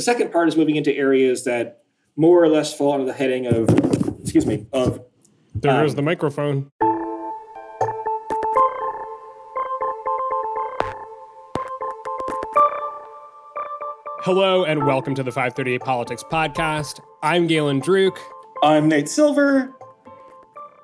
The 0.00 0.04
second 0.04 0.32
part 0.32 0.48
is 0.48 0.56
moving 0.56 0.76
into 0.76 0.96
areas 0.96 1.44
that 1.44 1.82
more 2.16 2.42
or 2.42 2.48
less 2.48 2.72
fall 2.72 2.94
under 2.94 3.04
the 3.04 3.12
heading 3.12 3.44
of, 3.44 3.68
excuse 4.22 4.46
me, 4.46 4.66
of. 4.72 5.04
There 5.54 5.70
goes 5.70 5.90
um, 5.90 5.96
the 5.96 6.00
microphone. 6.00 6.70
Hello 14.22 14.64
and 14.64 14.86
welcome 14.86 15.14
to 15.16 15.22
the 15.22 15.32
538 15.32 15.82
Politics 15.82 16.24
Podcast. 16.24 17.00
I'm 17.22 17.46
Galen 17.46 17.82
Druke. 17.82 18.16
I'm 18.62 18.88
Nate 18.88 19.06
Silver. 19.06 19.70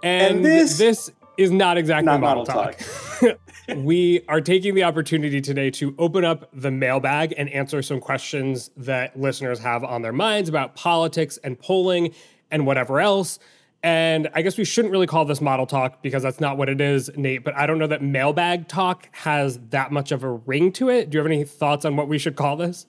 And, 0.02 0.36
and 0.36 0.44
this, 0.44 0.76
this 0.76 1.10
is 1.38 1.50
not 1.50 1.76
exactly 1.76 2.06
not 2.06 2.20
model, 2.20 2.44
model 2.44 2.64
talk. 2.64 2.78
talk. 3.20 3.38
we 3.76 4.22
are 4.28 4.40
taking 4.40 4.74
the 4.74 4.84
opportunity 4.84 5.40
today 5.40 5.70
to 5.70 5.94
open 5.98 6.24
up 6.24 6.48
the 6.52 6.70
mailbag 6.70 7.34
and 7.36 7.48
answer 7.50 7.82
some 7.82 8.00
questions 8.00 8.70
that 8.76 9.18
listeners 9.18 9.58
have 9.58 9.84
on 9.84 10.02
their 10.02 10.12
minds 10.12 10.48
about 10.48 10.76
politics 10.76 11.38
and 11.42 11.58
polling 11.58 12.14
and 12.50 12.66
whatever 12.66 13.00
else. 13.00 13.38
And 13.82 14.28
I 14.34 14.42
guess 14.42 14.58
we 14.58 14.64
shouldn't 14.64 14.90
really 14.90 15.06
call 15.06 15.24
this 15.24 15.40
model 15.40 15.66
talk 15.66 16.02
because 16.02 16.22
that's 16.22 16.40
not 16.40 16.56
what 16.56 16.68
it 16.68 16.80
is, 16.80 17.10
Nate. 17.16 17.44
But 17.44 17.54
I 17.56 17.66
don't 17.66 17.78
know 17.78 17.86
that 17.86 18.02
mailbag 18.02 18.68
talk 18.68 19.08
has 19.12 19.58
that 19.70 19.92
much 19.92 20.12
of 20.12 20.24
a 20.24 20.30
ring 20.30 20.72
to 20.72 20.88
it. 20.88 21.10
Do 21.10 21.16
you 21.16 21.20
have 21.20 21.26
any 21.26 21.44
thoughts 21.44 21.84
on 21.84 21.96
what 21.96 22.08
we 22.08 22.18
should 22.18 22.36
call 22.36 22.56
this? 22.56 22.86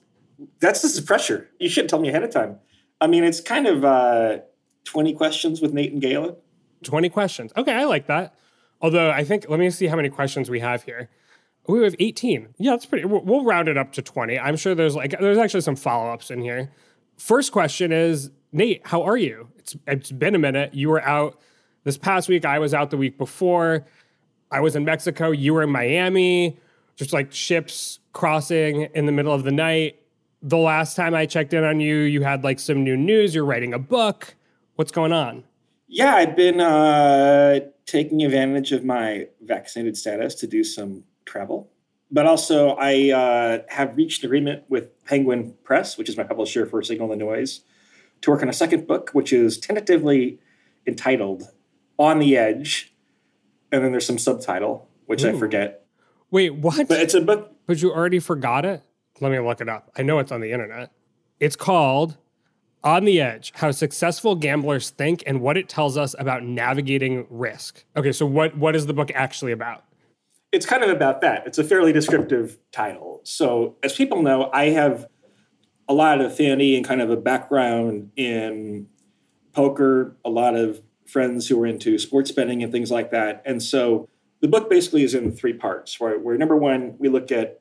That's 0.60 0.82
just 0.82 1.04
pressure. 1.06 1.48
You 1.58 1.68
shouldn't 1.68 1.90
tell 1.90 2.00
me 2.00 2.08
ahead 2.08 2.22
of 2.22 2.30
time. 2.30 2.58
I 3.00 3.06
mean, 3.06 3.22
it's 3.24 3.40
kind 3.40 3.66
of 3.66 3.84
uh, 3.84 4.38
20 4.84 5.12
questions 5.14 5.60
with 5.60 5.72
Nate 5.72 5.92
and 5.92 6.00
Galen. 6.00 6.34
20 6.82 7.08
questions. 7.08 7.52
Okay, 7.56 7.72
I 7.72 7.84
like 7.84 8.06
that. 8.06 8.34
Although 8.80 9.10
I 9.10 9.24
think, 9.24 9.46
let 9.48 9.58
me 9.58 9.70
see 9.70 9.86
how 9.86 9.96
many 9.96 10.08
questions 10.08 10.48
we 10.50 10.60
have 10.60 10.84
here. 10.84 11.08
We 11.66 11.82
have 11.84 11.96
18. 11.98 12.54
Yeah, 12.58 12.70
that's 12.70 12.86
pretty. 12.86 13.04
We'll 13.04 13.44
round 13.44 13.68
it 13.68 13.76
up 13.76 13.92
to 13.92 14.02
20. 14.02 14.38
I'm 14.38 14.56
sure 14.56 14.74
there's 14.74 14.96
like, 14.96 15.18
there's 15.18 15.36
actually 15.36 15.60
some 15.60 15.76
follow 15.76 16.10
ups 16.10 16.30
in 16.30 16.40
here. 16.40 16.72
First 17.18 17.52
question 17.52 17.92
is 17.92 18.30
Nate, 18.52 18.86
how 18.86 19.02
are 19.02 19.16
you? 19.16 19.48
It's, 19.58 19.76
it's 19.86 20.10
been 20.10 20.34
a 20.34 20.38
minute. 20.38 20.72
You 20.72 20.88
were 20.88 21.02
out 21.02 21.38
this 21.84 21.98
past 21.98 22.28
week. 22.28 22.44
I 22.44 22.58
was 22.58 22.72
out 22.72 22.90
the 22.90 22.96
week 22.96 23.18
before. 23.18 23.84
I 24.50 24.60
was 24.60 24.76
in 24.76 24.84
Mexico. 24.84 25.30
You 25.30 25.54
were 25.54 25.62
in 25.62 25.70
Miami, 25.70 26.58
just 26.96 27.12
like 27.12 27.32
ships 27.32 27.98
crossing 28.12 28.82
in 28.94 29.06
the 29.06 29.12
middle 29.12 29.34
of 29.34 29.44
the 29.44 29.52
night. 29.52 30.00
The 30.40 30.56
last 30.56 30.96
time 30.96 31.14
I 31.14 31.26
checked 31.26 31.52
in 31.52 31.64
on 31.64 31.80
you, 31.80 31.96
you 31.96 32.22
had 32.22 32.44
like 32.44 32.60
some 32.60 32.82
new 32.82 32.96
news. 32.96 33.34
You're 33.34 33.44
writing 33.44 33.74
a 33.74 33.78
book. 33.78 34.34
What's 34.76 34.92
going 34.92 35.12
on? 35.12 35.44
Yeah, 35.88 36.14
I've 36.14 36.36
been 36.36 36.60
uh, 36.60 37.60
taking 37.86 38.22
advantage 38.22 38.72
of 38.72 38.84
my 38.84 39.28
vaccinated 39.40 39.96
status 39.96 40.34
to 40.36 40.46
do 40.46 40.62
some 40.62 41.04
travel. 41.24 41.70
But 42.10 42.26
also, 42.26 42.76
I 42.78 43.10
uh, 43.10 43.62
have 43.68 43.96
reached 43.96 44.22
agreement 44.22 44.64
with 44.68 45.04
Penguin 45.04 45.54
Press, 45.64 45.98
which 45.98 46.08
is 46.08 46.16
my 46.16 46.22
publisher 46.24 46.66
for 46.66 46.82
Signal 46.82 47.08
the 47.08 47.16
Noise, 47.16 47.62
to 48.22 48.30
work 48.30 48.42
on 48.42 48.48
a 48.48 48.52
second 48.52 48.86
book, 48.86 49.10
which 49.12 49.32
is 49.32 49.58
tentatively 49.58 50.38
entitled 50.86 51.44
On 51.98 52.18
the 52.18 52.36
Edge. 52.36 52.92
And 53.72 53.84
then 53.84 53.92
there's 53.92 54.06
some 54.06 54.18
subtitle, 54.18 54.88
which 55.06 55.24
Ooh. 55.24 55.30
I 55.30 55.38
forget. 55.38 55.86
Wait, 56.30 56.54
what? 56.54 56.88
But 56.88 57.00
it's 57.00 57.14
a 57.14 57.20
book. 57.20 57.54
But 57.66 57.82
you 57.82 57.92
already 57.92 58.18
forgot 58.18 58.64
it? 58.64 58.82
Let 59.20 59.32
me 59.32 59.38
look 59.38 59.60
it 59.60 59.68
up. 59.68 59.90
I 59.96 60.02
know 60.02 60.18
it's 60.18 60.32
on 60.32 60.40
the 60.40 60.52
internet. 60.52 60.92
It's 61.40 61.56
called 61.56 62.16
on 62.84 63.04
the 63.04 63.20
Edge 63.20 63.52
How 63.56 63.70
Successful 63.70 64.34
Gamblers 64.34 64.90
Think 64.90 65.22
and 65.26 65.40
What 65.40 65.56
It 65.56 65.68
Tells 65.68 65.96
Us 65.96 66.14
About 66.18 66.42
Navigating 66.42 67.26
Risk. 67.30 67.84
Okay, 67.96 68.12
so 68.12 68.26
what, 68.26 68.56
what 68.56 68.76
is 68.76 68.86
the 68.86 68.92
book 68.92 69.10
actually 69.14 69.52
about? 69.52 69.84
It's 70.52 70.64
kind 70.64 70.82
of 70.82 70.90
about 70.90 71.20
that. 71.20 71.46
It's 71.46 71.58
a 71.58 71.64
fairly 71.64 71.92
descriptive 71.92 72.58
title. 72.72 73.20
So, 73.24 73.76
as 73.82 73.94
people 73.94 74.22
know, 74.22 74.50
I 74.52 74.70
have 74.70 75.06
a 75.88 75.94
lot 75.94 76.20
of 76.20 76.30
affinity 76.30 76.76
and 76.76 76.86
kind 76.86 77.00
of 77.00 77.10
a 77.10 77.16
background 77.16 78.10
in 78.16 78.88
poker, 79.52 80.16
a 80.24 80.30
lot 80.30 80.54
of 80.54 80.80
friends 81.06 81.48
who 81.48 81.60
are 81.62 81.66
into 81.66 81.98
sports 81.98 82.30
betting 82.30 82.62
and 82.62 82.70
things 82.70 82.90
like 82.90 83.10
that. 83.10 83.42
And 83.44 83.62
so 83.62 84.08
the 84.40 84.48
book 84.48 84.70
basically 84.70 85.02
is 85.02 85.14
in 85.14 85.32
three 85.32 85.54
parts, 85.54 85.98
where, 85.98 86.18
where 86.18 86.36
number 86.36 86.56
one, 86.56 86.94
we 86.98 87.08
look 87.08 87.32
at 87.32 87.60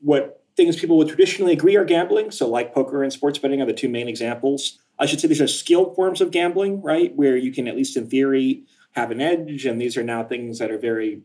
what 0.00 0.37
things 0.58 0.76
people 0.76 0.98
would 0.98 1.08
traditionally 1.08 1.54
agree 1.54 1.76
are 1.76 1.84
gambling. 1.86 2.30
So, 2.30 2.46
like 2.46 2.74
poker 2.74 3.02
and 3.02 3.10
sports 3.10 3.38
betting 3.38 3.62
are 3.62 3.66
the 3.66 3.72
two 3.72 3.88
main 3.88 4.08
examples. 4.08 4.78
I 4.98 5.06
should 5.06 5.20
say 5.20 5.28
these 5.28 5.40
are 5.40 5.48
skilled 5.48 5.94
forms 5.94 6.20
of 6.20 6.30
gambling, 6.30 6.82
right? 6.82 7.14
Where 7.16 7.36
you 7.36 7.52
can, 7.52 7.66
at 7.66 7.76
least 7.76 7.96
in 7.96 8.10
theory, 8.10 8.64
have 8.92 9.10
an 9.10 9.20
edge. 9.20 9.64
And 9.64 9.80
these 9.80 9.96
are 9.96 10.02
now 10.02 10.24
things 10.24 10.58
that 10.58 10.70
are 10.70 10.78
very 10.78 11.22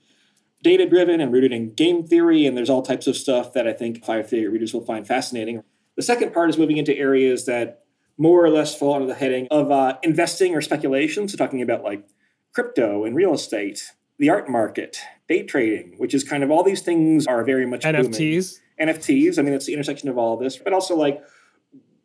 data 0.61 0.87
driven 0.87 1.19
and 1.19 1.33
rooted 1.33 1.51
in 1.51 1.73
game 1.73 2.05
theory. 2.05 2.45
And 2.45 2.55
there's 2.55 2.69
all 2.69 2.83
types 2.83 3.07
of 3.07 3.17
stuff 3.17 3.51
that 3.53 3.67
I 3.67 3.73
think 3.73 3.97
538 3.97 4.47
readers 4.47 4.73
will 4.73 4.85
find 4.85 5.05
fascinating. 5.05 5.63
The 5.97 6.03
second 6.03 6.33
part 6.33 6.49
is 6.49 6.57
moving 6.57 6.77
into 6.77 6.95
areas 6.95 7.45
that 7.45 7.83
more 8.17 8.45
or 8.45 8.49
less 8.49 8.75
fall 8.75 8.93
under 8.93 9.07
the 9.07 9.15
heading 9.15 9.47
of 9.49 9.71
uh, 9.71 9.97
investing 10.03 10.55
or 10.55 10.61
speculation. 10.61 11.27
So, 11.27 11.37
talking 11.37 11.61
about 11.61 11.83
like 11.83 12.07
crypto 12.53 13.03
and 13.03 13.15
real 13.15 13.33
estate, 13.33 13.91
the 14.19 14.29
art 14.29 14.47
market, 14.47 14.99
day 15.27 15.43
trading, 15.43 15.95
which 15.97 16.13
is 16.13 16.23
kind 16.23 16.43
of 16.43 16.51
all 16.51 16.63
these 16.63 16.81
things 16.81 17.25
are 17.25 17.43
very 17.43 17.65
much 17.65 17.81
NFTs. 17.81 18.53
Booming. 18.53 18.62
NFTs. 18.79 19.37
I 19.37 19.41
mean, 19.41 19.53
it's 19.53 19.65
the 19.65 19.73
intersection 19.73 20.09
of 20.09 20.17
all 20.17 20.33
of 20.35 20.39
this, 20.39 20.57
but 20.57 20.73
also 20.73 20.95
like, 20.95 21.21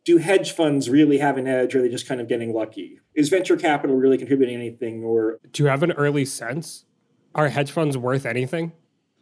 do 0.05 0.17
hedge 0.17 0.51
funds 0.51 0.89
really 0.89 1.17
have 1.17 1.37
an 1.37 1.47
edge 1.47 1.75
or 1.75 1.79
are 1.79 1.81
they 1.81 1.89
just 1.89 2.07
kind 2.07 2.21
of 2.21 2.27
getting 2.27 2.53
lucky? 2.53 2.99
Is 3.13 3.29
venture 3.29 3.57
capital 3.57 3.95
really 3.95 4.17
contributing 4.17 4.55
anything 4.55 5.03
or 5.03 5.39
do 5.51 5.63
you 5.63 5.69
have 5.69 5.83
an 5.83 5.91
early 5.93 6.25
sense? 6.25 6.85
Are 7.35 7.49
hedge 7.49 7.71
funds 7.71 7.97
worth 7.97 8.25
anything? 8.25 8.71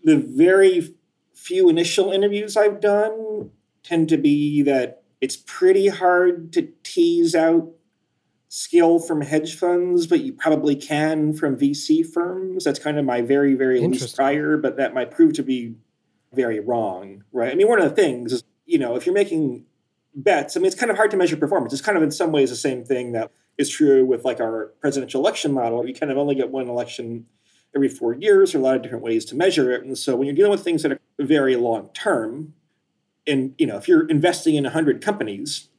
The 0.04 0.18
very 0.18 0.96
few 1.34 1.68
initial 1.70 2.12
interviews 2.12 2.56
I've 2.56 2.80
done 2.80 3.52
tend 3.84 4.10
to 4.10 4.18
be 4.18 4.62
that 4.64 5.04
it's 5.20 5.36
pretty 5.36 5.88
hard 5.88 6.54
to 6.54 6.70
tease 6.84 7.36
out 7.36 7.72
skill 8.50 9.00
from 9.00 9.22
hedge 9.22 9.56
funds, 9.56 10.08
but 10.08 10.22
you 10.22 10.34
probably 10.34 10.76
can 10.76 11.34
from 11.34 11.58
VC 11.58 12.06
firms. 12.06 12.64
That's 12.64 12.80
kind 12.80 12.98
of 12.98 13.06
my 13.06 13.22
very, 13.22 13.56
very 13.56 13.80
least 13.80 14.16
prior, 14.16 14.58
but 14.58 14.78
that 14.78 14.94
might 14.94 15.12
prove 15.12 15.34
to 15.34 15.44
be 15.44 15.76
very 16.34 16.60
wrong, 16.60 17.24
right? 17.32 17.52
I 17.52 17.56
mean, 17.56 17.68
one 17.68 17.82
of 17.82 17.90
the 17.90 17.96
things 17.96 18.34
is, 18.34 18.44
you 18.66 18.78
know, 18.78 18.96
if 18.96 19.06
you're 19.06 19.16
making 19.16 19.66
bets, 20.16 20.58
I 20.58 20.60
mean, 20.60 20.68
it's 20.68 20.76
kind 20.76 20.92
of 20.92 20.98
hard 20.98 21.12
to 21.12 21.18
measure 21.18 21.38
performance. 21.38 21.74
It's 21.74 21.82
kind 21.82 21.98
of 21.98 22.04
in 22.04 22.12
some 22.12 22.32
ways 22.32 22.50
the 22.50 22.56
same 22.56 22.84
thing 22.84 23.14
that 23.14 23.32
is 23.58 23.70
true 23.70 24.06
with 24.06 24.26
like 24.26 24.40
our 24.40 24.74
presidential 24.82 25.22
election 25.22 25.54
model. 25.54 25.88
You 25.88 25.94
kind 25.94 26.12
of 26.12 26.18
only 26.18 26.36
get 26.36 26.52
one 26.52 26.68
election 26.68 27.26
every 27.76 27.90
four 27.90 28.14
years. 28.14 28.54
Are 28.54 28.60
a 28.60 28.62
lot 28.62 28.76
of 28.76 28.82
different 28.82 29.04
ways 29.04 29.26
to 29.26 29.36
measure 29.36 29.72
it. 29.72 29.84
And 29.84 29.98
so 29.98 30.16
when 30.16 30.28
you're 30.28 30.36
dealing 30.36 30.52
with 30.52 30.64
things 30.64 30.84
that 30.84 30.92
are 30.92 31.00
very 31.20 31.56
long 31.56 31.90
term, 31.94 32.54
and 33.26 33.54
you 33.58 33.68
know, 33.68 33.78
if 33.78 33.88
you're 33.88 34.08
investing 34.08 34.56
in 34.56 34.64
100 34.64 35.02
companies 35.02 35.70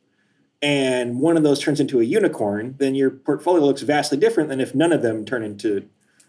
and 0.61 1.21
one 1.21 1.37
of 1.37 1.43
those 1.43 1.61
turns 1.61 1.81
into 1.81 2.01
a 2.01 2.05
unicorn, 2.05 2.75
then 2.79 2.95
your 2.95 3.11
portfolio 3.11 3.65
looks 3.65 3.83
vastly 3.83 4.19
different 4.19 4.49
than 4.49 4.61
if 4.61 4.75
none 4.75 4.93
of 4.93 5.03
them 5.03 5.25
turn 5.25 5.43
into 5.43 5.89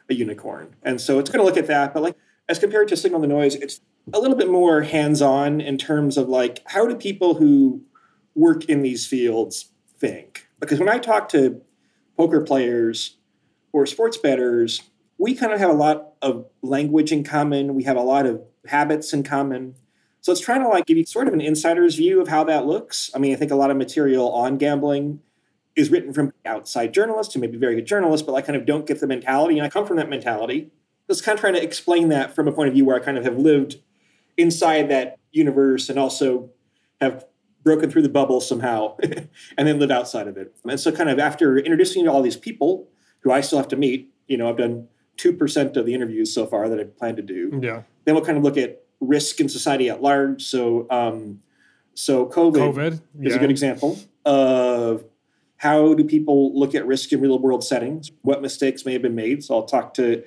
a 0.10 0.14
unicorn. 0.14 0.76
And 0.84 1.02
so 1.02 1.20
it's 1.20 1.30
going 1.30 1.40
to 1.40 1.46
look 1.46 1.58
at 1.58 1.68
that. 1.68 1.94
But 1.94 2.04
like 2.04 2.16
as 2.48 2.60
compared 2.60 2.88
to 2.90 2.98
Signal 2.98 3.22
the 3.22 3.28
Noise, 3.28 3.56
it's 3.56 3.82
a 4.14 4.20
little 4.20 4.38
bit 4.38 4.50
more 4.50 4.82
hands-on 4.82 5.62
in 5.62 5.78
terms 5.78 6.18
of 6.18 6.30
like 6.30 6.62
how 6.68 6.88
do 6.88 6.96
people 6.96 7.36
who 7.36 7.82
work 8.36 8.66
in 8.66 8.82
these 8.82 9.06
fields 9.06 9.72
think? 9.98 10.48
Because 10.60 10.80
when 10.80 10.90
I 10.90 10.98
talk 10.98 11.30
to 11.30 11.62
poker 12.18 12.42
players 12.42 13.18
or 13.72 13.86
sports 13.86 14.18
bettors, 14.18 14.82
we 15.18 15.36
kind 15.36 15.54
of 15.54 15.60
have 15.60 15.70
a 15.70 15.74
lot 15.74 16.14
of 16.22 16.46
language 16.62 17.12
in 17.12 17.24
common. 17.24 17.76
We 17.76 17.84
have 17.84 17.98
a 17.98 18.02
lot 18.02 18.26
of 18.26 18.42
habits 18.68 19.14
in 19.14 19.24
common. 19.24 19.76
So 20.22 20.32
it's 20.32 20.42
trying 20.42 20.62
to 20.62 20.68
like 20.68 20.86
give 20.86 20.98
you 20.98 21.06
sort 21.06 21.28
of 21.28 21.34
an 21.34 21.42
insider's 21.42 21.96
view 21.96 22.22
of 22.22 22.28
how 22.28 22.44
that 22.46 22.66
looks. 22.66 23.10
I 23.16 23.20
mean, 23.20 23.34
I 23.34 23.36
think 23.36 23.52
a 23.52 23.56
lot 23.56 23.72
of 23.72 23.78
material 23.78 24.32
on 24.32 24.58
gambling 24.58 25.22
is 25.76 25.90
written 25.90 26.14
from 26.14 26.34
outside 26.46 26.94
journalists 26.94 27.34
who 27.34 27.40
may 27.40 27.48
be 27.48 27.58
very 27.58 27.76
good 27.76 27.86
journalists, 27.86 28.26
but 28.26 28.34
I 28.34 28.42
kind 28.42 28.58
of 28.58 28.66
don't 28.66 28.86
get 28.86 29.00
the 29.00 29.08
mentality. 29.08 29.58
And 29.58 29.66
I 29.66 29.70
come 29.70 29.86
from 29.86 29.98
that 29.98 30.10
mentality. 30.10 30.72
Just 31.10 31.24
kind 31.24 31.36
of 31.36 31.40
trying 31.40 31.54
to 31.54 31.64
explain 31.64 32.10
that 32.10 32.36
from 32.36 32.48
a 32.48 32.52
point 32.52 32.68
of 32.68 32.74
view 32.74 32.86
where 32.86 32.96
I 32.96 33.00
kind 33.00 33.18
of 33.18 33.24
have 33.24 33.38
lived 33.38 33.78
inside 34.40 34.90
that 34.90 35.20
universe 35.32 35.90
and 35.90 36.00
also 36.00 36.50
have 37.02 37.26
broken 37.64 37.92
through 37.92 38.02
the 38.02 38.10
bubble 38.10 38.42
somehow 38.42 38.96
and 39.58 39.68
then 39.68 39.80
live 39.80 39.92
outside 39.92 40.28
of 40.28 40.38
it. 40.38 40.56
And 40.68 40.80
so, 40.80 40.92
kind 40.92 41.10
of 41.10 41.20
after 41.20 41.58
introducing 41.58 42.02
you 42.02 42.08
to 42.08 42.12
all 42.12 42.22
these 42.22 42.38
people 42.38 42.88
who 43.22 43.32
I 43.32 43.42
still 43.42 43.58
have 43.58 43.68
to 43.70 43.76
meet, 43.76 44.14
you 44.28 44.38
know, 44.38 44.50
I've 44.50 44.58
done 44.58 44.88
2% 45.18 45.76
of 45.76 45.86
the 45.86 45.94
interviews 45.94 46.34
so 46.34 46.46
far 46.46 46.70
that 46.70 46.80
I 46.80 46.86
plan 46.86 47.18
to 47.18 47.22
do. 47.22 47.60
Yeah. 47.62 47.84
Then 48.06 48.16
we'll 48.16 48.24
kind 48.24 48.38
of 48.38 48.44
look 48.44 48.58
at 48.58 48.84
risk 49.02 49.42
in 49.42 49.50
society 49.50 49.90
at 49.90 50.02
large. 50.02 50.44
So, 50.44 50.88
um, 50.90 51.42
so 51.94 52.26
COVID, 52.28 52.74
COVID 52.74 53.02
is 53.22 53.36
a 53.36 53.40
good 53.40 53.52
example 53.52 54.00
of 54.26 55.04
how 55.58 55.94
do 55.94 56.06
people 56.06 56.58
look 56.58 56.74
at 56.74 56.88
risk 56.88 57.12
in 57.12 57.20
real 57.20 57.38
world 57.38 57.66
settings? 57.66 58.12
What 58.22 58.42
mistakes 58.42 58.86
may 58.86 58.94
have 58.94 59.02
been 59.02 59.16
made? 59.16 59.44
So 59.44 59.56
I'll 59.56 59.66
talk 59.66 59.94
to 59.96 60.24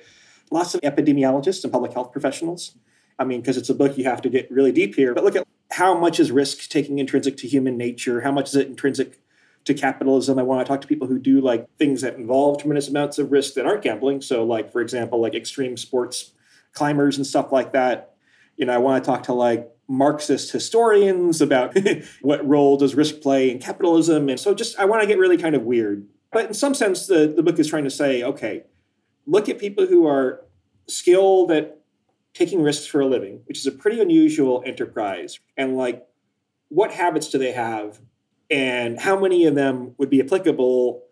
lots 0.51 0.75
of 0.75 0.81
epidemiologists 0.81 1.63
and 1.63 1.73
public 1.73 1.93
health 1.93 2.11
professionals 2.11 2.75
I 3.23 3.25
mean, 3.25 3.39
because 3.39 3.55
it's 3.55 3.69
a 3.69 3.73
book, 3.73 3.97
you 3.97 4.03
have 4.03 4.21
to 4.23 4.29
get 4.29 4.51
really 4.51 4.73
deep 4.73 4.95
here. 4.95 5.13
But 5.13 5.23
look 5.23 5.37
at 5.37 5.47
how 5.71 5.97
much 5.97 6.19
is 6.19 6.29
risk 6.29 6.69
taking 6.69 6.99
intrinsic 6.99 7.37
to 7.37 7.47
human 7.47 7.77
nature? 7.77 8.19
How 8.19 8.31
much 8.31 8.49
is 8.49 8.55
it 8.55 8.67
intrinsic 8.67 9.19
to 9.63 9.73
capitalism? 9.73 10.37
I 10.37 10.43
want 10.43 10.65
to 10.65 10.69
talk 10.69 10.81
to 10.81 10.87
people 10.87 11.07
who 11.07 11.17
do 11.17 11.39
like 11.39 11.65
things 11.77 12.01
that 12.01 12.15
involve 12.15 12.59
tremendous 12.59 12.89
amounts 12.89 13.17
of 13.17 13.31
risk 13.31 13.53
that 13.53 13.65
aren't 13.65 13.81
gambling. 13.81 14.21
So, 14.21 14.43
like 14.43 14.73
for 14.73 14.81
example, 14.81 15.21
like 15.21 15.35
extreme 15.35 15.77
sports 15.77 16.33
climbers 16.73 17.15
and 17.15 17.25
stuff 17.25 17.51
like 17.53 17.71
that. 17.71 18.15
You 18.57 18.65
know, 18.65 18.73
I 18.73 18.77
want 18.77 19.01
to 19.01 19.09
talk 19.09 19.23
to 19.23 19.33
like 19.33 19.71
Marxist 19.87 20.51
historians 20.51 21.39
about 21.39 21.77
what 22.21 22.45
role 22.45 22.75
does 22.75 22.93
risk 22.93 23.21
play 23.21 23.49
in 23.49 23.59
capitalism. 23.59 24.27
And 24.27 24.37
so 24.39 24.53
just 24.53 24.77
I 24.77 24.85
want 24.85 25.01
to 25.01 25.07
get 25.07 25.17
really 25.17 25.37
kind 25.37 25.55
of 25.55 25.63
weird. 25.63 26.05
But 26.33 26.47
in 26.47 26.53
some 26.53 26.75
sense, 26.75 27.07
the, 27.07 27.31
the 27.33 27.41
book 27.41 27.57
is 27.57 27.69
trying 27.69 27.85
to 27.85 27.89
say, 27.89 28.21
okay, 28.21 28.63
look 29.25 29.47
at 29.47 29.59
people 29.59 29.85
who 29.85 30.05
are 30.07 30.41
skilled 30.87 31.51
at 31.51 31.82
taking 32.33 32.61
risks 32.61 32.85
for 32.85 33.01
a 33.01 33.05
living, 33.05 33.41
which 33.45 33.59
is 33.59 33.67
a 33.67 33.71
pretty 33.71 34.01
unusual 34.01 34.63
enterprise. 34.65 35.39
And 35.55 35.77
like, 35.77 36.05
what 36.69 36.91
habits 36.91 37.29
do 37.29 37.37
they 37.37 37.51
have? 37.51 37.99
And 38.49 38.99
how 38.99 39.19
many 39.19 39.45
of 39.45 39.55
them 39.55 39.95
would 39.97 40.09
be 40.09 40.21
applicable 40.21 41.03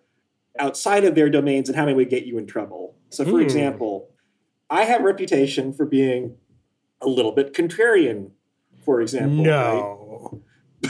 outside 0.59 1.05
of 1.05 1.15
their 1.15 1.29
domains 1.29 1.69
and 1.69 1.75
how 1.75 1.85
many 1.85 1.95
would 1.95 2.09
get 2.09 2.25
you 2.25 2.37
in 2.37 2.47
trouble? 2.47 2.95
So, 3.09 3.23
for 3.25 3.39
mm. 3.39 3.43
example, 3.43 4.09
I 4.69 4.83
have 4.83 5.01
a 5.01 5.03
reputation 5.03 5.73
for 5.73 5.85
being 5.85 6.37
a 7.01 7.07
little 7.07 7.31
bit 7.31 7.53
contrarian, 7.53 8.31
for 8.83 9.01
example. 9.01 9.43
No. 9.43 10.41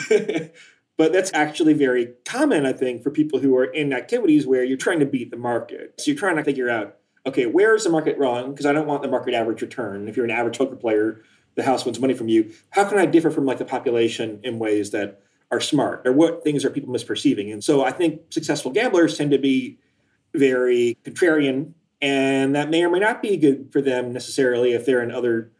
Right? 0.09 0.53
but 0.97 1.11
that's 1.11 1.31
actually 1.33 1.73
very 1.73 2.13
common, 2.25 2.65
I 2.65 2.73
think, 2.73 3.03
for 3.03 3.11
people 3.11 3.39
who 3.39 3.57
are 3.57 3.65
in 3.65 3.91
activities 3.91 4.45
where 4.45 4.63
you're 4.63 4.77
trying 4.77 4.99
to 4.99 5.05
beat 5.05 5.31
the 5.31 5.37
market. 5.37 5.95
So 5.99 6.11
you're 6.11 6.19
trying 6.19 6.37
to 6.37 6.43
figure 6.43 6.69
out, 6.69 6.97
okay, 7.25 7.45
where 7.45 7.75
is 7.75 7.83
the 7.83 7.89
market 7.89 8.17
wrong? 8.17 8.51
Because 8.51 8.65
I 8.65 8.73
don't 8.73 8.87
want 8.87 9.01
the 9.01 9.07
market 9.07 9.33
average 9.33 9.61
return. 9.61 10.07
If 10.07 10.15
you're 10.15 10.25
an 10.25 10.31
average 10.31 10.57
poker 10.57 10.75
player, 10.75 11.21
the 11.55 11.63
house 11.63 11.85
wants 11.85 11.99
money 11.99 12.13
from 12.13 12.29
you. 12.29 12.51
How 12.71 12.85
can 12.85 12.97
I 12.97 13.05
differ 13.05 13.29
from 13.29 13.45
like 13.45 13.57
the 13.57 13.65
population 13.65 14.39
in 14.43 14.59
ways 14.59 14.91
that 14.91 15.21
are 15.51 15.59
smart? 15.59 16.07
Or 16.07 16.13
what 16.13 16.43
things 16.43 16.63
are 16.65 16.69
people 16.69 16.93
misperceiving? 16.93 17.51
And 17.51 17.63
so 17.63 17.83
I 17.83 17.91
think 17.91 18.21
successful 18.29 18.71
gamblers 18.71 19.17
tend 19.17 19.31
to 19.31 19.37
be 19.37 19.77
very 20.33 20.97
contrarian, 21.03 21.73
and 22.01 22.55
that 22.55 22.69
may 22.69 22.83
or 22.83 22.89
may 22.89 22.99
not 22.99 23.21
be 23.21 23.37
good 23.37 23.71
for 23.71 23.81
them 23.81 24.13
necessarily 24.13 24.73
if 24.73 24.85
they're 24.85 25.03
in 25.03 25.11
other 25.11 25.51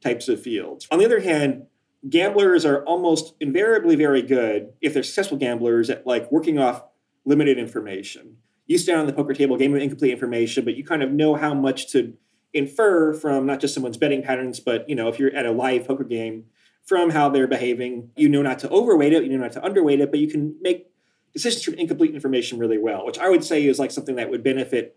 types 0.00 0.28
of 0.28 0.40
fields. 0.40 0.86
On 0.90 0.98
the 0.98 1.04
other 1.04 1.20
hand, 1.20 1.66
gamblers 2.08 2.64
are 2.64 2.84
almost 2.84 3.34
invariably 3.40 3.96
very 3.96 4.22
good 4.22 4.72
if 4.80 4.94
they're 4.94 5.02
successful 5.02 5.36
gamblers 5.36 5.90
at 5.90 6.06
like 6.06 6.30
working 6.32 6.58
off 6.58 6.84
limited 7.24 7.58
information. 7.58 8.36
You 8.70 8.78
stand 8.78 9.00
on 9.00 9.06
the 9.06 9.12
poker 9.12 9.34
table, 9.34 9.56
game 9.56 9.74
of 9.74 9.82
incomplete 9.82 10.12
information, 10.12 10.64
but 10.64 10.76
you 10.76 10.84
kind 10.84 11.02
of 11.02 11.10
know 11.10 11.34
how 11.34 11.54
much 11.54 11.90
to 11.90 12.14
infer 12.54 13.12
from 13.12 13.44
not 13.44 13.58
just 13.58 13.74
someone's 13.74 13.96
betting 13.96 14.22
patterns, 14.22 14.60
but 14.60 14.88
you 14.88 14.94
know, 14.94 15.08
if 15.08 15.18
you're 15.18 15.34
at 15.34 15.44
a 15.44 15.50
live 15.50 15.88
poker 15.88 16.04
game, 16.04 16.44
from 16.84 17.10
how 17.10 17.28
they're 17.28 17.48
behaving. 17.48 18.10
You 18.16 18.28
know 18.28 18.42
not 18.42 18.60
to 18.60 18.70
overweight 18.70 19.12
it, 19.12 19.24
you 19.24 19.30
know 19.30 19.38
not 19.38 19.52
to 19.52 19.60
underweight 19.60 20.00
it, 20.00 20.12
but 20.12 20.20
you 20.20 20.28
can 20.28 20.54
make 20.60 20.86
decisions 21.32 21.64
from 21.64 21.74
incomplete 21.74 22.14
information 22.14 22.60
really 22.60 22.78
well, 22.78 23.04
which 23.04 23.18
I 23.18 23.28
would 23.28 23.42
say 23.42 23.66
is 23.66 23.80
like 23.80 23.90
something 23.90 24.14
that 24.16 24.30
would 24.30 24.44
benefit 24.44 24.96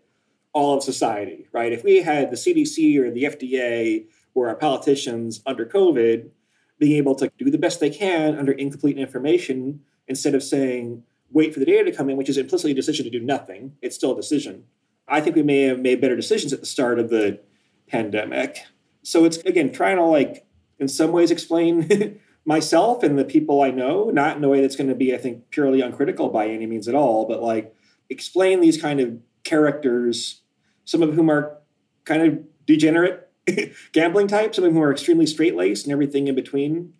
all 0.52 0.76
of 0.76 0.84
society, 0.84 1.48
right? 1.52 1.72
If 1.72 1.82
we 1.82 2.02
had 2.02 2.30
the 2.30 2.36
CDC 2.36 2.96
or 2.98 3.10
the 3.10 3.24
FDA 3.24 4.06
or 4.34 4.48
our 4.48 4.54
politicians 4.54 5.42
under 5.46 5.66
COVID 5.66 6.30
being 6.78 6.96
able 6.96 7.16
to 7.16 7.30
do 7.38 7.50
the 7.50 7.58
best 7.58 7.80
they 7.80 7.90
can 7.90 8.38
under 8.38 8.52
incomplete 8.52 8.98
information 8.98 9.80
instead 10.06 10.34
of 10.34 10.44
saying, 10.44 11.02
wait 11.34 11.52
for 11.52 11.60
the 11.60 11.66
data 11.66 11.84
to 11.84 11.94
come 11.94 12.08
in, 12.08 12.16
which 12.16 12.30
is 12.30 12.38
implicitly 12.38 12.70
a 12.70 12.74
decision 12.74 13.04
to 13.04 13.10
do 13.10 13.20
nothing. 13.20 13.76
It's 13.82 13.96
still 13.96 14.12
a 14.12 14.16
decision. 14.16 14.64
I 15.06 15.20
think 15.20 15.36
we 15.36 15.42
may 15.42 15.62
have 15.62 15.80
made 15.80 16.00
better 16.00 16.16
decisions 16.16 16.54
at 16.54 16.60
the 16.60 16.66
start 16.66 16.98
of 16.98 17.10
the 17.10 17.40
pandemic. 17.88 18.60
So 19.02 19.26
it's 19.26 19.36
again 19.38 19.70
trying 19.70 19.96
to 19.96 20.04
like 20.04 20.46
in 20.78 20.88
some 20.88 21.12
ways 21.12 21.30
explain 21.30 22.20
myself 22.46 23.02
and 23.02 23.18
the 23.18 23.24
people 23.24 23.60
I 23.60 23.70
know, 23.70 24.10
not 24.10 24.36
in 24.36 24.44
a 24.44 24.48
way 24.48 24.60
that's 24.60 24.76
going 24.76 24.88
to 24.88 24.94
be, 24.94 25.14
I 25.14 25.18
think, 25.18 25.50
purely 25.50 25.80
uncritical 25.80 26.30
by 26.30 26.48
any 26.48 26.66
means 26.66 26.88
at 26.88 26.94
all, 26.94 27.26
but 27.26 27.42
like 27.42 27.74
explain 28.08 28.60
these 28.60 28.80
kind 28.80 29.00
of 29.00 29.18
characters, 29.42 30.42
some 30.84 31.02
of 31.02 31.14
whom 31.14 31.30
are 31.30 31.58
kind 32.04 32.22
of 32.22 32.66
degenerate 32.66 33.28
gambling 33.92 34.28
types, 34.28 34.56
some 34.56 34.64
of 34.64 34.72
whom 34.72 34.82
are 34.82 34.92
extremely 34.92 35.26
straight 35.26 35.56
laced 35.56 35.84
and 35.84 35.92
everything 35.92 36.28
in 36.28 36.34
between. 36.34 36.94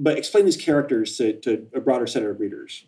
But 0.00 0.16
explain 0.16 0.44
these 0.44 0.56
characters 0.56 1.16
to, 1.16 1.32
to 1.40 1.66
a 1.74 1.80
broader 1.80 2.06
set 2.06 2.22
of 2.22 2.38
readers. 2.38 2.84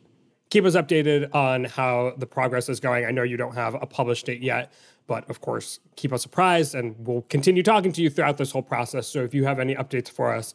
Keep 0.50 0.64
us 0.64 0.74
updated 0.74 1.32
on 1.34 1.64
how 1.64 2.12
the 2.18 2.26
progress 2.26 2.68
is 2.68 2.80
going. 2.80 3.04
I 3.04 3.12
know 3.12 3.22
you 3.22 3.36
don't 3.36 3.54
have 3.54 3.74
a 3.74 3.86
published 3.86 4.26
date 4.26 4.42
yet, 4.42 4.72
but 5.06 5.28
of 5.30 5.40
course, 5.40 5.78
keep 5.96 6.12
us 6.12 6.24
apprised 6.24 6.74
and 6.74 6.94
we'll 6.98 7.22
continue 7.22 7.62
talking 7.62 7.92
to 7.92 8.02
you 8.02 8.10
throughout 8.10 8.36
this 8.36 8.50
whole 8.50 8.62
process. 8.62 9.06
So 9.06 9.22
if 9.22 9.32
you 9.32 9.44
have 9.44 9.60
any 9.60 9.74
updates 9.76 10.10
for 10.10 10.34
us, 10.34 10.54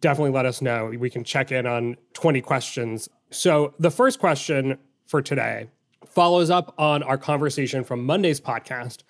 definitely 0.00 0.32
let 0.32 0.46
us 0.46 0.62
know. 0.62 0.86
We 0.98 1.10
can 1.10 1.24
check 1.24 1.52
in 1.52 1.66
on 1.66 1.96
20 2.14 2.40
questions. 2.40 3.08
So 3.30 3.74
the 3.78 3.90
first 3.90 4.18
question 4.18 4.78
for 5.06 5.20
today 5.22 5.68
follows 6.06 6.50
up 6.50 6.74
on 6.78 7.02
our 7.02 7.18
conversation 7.18 7.84
from 7.84 8.04
Monday's 8.04 8.40
podcast, 8.40 9.02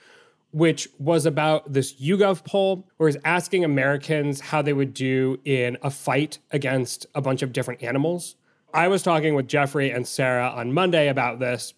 which 0.51 0.89
was 0.99 1.25
about 1.25 1.73
this 1.73 1.95
YouGov 2.01 2.45
poll, 2.45 2.89
where 2.97 3.09
it's 3.09 3.19
asking 3.25 3.65
Americans 3.65 4.41
how 4.41 4.61
they 4.62 4.73
would 4.73 4.93
do 4.93 5.39
in 5.45 5.79
a 5.83 5.91
fight 5.91 6.41
against 6.51 7.07
a 7.15 7.21
bunch 7.21 7.43
of 7.43 7.53
different 7.53 7.83
animals. 7.83 8.35
I 8.73 8.89
was 8.89 9.03
talking 9.03 9.35
with 9.35 9.49
Jeffrey 9.49 9.91
and 9.91 10.07
Sarah 10.07 10.49
on 10.49 10.73
Monday 10.73 11.09
about 11.09 11.39
this, 11.39 11.75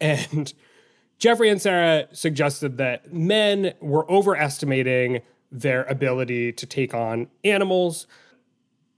and 0.00 0.52
Jeffrey 1.18 1.48
and 1.50 1.62
Sarah 1.62 2.08
suggested 2.12 2.78
that 2.78 3.12
men 3.12 3.74
were 3.80 4.10
overestimating 4.10 5.20
their 5.52 5.84
ability 5.84 6.52
to 6.52 6.66
take 6.66 6.94
on 6.94 7.28
animals. 7.44 8.06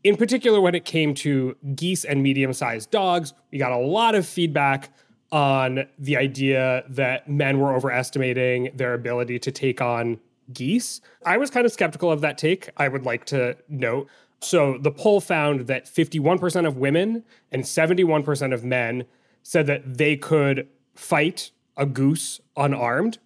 In 0.05 0.17
particular, 0.17 0.61
when 0.61 0.75
it 0.75 0.85
came 0.85 1.15
to 1.17 1.57
geese 1.75 2.05
and 2.05 2.23
medium 2.23 2.53
sized 2.53 2.91
dogs, 2.91 3.35
we 3.51 3.59
got 3.59 3.73
a 3.73 3.79
lot 3.79 4.15
of 4.15 4.27
feedback 4.27 4.91
on 5.33 5.87
the 5.99 6.17
idea 6.17 6.85
that 6.89 7.29
men 7.29 7.59
were 7.59 7.75
overestimating 7.75 8.71
their 8.75 8.95
ability 8.95 9.39
to 9.41 9.51
take 9.51 9.81
on 9.81 10.19
geese. 10.53 11.01
I 11.27 11.39
was 11.39 11.51
kind 11.51 11.67
of 11.67 11.73
skeptical 11.73 12.11
of 12.11 12.21
that 12.21 12.39
take, 12.39 12.71
I 12.77 12.89
would 12.89 13.05
like 13.05 13.25
to 13.27 13.57
note. 13.69 14.09
So 14.41 14.79
the 14.79 14.91
poll 14.91 15.21
found 15.21 15.69
that 15.69 15.87
51% 15.87 16.67
of 16.67 16.77
women 16.77 17.25
and 17.51 17.63
71% 17.65 18.55
of 18.55 18.65
men 18.65 19.07
said 19.43 19.67
that 19.67 19.97
they 19.99 20.17
could 20.17 20.69
fight 20.95 21.51
a 21.77 21.87
goose 21.87 22.41
unarmed. 22.57 23.19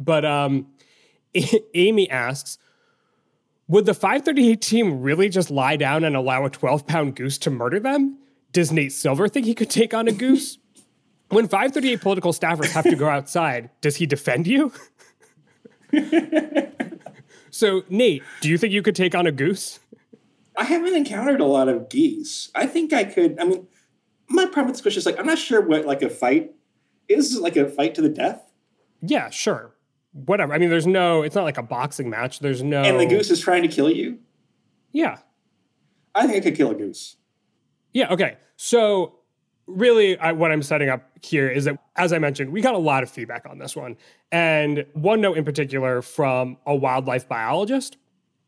But 0.00 0.24
um, 0.24 0.68
Amy 1.74 2.10
asks, 2.10 2.58
would 3.66 3.84
the 3.84 3.94
538 3.94 4.62
team 4.62 5.00
really 5.02 5.28
just 5.28 5.50
lie 5.50 5.76
down 5.76 6.02
and 6.04 6.16
allow 6.16 6.44
a 6.44 6.50
12 6.50 6.86
pound 6.86 7.16
goose 7.16 7.38
to 7.38 7.50
murder 7.50 7.78
them? 7.78 8.18
Does 8.52 8.72
Nate 8.72 8.92
Silver 8.92 9.28
think 9.28 9.44
he 9.44 9.54
could 9.54 9.70
take 9.70 9.92
on 9.92 10.08
a 10.08 10.12
goose? 10.12 10.58
When 11.28 11.46
538 11.46 12.00
political 12.00 12.32
staffers 12.32 12.70
have 12.70 12.84
to 12.84 12.96
go 12.96 13.08
outside, 13.08 13.68
does 13.82 13.96
he 13.96 14.06
defend 14.06 14.46
you? 14.46 14.72
so, 17.50 17.82
Nate, 17.90 18.22
do 18.40 18.48
you 18.48 18.56
think 18.56 18.72
you 18.72 18.80
could 18.80 18.96
take 18.96 19.14
on 19.14 19.26
a 19.26 19.32
goose? 19.32 19.80
I 20.58 20.64
haven't 20.64 20.94
encountered 20.94 21.40
a 21.40 21.46
lot 21.46 21.68
of 21.68 21.88
geese. 21.88 22.50
I 22.54 22.66
think 22.66 22.92
I 22.92 23.04
could. 23.04 23.38
I 23.38 23.44
mean, 23.44 23.66
my 24.28 24.44
problem 24.44 24.66
with 24.66 24.74
this 24.74 24.82
question 24.82 24.98
is 24.98 25.06
like, 25.06 25.18
I'm 25.18 25.26
not 25.26 25.38
sure 25.38 25.60
what 25.60 25.86
like 25.86 26.02
a 26.02 26.10
fight 26.10 26.50
is 27.08 27.38
like 27.38 27.56
a 27.56 27.68
fight 27.68 27.94
to 27.94 28.02
the 28.02 28.08
death. 28.08 28.42
Yeah, 29.00 29.30
sure. 29.30 29.76
Whatever. 30.12 30.52
I 30.52 30.58
mean, 30.58 30.68
there's 30.68 30.86
no, 30.86 31.22
it's 31.22 31.36
not 31.36 31.44
like 31.44 31.58
a 31.58 31.62
boxing 31.62 32.10
match. 32.10 32.40
There's 32.40 32.62
no. 32.62 32.82
And 32.82 32.98
the 32.98 33.06
goose 33.06 33.30
is 33.30 33.40
trying 33.40 33.62
to 33.62 33.68
kill 33.68 33.88
you? 33.88 34.18
Yeah. 34.92 35.18
I 36.14 36.26
think 36.26 36.38
I 36.38 36.40
could 36.40 36.56
kill 36.56 36.72
a 36.72 36.74
goose. 36.74 37.16
Yeah, 37.92 38.12
okay. 38.12 38.36
So 38.56 39.18
really 39.68 40.18
I, 40.18 40.32
what 40.32 40.50
i'm 40.50 40.62
setting 40.62 40.88
up 40.88 41.10
here 41.22 41.46
is 41.48 41.66
that 41.66 41.78
as 41.96 42.12
i 42.12 42.18
mentioned 42.18 42.50
we 42.50 42.62
got 42.62 42.74
a 42.74 42.78
lot 42.78 43.02
of 43.02 43.10
feedback 43.10 43.44
on 43.46 43.58
this 43.58 43.76
one 43.76 43.96
and 44.32 44.86
one 44.94 45.20
note 45.20 45.36
in 45.36 45.44
particular 45.44 46.00
from 46.00 46.56
a 46.66 46.74
wildlife 46.74 47.28
biologist 47.28 47.98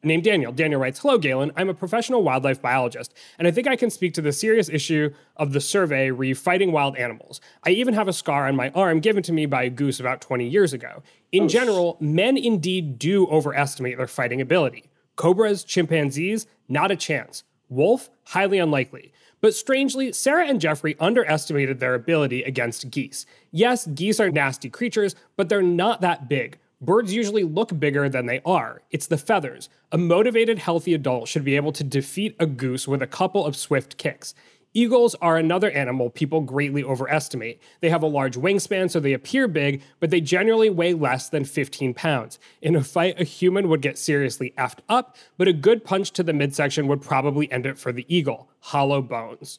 named 0.03 0.25
daniel. 0.25 0.53
Daniel 0.53 0.81
writes 0.81 1.01
hello 1.01 1.19
galen. 1.19 1.53
I'm 1.57 1.69
a 1.69 1.75
professional 1.75 2.23
wildlife 2.23 2.61
biologist 2.61 3.15
and 3.39 3.47
i 3.47 3.51
think 3.51 3.67
i 3.67 3.77
can 3.77 3.91
speak 3.91 4.15
to 4.15 4.23
the 4.23 4.33
serious 4.33 4.69
issue 4.69 5.13
of 5.37 5.53
the 5.53 5.61
survey 5.61 6.11
re 6.11 6.35
fighting 6.35 6.73
wild 6.73 6.97
animals. 6.97 7.41
I 7.65 7.71
even 7.71 7.95
have 7.95 8.09
a 8.09 8.13
scar 8.13 8.49
on 8.49 8.57
my 8.57 8.71
arm 8.71 9.01
given 9.01 9.23
to 9.25 9.33
me 9.33 9.47
by 9.47 9.65
a 9.65 9.71
goose 9.71 10.01
about 10.01 10.21
20 10.21 10.49
years 10.49 10.73
ago. 10.73 11.03
In 11.33 11.45
oh, 11.45 11.49
general 11.49 11.97
men 12.01 12.37
indeed 12.37 12.99
do 12.99 13.27
overestimate 13.27 13.99
their 13.99 14.07
fighting 14.07 14.41
ability. 14.41 14.91
Cobras 15.17 15.65
chimpanzees 15.65 16.47
not 16.69 16.91
a 16.91 16.97
chance. 16.97 17.45
Wolf 17.69 18.11
highly 18.25 18.59
unlikely. 18.59 19.13
But 19.41 19.55
strangely, 19.55 20.13
Sarah 20.13 20.47
and 20.47 20.61
Jeffrey 20.61 20.97
underestimated 21.01 21.81
their 21.81 21.95
ability 21.95 22.43
against 22.43 22.91
geese. 22.91 23.27
Yes, 23.51 23.87
geese 23.87 24.21
are 24.21 24.31
nasty 24.31 24.69
creatures, 24.69 25.15
but 25.37 25.49
they're 25.49 25.63
not 25.63 26.01
that 26.03 26.29
big. 26.29 26.59
Birds 26.81 27.13
usually 27.13 27.45
look 27.45 27.79
bigger 27.79 28.09
than 28.09 28.25
they 28.25 28.41
are. 28.47 28.81
It's 28.91 29.07
the 29.07 29.19
feathers. 29.19 29.69
A 29.93 29.99
motivated, 29.99 30.59
healthy 30.59 30.95
adult 30.95 31.29
should 31.29 31.45
be 31.45 31.57
able 31.57 31.73
to 31.73 31.85
defeat 31.85 32.35
a 32.39 32.47
goose 32.47 32.89
with 32.89 33.03
a 33.03 33.07
couple 33.07 33.45
of 33.45 33.55
swift 33.55 33.99
kicks. 33.99 34.35
Eagles 34.73 35.17
are 35.17 35.37
another 35.37 35.71
animal 35.73 36.09
people 36.11 36.41
greatly 36.41 36.83
overestimate. 36.83 37.61
They 37.81 37.91
have 37.91 38.03
a 38.03 38.07
large 38.07 38.37
wingspan, 38.37 38.91
so 38.91 39.01
they 39.01 39.13
appear 39.13 39.49
big, 39.49 39.83
but 39.99 40.11
they 40.11 40.21
generally 40.21 40.71
weigh 40.71 40.95
less 40.95 41.29
than 41.29 41.45
15 41.45 41.93
pounds. 41.93 42.39
In 42.63 42.77
a 42.77 42.85
fight, 42.85 43.21
a 43.21 43.25
human 43.25 43.69
would 43.69 43.83
get 43.83 43.99
seriously 43.99 44.55
effed 44.57 44.79
up, 44.89 45.17
but 45.37 45.49
a 45.49 45.53
good 45.53 45.85
punch 45.85 46.13
to 46.13 46.23
the 46.23 46.33
midsection 46.33 46.87
would 46.87 47.03
probably 47.03 47.51
end 47.51 47.67
it 47.67 47.79
for 47.79 47.93
the 47.93 48.07
eagle. 48.09 48.49
Hollow 48.61 49.03
bones. 49.03 49.59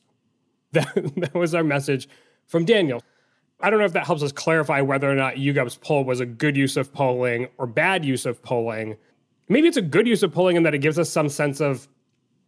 That, 0.72 0.88
that 1.18 1.34
was 1.34 1.54
our 1.54 1.64
message 1.64 2.08
from 2.48 2.64
Daniel. 2.64 3.04
I 3.62 3.70
don't 3.70 3.80
know 3.80 3.86
if 3.86 3.94
that 3.94 4.06
helps 4.06 4.24
us 4.24 4.32
clarify 4.32 4.82
whether 4.82 5.10
or 5.10 5.16
not 5.16 5.36
YouGov's 5.36 5.78
poll 5.78 6.04
was 6.04 6.20
a 6.20 6.26
good 6.26 6.58
use 6.58 6.78
of 6.78 6.92
polling 6.94 7.48
or 7.58 7.68
bad 7.68 8.04
use 8.04 8.26
of 8.26 8.42
polling. 8.42 8.98
Maybe 9.50 9.68
it's 9.68 9.78
a 9.78 9.82
good 9.82 10.08
use 10.08 10.24
of 10.24 10.34
polling 10.34 10.56
in 10.56 10.64
that 10.64 10.74
it 10.74 10.80
gives 10.80 10.98
us 10.98 11.10
some 11.10 11.30
sense 11.30 11.60
of 11.60 11.88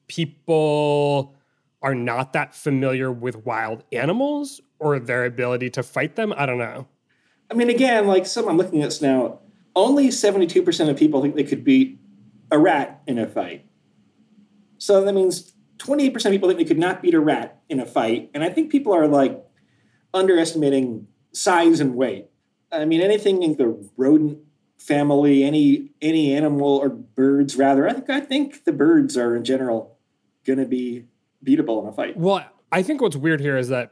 people 0.07 1.35
are 1.81 1.95
not 1.95 2.33
that 2.33 2.55
familiar 2.55 3.11
with 3.11 3.45
wild 3.45 3.83
animals 3.91 4.61
or 4.79 4.99
their 4.99 5.25
ability 5.25 5.69
to 5.71 5.83
fight 5.83 6.15
them. 6.15 6.33
I 6.35 6.45
don't 6.45 6.57
know. 6.57 6.87
I 7.51 7.55
mean, 7.55 7.69
again, 7.69 8.07
like 8.07 8.25
some 8.25 8.47
I'm 8.47 8.57
looking 8.57 8.81
at 8.81 8.85
this 8.85 9.01
now, 9.01 9.39
only 9.75 10.09
72% 10.09 10.89
of 10.89 10.97
people 10.97 11.21
think 11.21 11.35
they 11.35 11.43
could 11.43 11.63
beat 11.63 11.99
a 12.51 12.57
rat 12.57 13.01
in 13.07 13.19
a 13.19 13.27
fight. 13.27 13.65
So 14.77 15.03
that 15.03 15.13
means 15.13 15.53
28% 15.77 16.15
of 16.25 16.31
people 16.31 16.49
think 16.49 16.59
they 16.59 16.65
could 16.65 16.79
not 16.79 17.01
beat 17.01 17.13
a 17.13 17.19
rat 17.19 17.61
in 17.69 17.79
a 17.79 17.85
fight. 17.85 18.29
And 18.33 18.43
I 18.43 18.49
think 18.49 18.71
people 18.71 18.93
are 18.93 19.07
like 19.07 19.43
underestimating 20.13 21.07
size 21.31 21.79
and 21.79 21.95
weight. 21.95 22.27
I 22.71 22.85
mean, 22.85 23.01
anything 23.01 23.43
in 23.43 23.57
the 23.57 23.89
rodent 23.97 24.39
family, 24.77 25.43
any 25.43 25.91
any 26.01 26.33
animal 26.35 26.77
or 26.77 26.89
birds 26.89 27.55
rather, 27.55 27.87
I 27.87 27.93
think 27.93 28.09
I 28.09 28.19
think 28.19 28.65
the 28.65 28.73
birds 28.73 29.17
are 29.17 29.35
in 29.35 29.43
general 29.43 29.97
going 30.45 30.59
to 30.59 30.65
be 30.65 31.05
beatable 31.45 31.81
in 31.81 31.89
a 31.89 31.93
fight. 31.93 32.17
Well, 32.17 32.45
I 32.71 32.83
think 32.83 33.01
what's 33.01 33.15
weird 33.15 33.39
here 33.39 33.57
is 33.57 33.69
that 33.69 33.91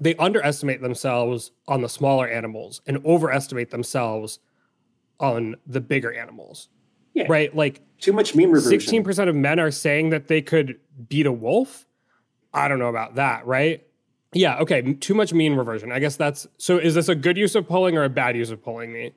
they 0.00 0.14
underestimate 0.16 0.80
themselves 0.80 1.50
on 1.66 1.82
the 1.82 1.88
smaller 1.88 2.28
animals 2.28 2.80
and 2.86 3.04
overestimate 3.04 3.70
themselves 3.70 4.38
on 5.18 5.56
the 5.66 5.80
bigger 5.80 6.12
animals. 6.12 6.68
Yeah. 7.14 7.24
Right? 7.28 7.54
Like 7.54 7.80
Too 7.98 8.12
much 8.12 8.34
mean 8.34 8.50
reversion. 8.50 8.70
Sixteen 8.70 9.02
percent 9.02 9.28
of 9.28 9.34
men 9.34 9.58
are 9.58 9.70
saying 9.70 10.10
that 10.10 10.28
they 10.28 10.42
could 10.42 10.78
beat 11.08 11.26
a 11.26 11.32
wolf. 11.32 11.86
I 12.52 12.68
don't 12.68 12.78
know 12.78 12.88
about 12.88 13.16
that, 13.16 13.46
right? 13.46 13.87
Yeah, 14.34 14.58
okay. 14.58 14.94
Too 14.94 15.14
much 15.14 15.32
mean 15.32 15.54
reversion. 15.54 15.90
I 15.90 15.98
guess 15.98 16.16
that's 16.16 16.46
so. 16.58 16.78
Is 16.78 16.94
this 16.94 17.08
a 17.08 17.14
good 17.14 17.36
use 17.36 17.54
of 17.54 17.66
polling 17.66 17.96
or 17.96 18.04
a 18.04 18.10
bad 18.10 18.36
use 18.36 18.50
of 18.50 18.62
polling 18.62 18.92
me? 18.92 19.12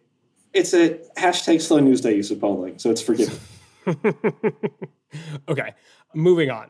It's 0.53 0.73
a 0.73 0.99
hashtag 1.17 1.61
slow 1.61 1.79
news 1.79 2.01
day 2.01 2.15
use 2.15 2.31
of 2.31 2.39
polling, 2.39 2.77
so 2.79 2.89
it's 2.89 3.01
forgiven. 3.01 3.37
Okay, 5.47 5.73
moving 6.13 6.49
on. 6.49 6.69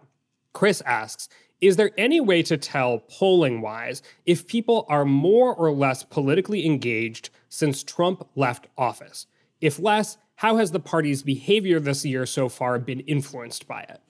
Chris 0.53 0.81
asks 0.81 1.29
Is 1.60 1.75
there 1.75 1.91
any 1.98 2.19
way 2.19 2.43
to 2.43 2.57
tell 2.57 3.00
polling 3.00 3.62
wise 3.62 4.01
if 4.25 4.48
people 4.48 4.86
are 4.89 5.05
more 5.05 5.53
or 5.53 5.71
less 5.71 6.03
politically 6.03 6.65
engaged 6.65 7.29
since 7.50 7.83
Trump 7.83 8.27
left 8.36 8.67
office? 8.77 9.27
If 9.60 9.79
less, 9.79 10.17
how 10.36 10.57
has 10.57 10.71
the 10.71 10.79
party's 10.79 11.21
behavior 11.21 11.79
this 11.79 12.03
year 12.03 12.25
so 12.25 12.50
far 12.50 12.79
been 12.79 13.01
influenced 13.01 13.67
by 13.67 13.81
it? 13.81 14.01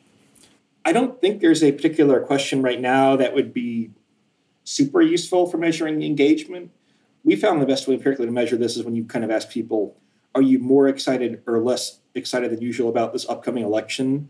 I 0.85 0.93
don't 0.93 1.19
think 1.19 1.41
there's 1.41 1.63
a 1.63 1.71
particular 1.71 2.21
question 2.21 2.61
right 2.61 2.79
now 2.79 3.15
that 3.17 3.35
would 3.35 3.53
be 3.53 3.91
super 4.71 5.01
useful 5.01 5.47
for 5.47 5.57
measuring 5.57 6.01
engagement. 6.01 6.71
We 7.23 7.35
found 7.35 7.61
the 7.61 7.65
best 7.65 7.87
way 7.87 7.95
empirically 7.95 8.25
to 8.25 8.31
measure 8.31 8.57
this 8.57 8.77
is 8.77 8.83
when 8.83 8.95
you 8.95 9.03
kind 9.03 9.25
of 9.25 9.29
ask 9.29 9.49
people, 9.49 9.97
are 10.33 10.41
you 10.41 10.59
more 10.59 10.87
excited 10.87 11.43
or 11.45 11.59
less 11.59 11.99
excited 12.15 12.51
than 12.51 12.61
usual 12.61 12.89
about 12.89 13.13
this 13.13 13.27
upcoming 13.27 13.63
election? 13.63 14.29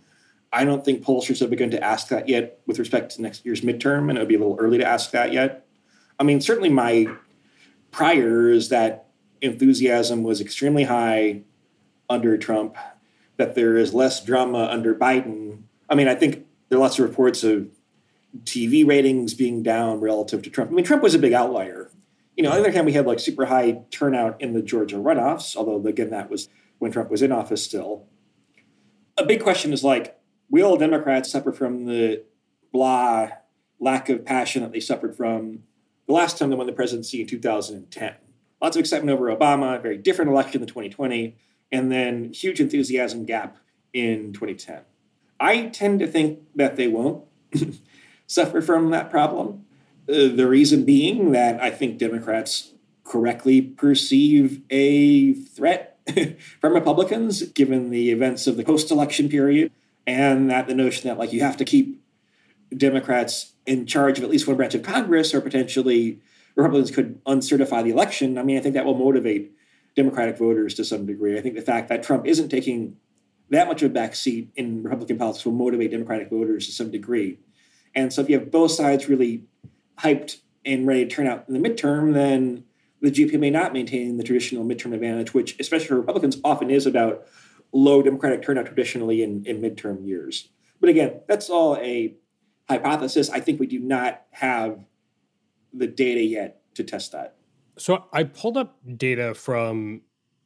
I 0.52 0.66
don't 0.66 0.84
think 0.84 1.04
pollsters 1.04 1.40
have 1.40 1.50
begun 1.50 1.70
to 1.72 1.84
ask 1.84 2.10
that 2.10 2.28
yet 2.28 2.60
with 2.66 2.80
respect 2.80 3.16
to 3.16 3.22
next 3.22 3.46
year's 3.46 3.62
midterm, 3.62 4.10
and 4.10 4.18
it 4.18 4.22
would 4.22 4.28
be 4.28 4.36
a 4.36 4.40
little 4.40 4.58
early 4.60 4.80
to 4.80 4.86
ask 4.86 5.12
that 5.12 5.32
yet. 5.32 5.66
I 6.20 6.24
mean, 6.24 6.42
certainly 6.42 6.70
my 6.70 7.08
prior 7.92 8.50
is 8.50 8.70
that 8.70 9.08
enthusiasm 9.42 10.24
was 10.24 10.42
extremely 10.42 10.84
high 10.84 11.42
under 12.10 12.38
Trump, 12.38 12.76
that 13.38 13.56
there 13.56 13.78
is 13.78 13.94
less 13.94 14.24
drama 14.24 14.68
under 14.72 14.94
Biden. 14.94 15.64
I 15.90 15.96
mean, 15.96 16.08
I 16.08 16.16
think 16.16 16.46
there 16.68 16.78
are 16.78 16.82
lots 16.82 17.00
of 17.00 17.08
reports 17.08 17.44
of 17.44 17.70
TV 18.44 18.88
ratings 18.88 19.34
being 19.34 19.62
down 19.64 20.00
relative 20.00 20.42
to 20.44 20.50
Trump. 20.50 20.72
I 20.72 20.74
mean, 20.74 20.86
Trump 20.86 21.04
was 21.04 21.16
a 21.16 21.20
big 21.20 21.34
outlier. 21.34 21.92
You 22.36 22.44
know, 22.44 22.50
on 22.50 22.56
the 22.56 22.62
other 22.62 22.72
hand, 22.72 22.86
we 22.86 22.94
had 22.94 23.06
like 23.06 23.20
super 23.20 23.46
high 23.46 23.82
turnout 23.92 24.42
in 24.42 24.54
the 24.54 24.62
Georgia 24.62 24.96
runoffs, 24.96 25.56
although 25.56 25.86
again, 25.88 26.10
that 26.12 26.30
was 26.30 26.48
when 26.80 26.92
Trump 26.92 27.12
was 27.12 27.22
in 27.22 27.32
office 27.32 27.64
still. 27.64 28.08
A 29.18 29.26
big 29.26 29.44
question 29.44 29.74
is 29.74 29.84
like, 29.84 30.20
will 30.50 30.78
Democrats 30.78 31.32
suffer 31.32 31.52
from 31.52 31.86
the 31.86 32.24
blah 32.72 33.30
lack 33.80 34.10
of 34.10 34.26
passion 34.26 34.62
that 34.62 34.72
they 34.72 34.80
suffered 34.80 35.16
from 35.16 35.64
the 36.08 36.14
last 36.14 36.38
time 36.38 36.50
they 36.50 36.56
won 36.56 36.68
the 36.68 36.74
presidency 36.74 37.22
in 37.22 37.28
2010? 37.28 38.16
Lots 38.62 38.76
of 38.76 38.80
excitement 38.80 39.14
over 39.18 39.36
Obama, 39.36 39.82
very 39.82 39.98
different 39.98 40.32
election 40.32 40.62
than 40.62 40.68
2020, 40.68 41.36
and 41.72 41.92
then 41.92 42.32
huge 42.32 42.60
enthusiasm 42.60 43.26
gap 43.26 43.58
in 43.94 44.34
2010. 44.34 44.82
I 45.40 45.68
tend 45.68 46.00
to 46.00 46.08
think 46.08 46.40
that 46.56 46.76
they 46.76 46.88
won't 46.88 47.26
suffer 48.32 48.62
from 48.62 48.92
that 48.92 49.12
problem. 49.12 49.66
Uh, 50.08 50.30
the 50.30 50.48
reason 50.48 50.86
being 50.86 51.32
that 51.34 51.62
I 51.62 51.70
think 51.70 51.98
Democrats 51.98 52.72
correctly 53.04 53.62
perceive 53.62 54.62
a 54.70 55.34
threat 55.34 56.00
from 56.62 56.74
Republicans, 56.74 57.44
given 57.44 57.90
the 57.90 58.10
events 58.10 58.48
of 58.48 58.56
the 58.56 58.64
post 58.64 58.90
election 58.90 59.28
period, 59.28 59.72
and 60.08 60.50
that 60.50 60.68
the 60.68 60.74
notion 60.74 61.10
that 61.10 61.20
like 61.20 61.34
you 61.34 61.42
have 61.42 61.58
to 61.58 61.66
keep 61.66 62.02
Democrats 62.76 63.52
in 63.66 63.86
charge 63.86 64.18
of 64.18 64.24
at 64.24 64.30
least 64.30 64.48
one 64.48 64.56
branch 64.56 64.76
of 64.76 64.82
Congress, 64.82 65.34
or 65.34 65.42
potentially 65.42 66.22
Republicans 66.56 66.90
could 66.90 67.22
uncertify 67.26 67.84
the 67.84 67.92
election. 67.92 68.38
I 68.38 68.44
mean, 68.44 68.58
I 68.58 68.62
think 68.62 68.76
that 68.76 68.86
will 68.86 68.98
motivate 68.98 69.52
Democratic 69.96 70.38
voters 70.38 70.74
to 70.76 70.86
some 70.86 71.06
degree. 71.06 71.38
I 71.38 71.42
think 71.42 71.56
the 71.56 71.62
fact 71.62 71.90
that 71.90 72.02
Trump 72.02 72.26
isn't 72.26 72.48
taking 72.48 72.96
that 73.50 73.68
much 73.68 73.84
of 73.84 73.92
a 73.92 73.94
backseat 73.94 74.48
in 74.56 74.84
Republican 74.84 75.18
politics 75.18 75.44
will 75.44 75.52
motivate 75.52 75.92
Democratic 75.92 76.30
voters 76.30 76.66
to 76.68 76.72
some 76.72 76.90
degree. 76.90 77.38
And 77.96 78.12
so 78.12 78.22
if 78.22 78.30
you 78.30 78.40
have 78.40 78.52
both 78.52 78.72
sides 78.72 79.10
really 79.10 79.46
hyped 80.00 80.38
and 80.66 80.88
ready 80.88 81.06
to 81.06 81.10
turn 81.10 81.28
out 81.28 81.46
in 81.48 81.60
the 81.60 81.70
midterm, 81.70 82.14
then 82.14 82.64
the 83.02 83.12
GOP 83.12 83.40
may 83.40 83.50
not 83.50 83.74
maintain 83.74 84.18
the 84.18 84.24
traditional 84.24 84.64
midterm 84.64 84.94
advantage, 84.94 85.34
which, 85.34 85.60
especially 85.60 85.88
for 85.88 85.96
Republicans, 85.96 86.38
often 86.44 86.70
is 86.70 86.86
about 86.86 87.26
low 87.74 88.02
Democratic 88.02 88.44
turnout 88.44 88.66
traditionally 88.66 89.24
in, 89.24 89.46
in 89.46 89.62
midterm 89.62 90.06
years. 90.06 90.50
But 90.80 90.90
again, 90.90 91.22
that's 91.28 91.50
all 91.50 91.78
a 91.78 92.16
hypothesis. 92.70 93.30
I 93.30 93.40
think 93.40 93.60
we 93.60 93.68
do 93.68 93.80
not 93.80 94.22
have 94.32 94.86
the 95.74 95.88
data 95.88 96.22
yet 96.22 96.62
to 96.76 96.84
test 96.84 97.12
that. 97.12 97.36
So 97.78 98.06
I 98.12 98.24
pulled 98.24 98.58
up 98.58 98.78
data 98.98 99.34
from 99.34 100.02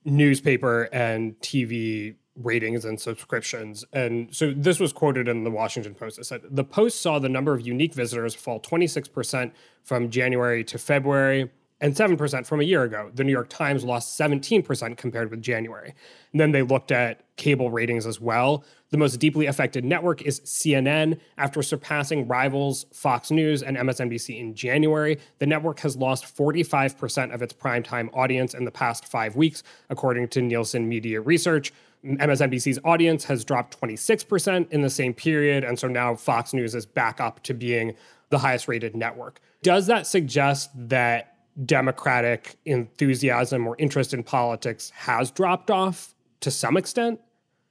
newspaper 0.05 0.83
and 0.93 1.37
TV 1.39 2.15
ratings 2.35 2.85
and 2.85 2.99
subscriptions. 2.99 3.85
And 3.93 4.33
so 4.35 4.53
this 4.55 4.79
was 4.79 4.91
quoted 4.91 5.27
in 5.27 5.43
the 5.43 5.51
Washington 5.51 5.95
Post. 5.95 6.19
It 6.19 6.25
said 6.25 6.41
the 6.49 6.63
Post 6.63 7.01
saw 7.01 7.19
the 7.19 7.29
number 7.29 7.53
of 7.53 7.65
unique 7.65 7.93
visitors 7.93 8.35
fall 8.35 8.59
26% 8.59 9.51
from 9.83 10.09
January 10.09 10.63
to 10.65 10.77
February 10.77 11.49
and 11.81 11.93
7% 11.93 12.45
from 12.45 12.61
a 12.61 12.63
year 12.63 12.83
ago. 12.83 13.11
The 13.13 13.23
New 13.23 13.31
York 13.31 13.49
Times 13.49 13.83
lost 13.83 14.17
17% 14.17 14.97
compared 14.97 15.29
with 15.29 15.41
January. 15.41 15.93
And 16.31 16.39
then 16.39 16.51
they 16.51 16.61
looked 16.61 16.91
at 16.91 17.21
cable 17.35 17.69
ratings 17.69 18.05
as 18.05 18.19
well. 18.19 18.63
The 18.91 18.97
most 18.97 19.17
deeply 19.17 19.45
affected 19.45 19.83
network 19.83 20.21
is 20.21 20.39
CNN. 20.41 21.19
After 21.37 21.61
surpassing 21.61 22.27
rivals 22.27 22.85
Fox 22.93 23.29
News 23.29 23.61
and 23.61 23.75
MSNBC 23.75 24.39
in 24.39 24.55
January, 24.55 25.19
the 25.39 25.45
network 25.45 25.79
has 25.81 25.97
lost 25.97 26.25
45% 26.35 27.33
of 27.33 27.41
its 27.41 27.53
primetime 27.53 28.09
audience 28.13 28.53
in 28.53 28.63
the 28.63 28.71
past 28.71 29.05
five 29.05 29.35
weeks, 29.35 29.61
according 29.89 30.29
to 30.29 30.41
Nielsen 30.41 30.87
Media 30.87 31.19
Research. 31.19 31.73
MSNBC's 32.05 32.79
audience 32.83 33.23
has 33.25 33.43
dropped 33.43 33.79
26% 33.79 34.71
in 34.71 34.81
the 34.81 34.89
same 34.89 35.13
period. 35.13 35.63
And 35.63 35.77
so 35.77 35.87
now 35.87 36.15
Fox 36.15 36.53
News 36.53 36.75
is 36.75 36.85
back 36.85 37.19
up 37.19 37.41
to 37.43 37.53
being 37.53 37.95
the 38.29 38.37
highest 38.39 38.67
rated 38.67 38.95
network. 38.95 39.39
Does 39.63 39.87
that 39.87 40.05
suggest 40.07 40.69
that 40.75 41.37
Democratic 41.65 42.57
enthusiasm 42.65 43.65
or 43.65 43.75
interest 43.79 44.13
in 44.13 44.23
politics 44.23 44.91
has 44.91 45.31
dropped 45.31 45.71
off 45.71 46.13
to 46.41 46.51
some 46.51 46.77
extent? 46.77 47.19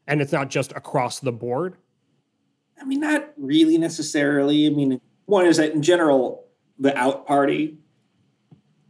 And 0.07 0.21
it's 0.21 0.33
not 0.33 0.51
just 0.51 0.73
across 0.73 1.21
the 1.21 1.33
board? 1.33 1.77
I 2.81 2.85
mean, 2.85 3.01
not 3.01 3.33
really 3.37 3.79
necessarily. 3.79 4.67
I 4.67 4.71
mean, 4.71 5.01
one 5.27 5.47
is 5.47 5.57
that 5.59 5.73
in 5.73 5.83
general, 5.83 6.45
the 6.79 6.97
out 6.99 7.27
party, 7.27 7.79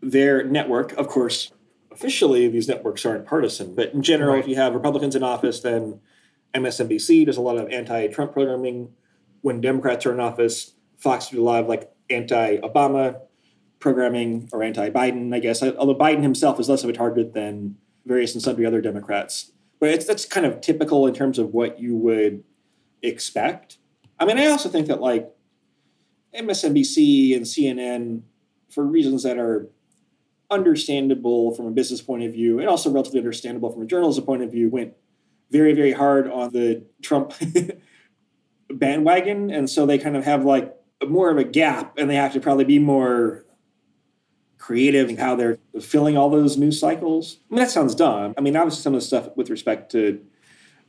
their 0.01 0.45
network, 0.45 0.93
of 0.95 1.09
course, 1.09 1.53
officially 1.95 2.49
these 2.49 2.69
networks 2.69 3.07
aren't 3.07 3.25
partisan, 3.27 3.75
but 3.75 3.93
in 3.95 4.03
general, 4.03 4.35
Right. 4.35 4.41
if 4.43 4.49
you 4.49 4.57
have 4.57 4.75
Republicans 4.75 5.15
in 5.15 5.23
office, 5.23 5.61
then 5.61 6.01
MSNBC 6.53 7.25
does 7.25 7.37
a 7.37 7.41
lot 7.41 7.57
of 7.57 7.69
anti-Trump 7.71 8.33
programming. 8.33 8.91
When 9.43 9.61
Democrats 9.61 10.05
are 10.07 10.13
in 10.13 10.21
office, 10.21 10.73
Fox 10.99 11.29
do 11.29 11.41
a 11.41 11.45
lot 11.45 11.63
of 11.63 11.69
like 11.69 11.93
anti-Obama 12.11 13.21
programming 13.79 14.49
or 14.53 14.63
anti-Biden, 14.63 15.35
I 15.35 15.39
guess. 15.39 15.63
Uh, 15.63 15.73
although 15.79 15.95
Biden 15.95 16.23
himself 16.23 16.59
is 16.59 16.69
less 16.69 16.83
of 16.83 16.91
a 16.91 16.93
target 16.93 17.35
than 17.35 17.77
various 18.07 18.35
and 18.35 18.43
sundry 18.43 18.67
other 18.67 18.81
Democrats. 18.81 19.53
But 19.81 19.91
it's 19.91 20.07
that's 20.07 20.25
kind 20.25 20.47
of 20.47 20.61
typical 20.61 21.07
in 21.07 21.15
terms 21.15 21.39
of 21.39 21.53
what 21.53 21.79
you 21.81 21.97
would 21.97 22.43
expect. 23.03 23.79
I 24.19 24.25
mean, 24.25 24.39
I 24.39 24.47
also 24.47 24.69
think 24.69 24.87
that 24.87 25.01
like 25.01 25.31
MSNBC 26.35 27.37
and 27.37 27.45
CNN, 27.45 28.23
for 28.71 28.85
reasons 28.85 29.23
that 29.25 29.39
are 29.39 29.69
understandable 30.51 31.55
from 31.55 31.67
a 31.67 31.71
business 31.71 32.03
point 32.03 32.23
of 32.23 32.33
view 32.33 32.59
and 32.59 32.69
also 32.69 32.91
relatively 32.91 33.21
understandable 33.21 33.73
from 33.73 33.83
a 33.83 33.87
journalism 33.87 34.25
point 34.25 34.43
of 34.43 34.51
view, 34.51 34.69
went 34.69 34.95
very, 35.51 35.73
very 35.73 35.93
hard 35.93 36.31
on 36.31 36.51
the 36.53 36.85
Trump 37.03 37.33
bandwagon. 38.71 39.51
And 39.51 39.69
so 39.69 39.87
they 39.87 39.99
kind 39.99 40.17
of 40.17 40.25
have 40.25 40.45
like 40.45 40.75
more 41.07 41.31
of 41.31 41.39
a 41.39 41.45
gap 41.45 41.99
and 41.99 42.09
they 42.09 42.17
have 42.17 42.33
to 42.33 42.41
probably 42.41 42.65
be 42.65 42.79
more 42.79 43.45
creative 44.59 45.11
in 45.11 45.17
how 45.19 45.37
they're 45.37 45.59
filling 45.81 46.17
all 46.17 46.31
those 46.31 46.57
news 46.57 46.81
cycles. 46.81 47.39
I 47.51 47.55
mean, 47.55 47.65
that 47.65 47.71
sounds 47.71 47.95
dumb. 47.95 48.35
I 48.39 48.41
mean, 48.41 48.57
obviously, 48.57 48.83
some 48.83 48.95
of 48.95 49.01
the 49.01 49.07
stuff 49.07 49.29
with 49.37 49.51
respect 49.51 49.93
to 49.93 50.25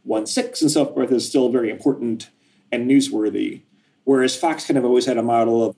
1 0.03 0.27
6 0.27 0.62
and 0.62 0.71
so 0.71 0.85
forth 0.85 1.12
is 1.12 1.27
still 1.27 1.50
very 1.50 1.69
important 1.69 2.29
and 2.71 2.89
newsworthy. 2.89 3.63
Whereas 4.05 4.35
Fox 4.35 4.65
kind 4.65 4.77
of 4.77 4.85
always 4.85 5.05
had 5.05 5.17
a 5.17 5.24
model 5.24 5.63
of 5.63 5.75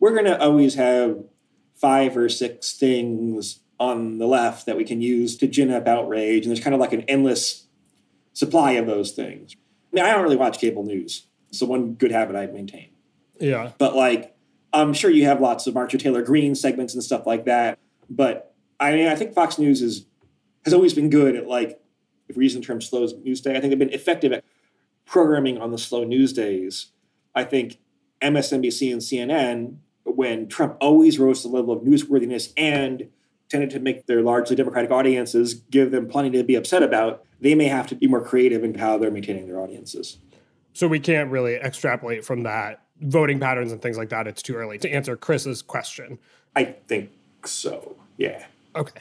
we're 0.00 0.12
going 0.12 0.24
to 0.24 0.40
always 0.40 0.74
have 0.74 1.18
five 1.74 2.16
or 2.16 2.28
six 2.28 2.72
things 2.72 3.60
on 3.78 4.18
the 4.18 4.26
left 4.26 4.66
that 4.66 4.76
we 4.76 4.84
can 4.84 5.00
use 5.00 5.36
to 5.36 5.46
gin 5.46 5.70
up 5.70 5.86
outrage. 5.86 6.44
And 6.44 6.50
there's 6.50 6.62
kind 6.62 6.74
of 6.74 6.80
like 6.80 6.92
an 6.92 7.02
endless 7.02 7.66
supply 8.32 8.72
of 8.72 8.86
those 8.86 9.12
things. 9.12 9.56
I 9.92 9.96
mean, 9.96 10.04
I 10.04 10.12
don't 10.12 10.22
really 10.22 10.36
watch 10.36 10.58
cable 10.58 10.84
news. 10.84 11.26
It's 11.48 11.60
the 11.60 11.66
one 11.66 11.94
good 11.94 12.10
habit 12.10 12.36
I 12.36 12.46
maintain. 12.46 12.90
Yeah. 13.38 13.72
But 13.78 13.94
like, 13.94 14.34
I'm 14.72 14.92
sure 14.92 15.10
you 15.10 15.24
have 15.24 15.40
lots 15.40 15.66
of 15.66 15.74
Marjorie 15.74 16.00
Taylor 16.00 16.22
Greene 16.22 16.54
segments 16.54 16.94
and 16.94 17.02
stuff 17.02 17.26
like 17.26 17.44
that. 17.44 17.78
But 18.10 18.54
I 18.80 18.92
mean, 18.92 19.08
I 19.08 19.14
think 19.14 19.34
Fox 19.34 19.58
News 19.58 19.82
is 19.82 20.06
has 20.64 20.74
always 20.74 20.94
been 20.94 21.10
good 21.10 21.36
at 21.36 21.46
like, 21.46 21.80
if 22.28 22.36
we 22.36 22.44
use 22.44 22.54
the 22.54 22.60
term 22.60 22.80
slow 22.80 23.06
news 23.22 23.40
day, 23.40 23.56
I 23.56 23.60
think 23.60 23.70
they've 23.70 23.78
been 23.78 23.92
effective 23.92 24.32
at 24.32 24.44
programming 25.04 25.58
on 25.58 25.70
the 25.70 25.78
slow 25.78 26.04
news 26.04 26.32
days. 26.32 26.86
I 27.34 27.44
think 27.44 27.78
MSNBC 28.22 28.92
and 28.92 29.02
CNN, 29.02 29.76
when 30.04 30.48
Trump 30.48 30.76
always 30.80 31.18
rose 31.18 31.42
to 31.42 31.48
the 31.48 31.54
level 31.54 31.72
of 31.72 31.82
newsworthiness 31.82 32.52
and 32.56 33.08
tended 33.48 33.70
to 33.70 33.80
make 33.80 34.06
their 34.06 34.22
largely 34.22 34.56
Democratic 34.56 34.90
audiences 34.90 35.54
give 35.54 35.90
them 35.90 36.08
plenty 36.08 36.30
to 36.30 36.42
be 36.42 36.54
upset 36.54 36.82
about, 36.82 37.24
they 37.40 37.54
may 37.54 37.66
have 37.66 37.86
to 37.88 37.94
be 37.94 38.06
more 38.06 38.22
creative 38.22 38.64
in 38.64 38.74
how 38.74 38.98
they're 38.98 39.10
maintaining 39.10 39.46
their 39.46 39.60
audiences. 39.60 40.18
So 40.72 40.88
we 40.88 40.98
can't 40.98 41.30
really 41.30 41.54
extrapolate 41.54 42.24
from 42.24 42.42
that 42.44 42.82
voting 43.00 43.38
patterns 43.38 43.72
and 43.72 43.80
things 43.80 43.98
like 43.98 44.08
that. 44.10 44.26
It's 44.26 44.42
too 44.42 44.54
early 44.54 44.78
to 44.78 44.90
answer 44.90 45.16
Chris's 45.16 45.62
question. 45.62 46.18
I 46.56 46.64
think 46.64 47.10
so. 47.44 47.96
Yeah. 48.16 48.44
Okay. 48.74 49.00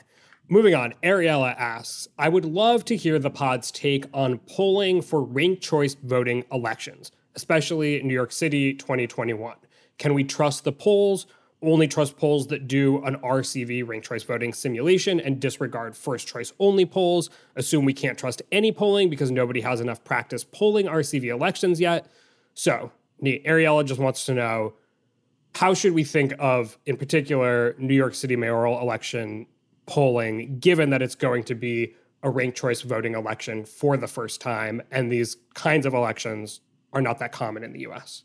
Moving 0.50 0.76
on, 0.76 0.94
Ariella 1.04 1.56
asks 1.58 2.08
I 2.20 2.30
would 2.30 2.46
love 2.46 2.86
to 2.86 2.96
hear 2.96 3.18
the 3.18 3.30
pod's 3.30 3.72
take 3.72 4.06
on 4.14 4.40
polling 4.40 5.02
for 5.02 5.24
ranked 5.24 5.64
choice 5.64 5.96
voting 6.04 6.44
elections, 6.52 7.12
especially 7.36 8.00
in 8.00 8.08
New 8.08 8.14
York 8.14 8.32
City 8.32 8.74
2021. 8.74 9.56
Can 9.98 10.14
we 10.14 10.24
trust 10.24 10.64
the 10.64 10.72
polls? 10.72 11.26
Only 11.62 11.88
trust 11.88 12.18
polls 12.18 12.48
that 12.48 12.68
do 12.68 13.02
an 13.06 13.16
RCV 13.18 13.88
ranked 13.88 14.08
choice 14.08 14.24
voting 14.24 14.52
simulation 14.52 15.20
and 15.20 15.40
disregard 15.40 15.96
first 15.96 16.28
choice 16.28 16.52
only 16.60 16.86
polls. 16.86 17.30
Assume 17.56 17.86
we 17.86 17.94
can't 17.94 18.18
trust 18.18 18.42
any 18.52 18.74
polling 18.74 19.10
because 19.10 19.32
nobody 19.32 19.62
has 19.62 19.80
enough 19.80 20.04
practice 20.04 20.44
polling 20.44 20.88
RCV 20.88 21.26
elections 21.26 21.80
yet. 21.80 22.12
So, 22.54 22.92
Ariella 23.24 23.86
just 23.86 24.00
wants 24.00 24.26
to 24.26 24.34
know 24.34 24.74
how 25.56 25.74
should 25.74 25.94
we 25.94 26.04
think 26.04 26.34
of, 26.40 26.78
in 26.86 26.98
particular, 26.98 27.76
New 27.78 27.94
York 27.94 28.16
City 28.16 28.36
mayoral 28.36 28.82
election 28.82 29.46
polling, 29.86 30.60
given 30.60 30.90
that 30.90 31.02
it's 31.02 31.16
going 31.16 31.44
to 31.46 31.56
be 31.56 31.94
a 32.24 32.30
ranked 32.30 32.58
choice 32.58 32.82
voting 32.82 33.16
election 33.16 33.66
for 33.66 33.98
the 33.98 34.08
first 34.08 34.42
time, 34.42 34.82
and 34.92 35.12
these 35.12 35.38
kinds 35.54 35.86
of 35.86 35.94
elections 35.94 36.62
are 36.92 37.02
not 37.02 37.20
that 37.20 37.32
common 37.32 37.64
in 37.64 37.74
the 37.74 37.82
US? 37.82 38.24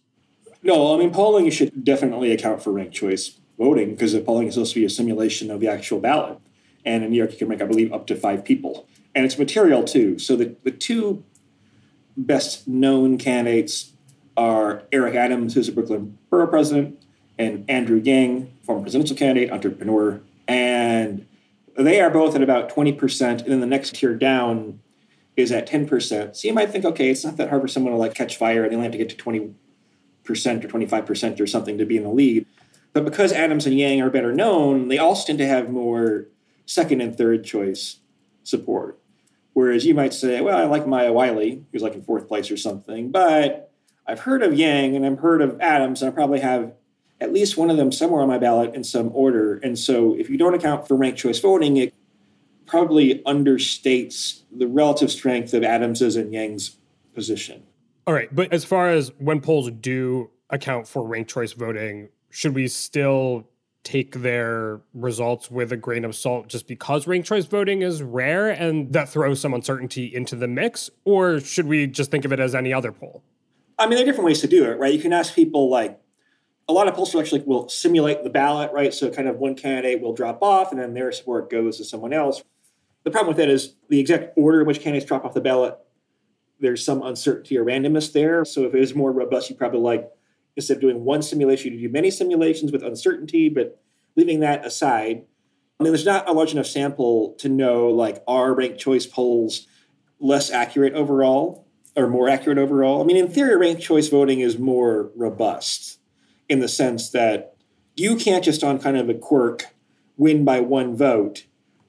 No, 0.63 0.95
I 0.95 0.99
mean, 0.99 1.13
polling 1.13 1.49
should 1.51 1.85
definitely 1.85 2.33
account 2.33 2.63
for 2.63 2.73
ranked 2.73 2.95
choice 2.95 3.39
voting 3.59 3.91
because 3.91 4.13
the 4.13 4.21
polling 4.21 4.49
is 4.49 4.55
supposed 4.55 4.75
to 4.75 4.81
be 4.81 4.87
a 4.87 4.91
simulation 4.91 5.51
of 5.51 5.61
the 5.61 5.69
actual 5.69 6.01
ballot. 6.01 6.39
And 6.85 7.05
in 7.05 7.11
New 7.11 7.17
York, 7.17 7.33
you 7.33 7.39
can 7.39 7.49
make, 7.49 7.61
I 7.61 7.67
believe, 7.67 7.93
up 7.93 8.07
to 8.09 8.17
five 8.17 8.45
people. 8.45 8.87
And 9.15 9.25
it's 9.25 9.39
material 9.39 9.85
too. 9.85 10.19
So 10.19 10.37
the, 10.37 10.57
the 10.65 10.71
two 10.71 11.25
best 12.17 12.67
known 12.67 13.19
candidates 13.19 13.93
are 14.37 14.85
Eric 14.93 15.15
Adams, 15.15 15.55
who's 15.55 15.69
a 15.69 15.73
Brooklyn 15.73 16.19
borough 16.31 16.47
president, 16.47 17.03
and 17.39 17.69
Andrew 17.69 18.01
Yang, 18.03 18.53
former 18.63 18.83
presidential 18.83 19.17
candidate, 19.17 19.51
entrepreneur. 19.51 20.21
And 20.47 21.27
they 21.77 22.01
are 22.01 22.11
both 22.11 22.35
at 22.35 22.43
about 22.43 22.71
20%, 22.71 23.23
and 23.23 23.41
then 23.41 23.61
the 23.61 23.67
next 23.67 23.97
tier 23.97 24.15
down 24.15 24.81
is 25.37 25.53
at 25.53 25.69
10%. 25.69 26.37
So 26.37 26.49
you 26.49 26.55
might 26.55 26.71
think, 26.71 26.85
okay, 26.85 27.11
it's 27.11 27.25
not 27.25 27.37
that 27.37 27.49
hard 27.49 27.63
for 27.63 27.69
someone 27.69 27.93
to 27.93 27.99
like 27.99 28.15
catch 28.15 28.37
fire, 28.37 28.65
and 28.65 28.73
they 28.73 28.77
only 28.77 28.87
have 28.87 28.93
to 28.93 28.99
get 28.99 29.09
to 29.11 29.17
20% 29.17 29.53
or 30.29 30.35
25% 30.35 31.41
or 31.41 31.47
something 31.47 31.79
to 31.79 31.87
be 31.87 31.97
in 31.97 32.03
the 32.03 32.11
lead. 32.11 32.47
But 32.93 33.05
because 33.05 33.33
Adams 33.33 33.67
and 33.67 33.79
Yang 33.79 34.03
are 34.03 34.11
better 34.11 34.33
known, 34.33 34.89
they 34.89 34.99
also 34.99 35.27
tend 35.27 35.39
to 35.39 35.47
have 35.47 35.71
more 35.71 36.27
second 36.67 37.01
and 37.01 37.17
third 37.17 37.45
choice 37.45 37.99
support. 38.43 38.99
Whereas 39.53 39.85
you 39.85 39.95
might 39.95 40.15
say, 40.15 40.41
well, 40.41 40.57
I 40.57 40.65
like 40.65 40.87
Maya 40.87 41.13
Wiley, 41.13 41.65
who's 41.73 41.83
like 41.83 41.95
in 41.95 42.03
fourth 42.03 42.29
place 42.29 42.51
or 42.51 42.57
something, 42.57 43.11
but 43.11 43.73
I've 44.07 44.21
heard 44.21 44.43
of 44.43 44.55
Yang 44.55 44.97
and 44.97 45.05
I've 45.05 45.19
heard 45.19 45.43
of 45.43 45.61
Adams, 45.61 46.03
and 46.03 46.11
I 46.11 46.15
probably 46.15 46.41
have 46.41 46.73
at 47.21 47.33
least 47.33 47.57
one 47.57 47.71
of 47.71 47.77
them 47.77 47.93
somewhere 47.93 48.23
on 48.23 48.29
my 48.29 48.39
ballot 48.39 48.75
in 48.75 48.85
some 48.85 49.11
order. 49.13 49.59
And 49.59 49.79
so 49.79 50.15
if 50.15 50.31
you 50.31 50.39
don't 50.39 50.55
account 50.55 50.87
for 50.87 50.97
ranked 50.97 51.19
choice 51.19 51.41
voting, 51.41 51.77
it 51.77 51.93
probably 52.67 53.21
understates 53.27 54.43
the 54.53 54.67
relative 54.67 55.11
strength 55.11 55.53
of 55.55 55.65
Adams's 55.65 56.17
and 56.17 56.33
Yang's 56.33 56.77
position. 57.15 57.65
All 58.09 58.15
right. 58.15 58.35
But 58.35 58.55
as 58.55 58.65
far 58.65 58.89
as 58.89 59.13
when 59.19 59.39
polls 59.43 59.71
do 59.71 60.31
account 60.49 60.89
for 60.89 61.07
ranked 61.07 61.31
choice 61.31 61.53
voting, 61.53 62.09
should 62.31 62.55
we 62.55 62.67
still 62.67 63.47
take 63.85 64.23
their 64.23 64.81
results 64.95 65.51
with 65.51 65.73
a 65.73 65.77
grain 65.77 66.07
of 66.07 66.17
salt 66.17 66.49
just 66.49 66.67
because 66.67 67.07
ranked 67.07 67.29
choice 67.29 67.45
voting 67.45 67.83
is 67.83 68.03
rare 68.03 68.49
and 68.49 68.95
that 68.95 69.11
throws 69.11 69.43
some 69.43 69.53
uncertainty 69.53 70.07
into 70.07 70.37
the 70.37 70.49
mix? 70.49 70.89
Or 71.05 71.39
should 71.39 71.67
we 71.67 71.87
just 71.87 72.11
think 72.11 72.25
of 72.25 72.33
it 72.33 72.41
as 72.41 72.55
any 72.55 72.73
other 72.73 72.93
poll? 72.93 73.23
I 73.79 73.85
mean, 73.85 73.97
there 73.97 74.05
are 74.05 74.07
different 74.07 74.25
ways 74.25 74.41
to 74.41 74.49
do 74.49 74.65
it, 74.65 74.79
right? 74.79 74.95
You 74.95 75.03
can 75.03 75.13
ask 75.13 75.35
people 75.35 75.69
like, 75.69 76.01
a 76.67 76.73
lot 76.73 76.89
of 76.89 76.95
pollsters 76.95 77.21
actually 77.21 77.43
will 77.43 77.69
simulate 77.69 78.25
the 78.25 78.31
ballot, 78.31 78.73
right? 78.73 78.95
So 78.95 79.11
kind 79.11 79.29
of 79.29 79.37
one 79.37 79.55
candidate 79.55 80.01
will 80.01 80.15
drop 80.15 80.43
off 80.43 80.73
and 80.73 80.81
then 80.81 80.95
their 80.95 81.13
support 81.13 81.51
goes 81.51 81.77
to 81.77 81.85
someone 81.85 82.15
else. 82.15 82.43
The 83.05 83.11
problem 83.11 83.29
with 83.29 83.37
that 83.37 83.51
is 83.51 83.75
the 83.91 84.01
exact 84.01 84.33
order 84.39 84.63
in 84.63 84.67
which 84.67 84.81
candidates 84.81 85.07
drop 85.07 85.27
off 85.27 85.35
the 85.35 85.43
ballot, 85.43 85.79
there's 86.61 86.85
some 86.85 87.03
uncertainty 87.03 87.57
or 87.57 87.65
randomness 87.65 88.13
there. 88.13 88.45
So 88.45 88.65
if 88.65 88.75
it 88.75 88.81
is 88.81 88.95
more 88.95 89.13
robust, 89.13 89.51
you 89.51 89.57
probably 89.57 89.81
like, 89.81 90.11
instead 90.57 90.79
of 90.79 90.81
doing 90.81 91.05
one 91.05 91.23
simulation, 91.23 91.73
you 91.73 91.89
do 91.89 91.93
many 91.93 92.11
simulations 92.11 92.73
with 92.73 92.83
uncertainty, 92.83 93.49
but 93.49 93.81
leaving 94.17 94.41
that 94.41 94.67
aside, 94.67 95.25
I 95.79 95.85
mean, 95.85 95.93
there's 95.93 96.05
not 96.05 96.29
a 96.29 96.33
large 96.33 96.53
enough 96.53 96.67
sample 96.67 97.35
to 97.39 97.49
know 97.49 97.89
like 97.89 98.23
are 98.27 98.55
ranked 98.55 98.79
choice 98.79 99.07
polls 99.07 99.69
less 100.19 100.51
accurate 100.51 100.95
overall 100.95 101.69
or 101.97 102.09
more 102.09 102.29
accurate 102.29 102.59
overall. 102.59 103.01
I 103.01 103.05
mean, 103.05 103.17
in 103.17 103.29
theory, 103.29 103.57
ranked 103.57 103.83
choice 103.83 104.09
voting 104.09 104.41
is 104.41 104.59
more 104.59 105.11
robust 105.15 106.01
in 106.49 106.59
the 106.59 106.69
sense 106.69 107.11
that 107.11 107.55
you 107.97 108.17
can't 108.17 108.45
just 108.45 108.65
on 108.65 108.81
kind 108.81 108.97
of 108.97 109.09
a 109.09 109.15
quirk 109.15 109.67
win 110.17 110.45
by 110.45 110.61
one 110.61 110.97
vote 110.97 111.45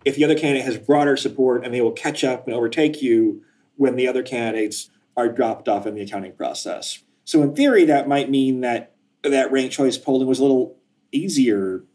if 0.06 0.16
the 0.16 0.24
other 0.24 0.38
candidate 0.38 0.66
has 0.66 0.78
broader 0.78 1.18
support 1.18 1.66
and 1.66 1.74
they 1.74 1.82
will 1.82 1.92
catch 1.92 2.24
up 2.24 2.48
and 2.48 2.56
overtake 2.56 3.02
you 3.02 3.44
when 3.80 3.96
the 3.96 4.10
other 4.10 4.22
candidates 4.22 4.90
are 5.16 5.30
dropped 5.30 5.70
off 5.70 5.88
in 5.88 5.96
the 5.96 6.02
accounting 6.02 6.34
process. 6.34 7.02
So 7.24 7.42
in 7.42 7.56
theory, 7.56 7.86
that 7.86 8.10
might 8.10 8.30
mean 8.30 8.60
that 8.60 8.94
that 9.24 9.52
ranked 9.54 9.74
choice 9.74 9.98
polling 9.98 10.28
was 10.28 10.40
a 10.40 10.42
little 10.42 10.78
easier 11.14 11.86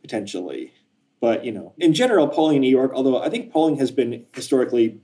potentially. 0.00 0.72
But 1.20 1.44
you 1.44 1.52
know, 1.52 1.74
in 1.76 1.92
general, 1.92 2.26
polling 2.26 2.56
in 2.56 2.62
New 2.62 2.70
York, 2.70 2.92
although 2.94 3.22
I 3.22 3.28
think 3.28 3.52
polling 3.52 3.76
has 3.76 3.90
been 3.90 4.24
historically 4.34 5.02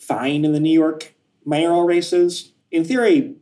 fine 0.00 0.46
in 0.46 0.52
the 0.52 0.60
New 0.60 0.72
York 0.72 1.14
mayoral 1.44 1.84
races, 1.84 2.52
in 2.70 2.84
theory, 2.84 3.36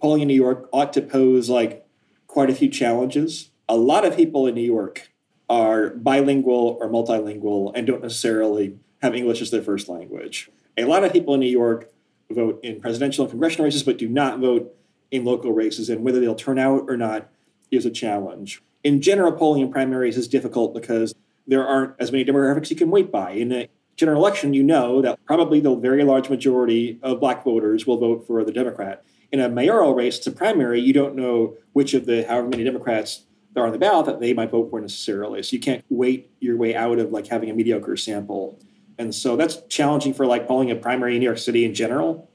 polling 0.00 0.22
in 0.22 0.28
New 0.28 0.34
York 0.34 0.68
ought 0.72 0.92
to 0.92 1.02
pose 1.02 1.50
like 1.50 1.84
quite 2.28 2.50
a 2.50 2.54
few 2.54 2.68
challenges. 2.68 3.50
A 3.68 3.76
lot 3.76 4.04
of 4.04 4.16
people 4.16 4.46
in 4.46 4.54
New 4.54 4.60
York 4.60 5.10
are 5.48 5.90
bilingual 5.90 6.78
or 6.80 6.88
multilingual 6.88 7.72
and 7.74 7.84
don't 7.84 8.02
necessarily 8.02 8.78
have 9.02 9.16
English 9.16 9.42
as 9.42 9.50
their 9.50 9.62
first 9.62 9.88
language. 9.88 10.48
A 10.80 10.86
lot 10.86 11.04
of 11.04 11.12
people 11.12 11.34
in 11.34 11.40
New 11.40 11.46
York 11.46 11.90
vote 12.30 12.60
in 12.62 12.80
presidential 12.80 13.24
and 13.24 13.30
congressional 13.30 13.64
races, 13.64 13.82
but 13.82 13.98
do 13.98 14.08
not 14.08 14.38
vote 14.38 14.74
in 15.10 15.24
local 15.24 15.52
races, 15.52 15.90
and 15.90 16.04
whether 16.04 16.20
they'll 16.20 16.34
turn 16.34 16.58
out 16.58 16.84
or 16.88 16.96
not 16.96 17.28
is 17.70 17.84
a 17.84 17.90
challenge. 17.90 18.62
In 18.82 19.00
general, 19.02 19.32
polling 19.32 19.62
in 19.62 19.70
primaries 19.70 20.16
is 20.16 20.28
difficult 20.28 20.72
because 20.72 21.14
there 21.46 21.66
aren't 21.66 21.94
as 21.98 22.12
many 22.12 22.24
demographics 22.24 22.70
you 22.70 22.76
can 22.76 22.90
weight 22.90 23.10
by. 23.10 23.32
In 23.32 23.52
a 23.52 23.68
general 23.96 24.20
election, 24.20 24.54
you 24.54 24.62
know 24.62 25.02
that 25.02 25.18
probably 25.26 25.60
the 25.60 25.74
very 25.74 26.04
large 26.04 26.30
majority 26.30 26.98
of 27.02 27.20
black 27.20 27.44
voters 27.44 27.86
will 27.86 27.98
vote 27.98 28.26
for 28.26 28.44
the 28.44 28.52
Democrat 28.52 29.04
in 29.32 29.40
a 29.40 29.48
mayoral 29.48 29.94
race, 29.94 30.18
it's 30.18 30.26
a 30.26 30.32
primary, 30.32 30.80
you 30.80 30.92
don't 30.92 31.14
know 31.14 31.54
which 31.72 31.94
of 31.94 32.06
the 32.06 32.24
however 32.24 32.48
many 32.48 32.64
Democrats 32.64 33.24
there 33.52 33.62
are 33.62 33.66
on 33.66 33.72
the 33.72 33.78
ballot 33.78 34.06
that 34.06 34.20
they 34.20 34.32
might 34.32 34.50
vote 34.50 34.70
for 34.70 34.80
necessarily. 34.80 35.42
So 35.42 35.54
you 35.54 35.60
can't 35.60 35.84
weight 35.88 36.30
your 36.40 36.56
way 36.56 36.74
out 36.74 36.98
of 36.98 37.10
like 37.10 37.26
having 37.26 37.50
a 37.50 37.54
mediocre 37.54 37.96
sample. 37.96 38.58
And 39.00 39.14
so 39.14 39.34
that's 39.34 39.62
challenging 39.70 40.12
for 40.12 40.26
like 40.26 40.46
polling 40.46 40.70
a 40.70 40.76
primary 40.76 41.14
in 41.14 41.20
New 41.20 41.24
York 41.24 41.38
City 41.38 41.64
in 41.64 41.72
general. 41.72 42.30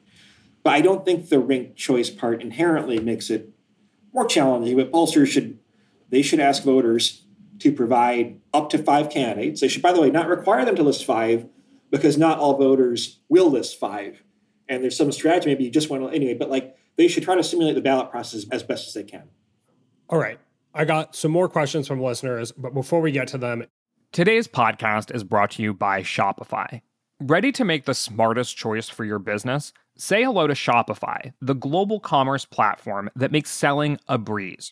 But 0.63 0.73
I 0.73 0.81
don't 0.81 1.05
think 1.05 1.29
the 1.29 1.37
ranked 1.37 1.75
choice 1.75 2.09
part 2.09 2.41
inherently 2.41 2.99
makes 2.99 3.29
it 3.29 3.51
more 4.11 4.25
challenging. 4.25 4.75
But 4.75 4.91
pollsters 4.91 5.27
should 5.27 5.59
they 6.09 6.23
should 6.23 6.39
ask 6.39 6.63
voters 6.63 7.23
to 7.59 7.71
provide 7.71 8.39
up 8.51 8.71
to 8.71 8.79
five 8.79 9.11
candidates. 9.11 9.61
They 9.61 9.67
should, 9.67 9.83
by 9.83 9.93
the 9.93 10.01
way, 10.01 10.09
not 10.09 10.27
require 10.27 10.65
them 10.65 10.75
to 10.77 10.81
list 10.81 11.05
five 11.05 11.47
because 11.91 12.17
not 12.17 12.39
all 12.39 12.57
voters 12.57 13.19
will 13.29 13.51
list 13.51 13.79
five. 13.79 14.23
And 14.67 14.81
there's 14.81 14.97
some 14.97 15.11
strategy, 15.11 15.49
maybe 15.51 15.65
you 15.65 15.69
just 15.69 15.91
want 15.91 16.01
to 16.01 16.09
anyway, 16.09 16.33
but 16.33 16.49
like 16.49 16.75
they 16.95 17.07
should 17.07 17.21
try 17.21 17.35
to 17.35 17.43
simulate 17.43 17.75
the 17.75 17.81
ballot 17.81 18.09
process 18.09 18.47
as 18.51 18.63
best 18.63 18.87
as 18.87 18.95
they 18.95 19.03
can. 19.03 19.29
All 20.09 20.17
right. 20.17 20.39
I 20.73 20.83
got 20.83 21.15
some 21.15 21.31
more 21.31 21.47
questions 21.47 21.87
from 21.87 22.01
listeners, 22.01 22.51
but 22.51 22.73
before 22.73 23.01
we 23.01 23.11
get 23.11 23.27
to 23.29 23.37
them, 23.37 23.65
today's 24.15 24.47
podcast 24.47 25.13
is 25.13 25.25
brought 25.25 25.51
to 25.51 25.61
you 25.61 25.73
by 25.73 26.01
Shopify. 26.01 26.79
Ready 27.19 27.51
to 27.51 27.65
make 27.65 27.83
the 27.83 27.93
smartest 27.93 28.55
choice 28.55 28.87
for 28.87 29.03
your 29.03 29.19
business? 29.19 29.73
Say 29.97 30.23
hello 30.23 30.47
to 30.47 30.53
Shopify, 30.53 31.33
the 31.41 31.53
global 31.53 31.99
commerce 31.99 32.45
platform 32.45 33.09
that 33.17 33.33
makes 33.33 33.49
selling 33.49 33.99
a 34.07 34.17
breeze. 34.17 34.71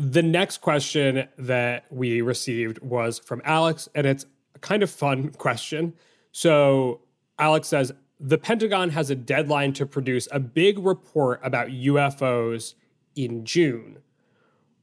The 0.00 0.22
next 0.22 0.62
question 0.62 1.28
that 1.36 1.84
we 1.90 2.22
received 2.22 2.78
was 2.78 3.18
from 3.18 3.42
Alex, 3.44 3.86
and 3.94 4.06
it's 4.06 4.24
a 4.54 4.58
kind 4.58 4.82
of 4.82 4.88
fun 4.88 5.28
question. 5.32 5.92
So, 6.32 7.02
Alex 7.38 7.68
says 7.68 7.92
The 8.18 8.38
Pentagon 8.38 8.88
has 8.90 9.10
a 9.10 9.14
deadline 9.14 9.74
to 9.74 9.84
produce 9.84 10.26
a 10.32 10.40
big 10.40 10.78
report 10.78 11.38
about 11.42 11.68
UFOs 11.68 12.76
in 13.14 13.44
June. 13.44 13.98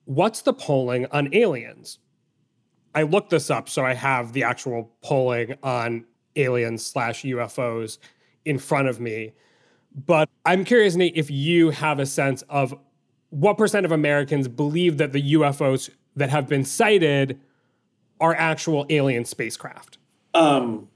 What's 0.06 0.44
the 0.44 0.54
polling 0.54 1.08
on 1.10 1.34
aliens? 1.34 1.98
I 2.94 3.02
looked 3.02 3.32
this 3.32 3.50
up, 3.50 3.70
so 3.70 3.84
I 3.84 3.96
have 3.96 4.34
the 4.34 4.44
actual 4.44 4.92
polling 5.02 5.56
on 5.64 6.06
aliens 6.36 6.86
slash 6.86 7.24
UFOs 7.24 7.98
in 8.46 8.60
front 8.60 8.88
of 8.88 9.00
me. 9.00 9.34
But 9.96 10.30
I'm 10.46 10.64
curious, 10.64 10.96
Nate, 10.96 11.16
if 11.16 11.32
you 11.32 11.72
have 11.72 11.98
a 11.98 12.06
sense 12.06 12.44
of 12.44 12.78
what 13.30 13.58
percent 13.58 13.86
of 13.86 13.92
Americans 13.92 14.48
believe 14.48 14.98
that 14.98 15.12
the 15.12 15.34
UFOs 15.34 15.90
that 16.16 16.30
have 16.30 16.48
been 16.48 16.63
sighted 16.66 17.40
are 18.20 18.34
actual 18.36 18.86
alien 18.90 19.26
spacecraft? 19.26 19.98
Um, 20.34 20.88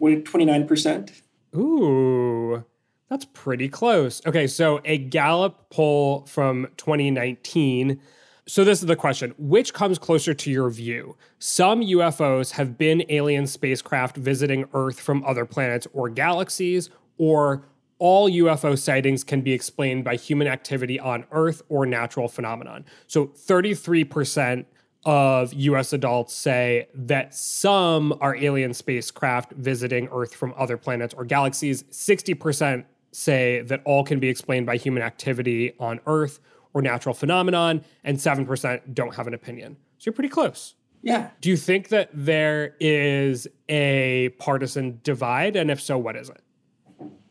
29%. 0.00 1.10
Ooh, 1.56 2.64
that's 3.08 3.24
pretty 3.24 3.68
close. 3.68 4.24
Okay, 4.26 4.46
so 4.46 4.80
a 4.84 4.98
Gallup 4.98 5.70
poll 5.70 6.24
from 6.26 6.68
2019. 6.76 8.00
So, 8.46 8.64
this 8.64 8.80
is 8.80 8.86
the 8.86 8.96
question 8.96 9.34
Which 9.38 9.74
comes 9.74 9.98
closer 9.98 10.34
to 10.34 10.50
your 10.50 10.70
view? 10.70 11.16
Some 11.38 11.82
UFOs 11.82 12.52
have 12.52 12.76
been 12.78 13.04
alien 13.08 13.46
spacecraft 13.46 14.16
visiting 14.16 14.64
Earth 14.74 14.98
from 14.98 15.24
other 15.24 15.44
planets 15.44 15.86
or 15.92 16.08
galaxies, 16.08 16.90
or 17.18 17.64
all 18.00 18.28
UFO 18.28 18.76
sightings 18.76 19.22
can 19.22 19.42
be 19.42 19.52
explained 19.52 20.02
by 20.02 20.16
human 20.16 20.48
activity 20.48 20.98
on 20.98 21.24
Earth 21.30 21.62
or 21.68 21.86
natural 21.86 22.26
phenomenon. 22.26 22.84
So 23.06 23.26
33% 23.26 24.64
of 25.04 25.54
US 25.54 25.92
adults 25.92 26.34
say 26.34 26.88
that 26.94 27.34
some 27.34 28.12
are 28.20 28.34
alien 28.34 28.74
spacecraft 28.74 29.52
visiting 29.52 30.08
Earth 30.10 30.34
from 30.34 30.52
other 30.56 30.76
planets 30.76 31.14
or 31.14 31.24
galaxies. 31.24 31.84
60% 31.84 32.84
say 33.12 33.60
that 33.62 33.80
all 33.84 34.02
can 34.04 34.18
be 34.18 34.28
explained 34.28 34.66
by 34.66 34.76
human 34.76 35.02
activity 35.02 35.74
on 35.78 36.00
Earth 36.06 36.40
or 36.72 36.82
natural 36.82 37.14
phenomenon, 37.14 37.84
and 38.04 38.16
7% 38.16 38.94
don't 38.94 39.14
have 39.16 39.26
an 39.26 39.34
opinion. 39.34 39.76
So 39.98 40.08
you're 40.08 40.12
pretty 40.12 40.28
close. 40.28 40.74
Yeah. 41.02 41.30
Do 41.40 41.48
you 41.48 41.56
think 41.56 41.88
that 41.88 42.10
there 42.12 42.76
is 42.78 43.48
a 43.68 44.28
partisan 44.38 45.00
divide? 45.02 45.56
And 45.56 45.70
if 45.70 45.80
so, 45.80 45.98
what 45.98 46.14
is 46.14 46.28
it? 46.28 46.40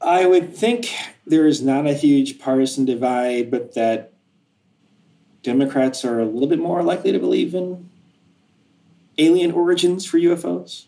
I 0.02 0.26
would 0.26 0.56
think 0.56 0.94
there 1.26 1.46
is 1.48 1.62
not 1.62 1.86
a 1.86 1.94
huge 1.94 2.40
partisan 2.40 2.86
divide, 2.86 3.52
but 3.52 3.74
that 3.76 4.14
Democrats 5.44 6.06
are 6.06 6.20
a 6.20 6.26
little 6.26 6.48
bit 6.48 6.60
more 6.60 6.84
likely 6.84 7.12
to 7.12 7.20
believe 7.20 7.54
in 7.54 7.90
alien 9.18 9.52
origins 9.52 10.06
for 10.06 10.18
UFOs. 10.18 10.86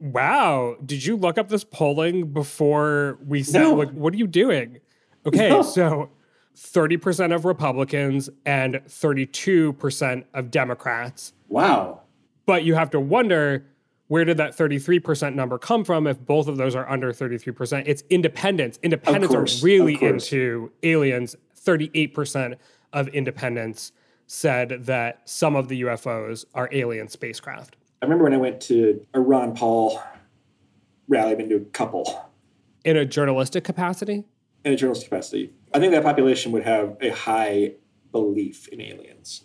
Wow. 0.00 0.76
Did 0.84 1.04
you 1.04 1.16
look 1.16 1.38
up 1.38 1.48
this 1.48 1.62
polling 1.64 2.32
before 2.32 3.18
we 3.26 3.42
said, 3.42 3.62
No. 3.62 3.74
like, 3.74 3.90
what 3.90 4.14
are 4.14 4.16
you 4.16 4.26
doing? 4.26 4.80
Okay, 5.26 5.50
No. 5.50 5.62
so 5.62 6.10
30% 6.56 7.34
of 7.34 7.44
Republicans 7.44 8.30
and 8.46 8.76
32% 8.88 10.24
of 10.34 10.50
Democrats. 10.50 11.32
Wow. 11.48 12.00
But 12.46 12.64
you 12.64 12.74
have 12.74 12.90
to 12.90 13.00
wonder 13.00 13.66
where 14.10 14.24
did 14.24 14.38
that 14.38 14.56
33% 14.56 15.36
number 15.36 15.56
come 15.56 15.84
from 15.84 16.08
if 16.08 16.18
both 16.18 16.48
of 16.48 16.56
those 16.56 16.74
are 16.74 16.90
under 16.90 17.12
33%? 17.12 17.84
It's 17.86 18.02
independents. 18.10 18.80
Independents 18.82 19.28
course, 19.28 19.62
are 19.62 19.64
really 19.64 20.02
into 20.02 20.72
aliens. 20.82 21.36
38% 21.56 22.56
of 22.92 23.06
independents 23.08 23.92
said 24.26 24.84
that 24.86 25.20
some 25.26 25.54
of 25.54 25.68
the 25.68 25.82
UFOs 25.82 26.44
are 26.56 26.68
alien 26.72 27.06
spacecraft. 27.06 27.76
I 28.02 28.06
remember 28.06 28.24
when 28.24 28.34
I 28.34 28.38
went 28.38 28.60
to 28.62 29.06
a 29.14 29.20
Ron 29.20 29.54
Paul 29.54 30.02
rally, 31.06 31.30
I've 31.30 31.38
been 31.38 31.48
to 31.50 31.56
a 31.58 31.60
couple 31.60 32.28
In 32.84 32.96
a 32.96 33.04
journalistic 33.04 33.62
capacity? 33.62 34.24
in 34.64 34.72
a 34.72 34.76
journalistic 34.76 35.08
capacity. 35.08 35.52
I 35.72 35.78
think 35.78 35.92
that 35.92 36.02
population 36.02 36.50
would 36.50 36.64
have 36.64 36.96
a 37.00 37.10
high 37.10 37.74
belief 38.10 38.66
in 38.68 38.80
aliens. 38.80 39.44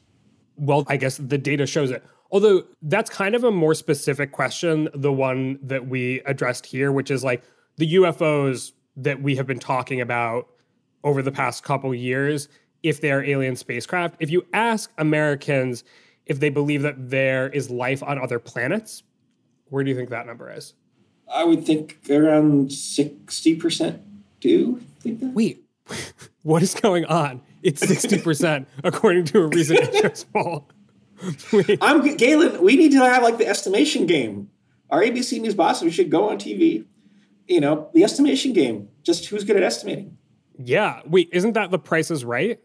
Well, 0.58 0.86
I 0.88 0.98
guess 0.98 1.18
the 1.18 1.38
data 1.38 1.68
shows 1.68 1.92
it. 1.92 2.04
Although 2.36 2.66
that's 2.82 3.10
kind 3.10 3.34
of 3.34 3.46
a 3.46 3.52
more 3.52 3.74
specific 3.74 4.34
question, 4.34 4.90
the 4.94 5.14
one 5.14 5.58
that 5.64 5.88
we 5.88 6.20
addressed 6.26 6.66
here, 6.66 6.92
which 6.92 7.10
is 7.10 7.24
like 7.24 7.42
the 7.78 7.94
UFOs 7.94 8.74
that 8.98 9.22
we 9.22 9.38
have 9.38 9.48
been 9.48 9.58
talking 9.58 10.02
about 10.02 10.50
over 11.06 11.22
the 11.22 11.32
past 11.32 11.64
couple 11.64 11.96
years, 11.96 12.50
if 12.84 13.00
they 13.00 13.10
are 13.12 13.24
alien 13.24 13.56
spacecraft. 13.56 14.18
If 14.20 14.32
you 14.32 14.46
ask 14.52 14.92
Americans 14.98 15.86
if 16.26 16.42
they 16.42 16.50
believe 16.50 16.82
that 16.82 17.10
there 17.10 17.48
is 17.48 17.70
life 17.70 18.04
on 18.04 18.20
other 18.20 18.40
planets, 18.40 19.04
where 19.70 19.86
do 19.86 19.90
you 19.90 19.96
think 19.96 20.10
that 20.10 20.28
number 20.28 20.52
is? 20.52 20.74
I 21.34 21.46
would 21.46 21.66
think 21.66 22.00
around 22.10 22.68
60% 22.68 24.00
do 24.42 24.82
think 25.00 25.22
that. 25.22 25.34
Wait, 25.34 25.64
what 26.44 26.62
is 26.62 26.74
going 26.74 27.06
on? 27.06 27.42
It's 27.64 27.82
60% 27.86 28.66
according 28.84 29.24
to 29.28 29.40
a 29.40 29.48
recent 29.48 29.80
interest 29.94 30.34
poll. 30.34 30.68
I'm 31.82 32.16
Galen. 32.18 32.62
We 32.62 32.76
need 32.76 32.92
to 32.92 33.00
have 33.00 33.24
like 33.24 33.38
the 33.38 33.48
estimation 33.48 34.06
game. 34.06 34.50
Our 34.90 35.02
ABC 35.02 35.40
News 35.42 35.56
bosses 35.56 35.84
we 35.84 35.92
should 35.92 36.10
go 36.10 36.30
on 36.30 36.38
TV. 36.38 36.86
You 37.48 37.62
know, 37.62 37.90
the 37.94 38.04
estimation 38.04 38.54
game. 38.54 38.90
Just 39.04 39.28
who's 39.28 39.44
good 39.44 39.56
at 39.56 39.64
estimating? 39.64 40.18
Yeah. 40.58 41.02
Wait, 41.06 41.30
isn't 41.32 41.54
that 41.54 41.72
the 41.72 41.80
price 41.80 42.12
is 42.12 42.26
right? 42.26 42.60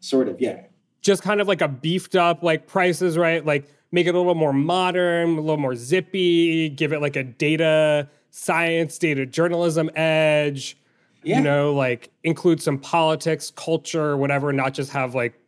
Sort 0.00 0.28
of, 0.28 0.40
yeah. 0.40 0.62
just 1.00 1.22
kind 1.22 1.40
of 1.40 1.48
like 1.48 1.62
a 1.62 1.68
beefed 1.68 2.16
up 2.16 2.42
like 2.42 2.66
prices, 2.66 3.16
right? 3.16 3.44
Like 3.44 3.66
make 3.92 4.06
it 4.06 4.14
a 4.14 4.18
little 4.18 4.34
more 4.34 4.52
modern, 4.52 5.38
a 5.38 5.40
little 5.40 5.56
more 5.56 5.74
zippy, 5.74 6.68
give 6.68 6.92
it 6.92 7.00
like 7.00 7.16
a 7.16 7.24
data 7.24 8.08
science, 8.30 8.98
data 8.98 9.24
journalism 9.26 9.90
edge. 9.96 10.76
Yeah. 11.22 11.38
You 11.38 11.44
know, 11.44 11.72
like 11.72 12.10
include 12.22 12.62
some 12.62 12.78
politics, 12.78 13.50
culture, 13.56 14.16
whatever, 14.16 14.52
not 14.52 14.74
just 14.74 14.92
have 14.92 15.14
like 15.14 15.40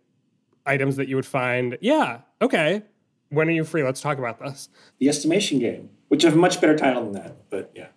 items 0.69 0.97
that 0.97 1.09
you 1.09 1.17
would 1.17 1.27
find. 1.27 1.79
Yeah, 1.81 2.21
okay. 2.43 2.83
When 3.31 3.49
are 3.49 3.53
you 3.53 3.65
free? 3.65 3.83
Let's 3.83 4.01
talk 4.01 4.19
about 4.19 4.39
this. 4.41 4.69
The 4.99 5.09
estimation 5.09 5.59
game, 5.59 5.91
which 6.09 6.23
have 6.23 6.35
a 6.35 6.39
much 6.39 6.61
better 6.61 6.77
title 6.77 7.05
than 7.05 7.13
that, 7.13 7.51
but 7.51 7.73
yeah. 7.75 7.89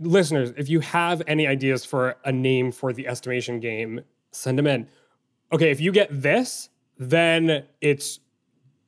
Listeners, 0.00 0.52
if 0.56 0.68
you 0.68 0.80
have 0.80 1.22
any 1.26 1.46
ideas 1.46 1.84
for 1.84 2.16
a 2.24 2.32
name 2.32 2.72
for 2.72 2.92
the 2.92 3.06
estimation 3.06 3.60
game, 3.60 4.00
send 4.32 4.58
them 4.58 4.66
in. 4.66 4.88
Okay, 5.52 5.70
if 5.70 5.80
you 5.80 5.92
get 5.92 6.08
this, 6.10 6.68
then 6.98 7.64
it's 7.80 8.20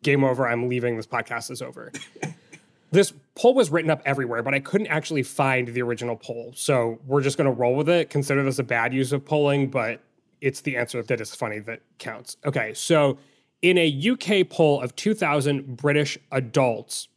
game 0.02 0.24
over. 0.24 0.46
I'm 0.48 0.68
leaving. 0.68 0.96
This 0.96 1.06
podcast 1.06 1.50
is 1.50 1.62
over. 1.62 1.92
this 2.90 3.12
poll 3.34 3.54
was 3.54 3.70
written 3.70 3.90
up 3.90 4.02
everywhere, 4.04 4.42
but 4.42 4.54
I 4.54 4.60
couldn't 4.60 4.88
actually 4.88 5.22
find 5.22 5.68
the 5.68 5.82
original 5.82 6.16
poll. 6.16 6.52
So 6.56 6.98
we're 7.06 7.22
just 7.22 7.36
going 7.36 7.50
to 7.50 7.56
roll 7.56 7.74
with 7.74 7.88
it. 7.88 8.10
Consider 8.10 8.42
this 8.42 8.58
a 8.58 8.64
bad 8.64 8.92
use 8.92 9.12
of 9.12 9.24
polling, 9.24 9.70
but 9.70 10.02
it's 10.40 10.60
the 10.60 10.76
answer 10.76 11.02
that 11.02 11.20
is 11.20 11.34
funny 11.34 11.58
that 11.60 11.80
counts. 11.98 12.36
Okay, 12.44 12.74
so 12.74 13.18
in 13.62 13.76
a 13.78 14.10
UK 14.10 14.48
poll 14.48 14.80
of 14.80 14.94
2,000 14.96 15.76
British 15.76 16.18
adults, 16.30 17.08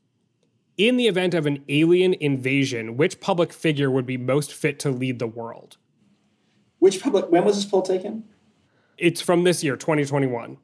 in 0.77 0.97
the 0.97 1.07
event 1.07 1.33
of 1.33 1.45
an 1.45 1.63
alien 1.69 2.13
invasion, 2.15 2.97
which 2.97 3.19
public 3.19 3.53
figure 3.53 3.91
would 3.91 4.05
be 4.05 4.17
most 4.17 4.53
fit 4.53 4.79
to 4.79 4.89
lead 4.89 5.19
the 5.19 5.27
world? 5.27 5.77
Which 6.79 7.01
public, 7.01 7.29
when 7.29 7.45
was 7.45 7.55
this 7.55 7.65
poll 7.65 7.83
taken? 7.83 8.23
It's 8.97 9.21
from 9.21 9.43
this 9.43 9.63
year, 9.63 9.75
2021. 9.75 10.57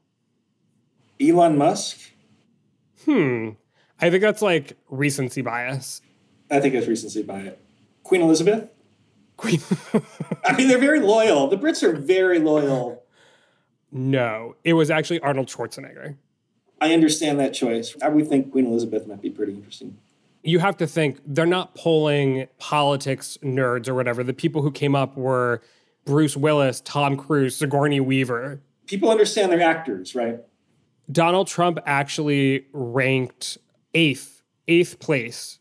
Elon 1.21 1.57
Musk? 1.57 1.99
Hmm. 3.05 3.49
I 3.99 4.09
think 4.09 4.21
that's 4.21 4.41
like 4.41 4.77
recency 4.89 5.41
bias. 5.41 6.01
I 6.49 6.59
think 6.59 6.75
it's 6.75 6.87
recency 6.87 7.23
bias. 7.23 7.55
Queen 8.03 8.21
Elizabeth? 8.21 8.69
Queen. 9.37 9.61
I 10.45 10.55
mean, 10.55 10.67
they're 10.67 10.77
very 10.77 10.99
loyal. 10.99 11.47
The 11.47 11.57
Brits 11.57 11.83
are 11.83 11.93
very 11.93 12.39
loyal. 12.39 13.03
No, 13.91 14.55
it 14.63 14.73
was 14.73 14.91
actually 14.91 15.19
Arnold 15.21 15.47
Schwarzenegger. 15.47 16.17
I 16.81 16.93
understand 16.93 17.39
that 17.39 17.53
choice. 17.53 17.95
I 18.01 18.09
would 18.09 18.27
think 18.27 18.51
Queen 18.51 18.65
Elizabeth 18.65 19.07
might 19.07 19.21
be 19.21 19.29
pretty 19.29 19.53
interesting. 19.53 19.97
You 20.43 20.59
have 20.59 20.77
to 20.77 20.87
think 20.87 21.19
they're 21.25 21.45
not 21.45 21.75
polling 21.75 22.47
politics 22.57 23.37
nerds 23.43 23.87
or 23.87 23.95
whatever. 23.95 24.23
The 24.23 24.33
people 24.33 24.61
who 24.61 24.71
came 24.71 24.95
up 24.95 25.17
were 25.17 25.61
Bruce 26.05 26.37
Willis, 26.37 26.81
Tom 26.81 27.17
Cruise, 27.17 27.55
Sigourney 27.55 27.99
Weaver. 27.99 28.61
People 28.85 29.09
understand 29.09 29.51
they're 29.51 29.61
actors, 29.61 30.15
right? 30.15 30.39
Donald 31.11 31.47
Trump 31.47 31.79
actually 31.85 32.65
ranked 32.73 33.57
eighth, 33.93 34.41
eighth 34.67 34.99
place. 34.99 35.59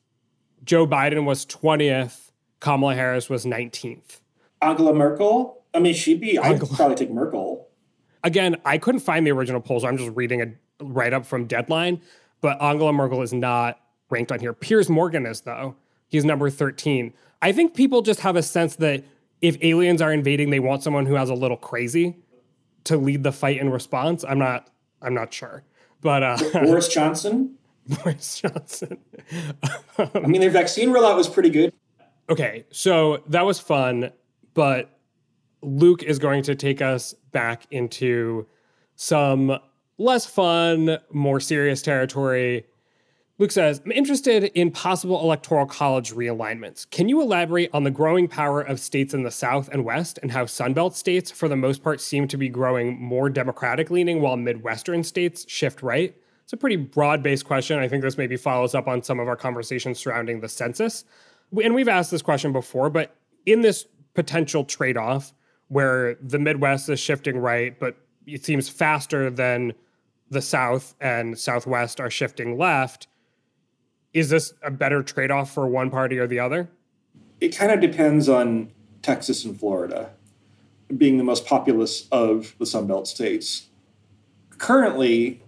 Joe 0.64 0.86
Biden 0.86 1.24
was 1.24 1.46
20th. 1.46 2.25
Kamala 2.61 2.95
Harris 2.95 3.29
was 3.29 3.45
19th. 3.45 4.21
Angela 4.62 4.95
Merkel? 4.95 5.62
I 5.75 5.81
mean, 5.81 5.95
she'd 5.95 6.21
be, 6.21 6.38
I'd 6.38 6.61
probably 6.71 6.97
take 6.97 7.11
Merkel. 7.11 7.69
Again, 8.25 8.57
I 8.64 8.79
couldn't 8.79 9.01
find 9.01 9.27
the 9.27 9.31
original 9.31 9.61
polls. 9.61 9.85
I'm 9.85 9.97
just 9.97 10.16
reading 10.16 10.40
a 10.42 10.47
write 10.83 11.12
up 11.12 11.27
from 11.27 11.47
Deadline, 11.47 12.01
but 12.40 12.61
Angela 12.62 12.92
Merkel 12.92 13.23
is 13.23 13.33
not 13.33 13.79
ranked 14.11 14.33
on 14.33 14.40
here. 14.40 14.53
Piers 14.53 14.88
Morgan 14.88 15.27
is, 15.27 15.42
though. 15.42 15.77
He's 16.09 16.25
number 16.25 16.51
13. 16.51 17.12
I 17.42 17.53
think 17.53 17.75
people 17.75 18.03
just 18.03 18.21
have 18.21 18.37
a 18.37 18.42
sense 18.42 18.77
that 18.77 19.05
if 19.42 19.59
aliens 19.62 20.01
are 20.01 20.12
invading, 20.12 20.51
they 20.51 20.61
want 20.61 20.83
someone 20.83 21.07
who 21.07 21.14
has 21.14 21.31
a 21.31 21.35
little 21.35 21.57
crazy 21.57 22.16
to 22.85 22.97
lead 22.97 23.23
the 23.23 23.33
fight 23.33 23.61
in 23.61 23.71
response. 23.71 24.25
I'm 24.25 24.38
not 24.38 24.71
I'm 25.03 25.14
not 25.14 25.33
sure. 25.33 25.62
But 26.01 26.23
uh 26.23 26.38
Boris 26.53 26.88
Johnson? 26.88 27.57
Boris 27.88 28.40
Johnson. 28.40 28.99
I 29.99 30.19
mean, 30.21 30.40
their 30.40 30.51
vaccine 30.51 30.90
rollout 30.90 31.16
was 31.16 31.29
pretty 31.29 31.51
good. 31.51 31.73
Okay, 32.28 32.64
so 32.70 33.22
that 33.28 33.46
was 33.46 33.60
fun, 33.60 34.10
but 34.54 34.98
Luke 35.62 36.02
is 36.02 36.18
going 36.18 36.42
to 36.44 36.54
take 36.54 36.82
us 36.82 37.14
back 37.30 37.66
into 37.70 38.46
some 38.96 39.58
less 39.98 40.26
fun, 40.26 40.98
more 41.12 41.38
serious 41.40 41.82
territory. 41.82 42.66
Luke 43.38 43.52
says, 43.52 43.82
I'm 43.84 43.92
interested 43.92 44.44
in 44.44 44.70
possible 44.70 45.20
electoral 45.20 45.66
college 45.66 46.14
realignments. 46.14 46.88
Can 46.90 47.08
you 47.08 47.20
elaborate 47.20 47.70
on 47.74 47.84
the 47.84 47.90
growing 47.90 48.28
power 48.28 48.62
of 48.62 48.80
states 48.80 49.12
in 49.12 49.24
the 49.24 49.30
South 49.30 49.68
and 49.70 49.84
West 49.84 50.18
and 50.22 50.32
how 50.32 50.46
Sunbelt 50.46 50.94
states, 50.94 51.30
for 51.30 51.46
the 51.46 51.56
most 51.56 51.82
part, 51.82 52.00
seem 52.00 52.26
to 52.28 52.38
be 52.38 52.48
growing 52.48 52.98
more 52.98 53.28
Democratic 53.28 53.90
leaning 53.90 54.22
while 54.22 54.38
Midwestern 54.38 55.04
states 55.04 55.44
shift 55.48 55.82
right? 55.82 56.16
It's 56.44 56.54
a 56.54 56.56
pretty 56.56 56.76
broad 56.76 57.22
based 57.22 57.44
question. 57.44 57.78
I 57.78 57.88
think 57.88 58.02
this 58.02 58.16
maybe 58.16 58.36
follows 58.36 58.74
up 58.74 58.88
on 58.88 59.02
some 59.02 59.20
of 59.20 59.28
our 59.28 59.36
conversations 59.36 59.98
surrounding 59.98 60.40
the 60.40 60.48
census. 60.48 61.04
And 61.62 61.74
we've 61.74 61.88
asked 61.88 62.11
this 62.11 62.22
question 62.22 62.52
before, 62.52 62.90
but 62.90 63.14
in 63.44 63.61
this 63.61 63.87
potential 64.14 64.64
trade 64.64 64.96
off 64.96 65.32
where 65.68 66.16
the 66.20 66.38
Midwest 66.38 66.88
is 66.88 67.00
shifting 67.00 67.38
right, 67.38 67.78
but 67.78 67.96
it 68.26 68.44
seems 68.44 68.68
faster 68.68 69.30
than 69.30 69.72
the 70.30 70.42
South 70.42 70.94
and 71.00 71.38
Southwest 71.38 72.00
are 72.00 72.11
shifting 72.11 72.59
left. 72.59 73.06
Is 74.12 74.30
this 74.30 74.54
a 74.62 74.70
better 74.70 75.02
trade 75.02 75.30
off 75.30 75.52
for 75.52 75.66
one 75.66 75.90
party 75.90 76.18
or 76.18 76.26
the 76.26 76.40
other? 76.40 76.68
It 77.40 77.56
kind 77.56 77.70
of 77.70 77.80
depends 77.80 78.28
on 78.28 78.72
Texas 79.02 79.44
and 79.44 79.59
Florida 79.59 80.11
being 80.96 81.18
the 81.18 81.24
most 81.24 81.46
populous 81.46 82.09
of 82.11 82.54
the 82.59 82.64
Sunbelt 82.64 83.06
states. 83.06 83.66
Currently, 84.59 85.42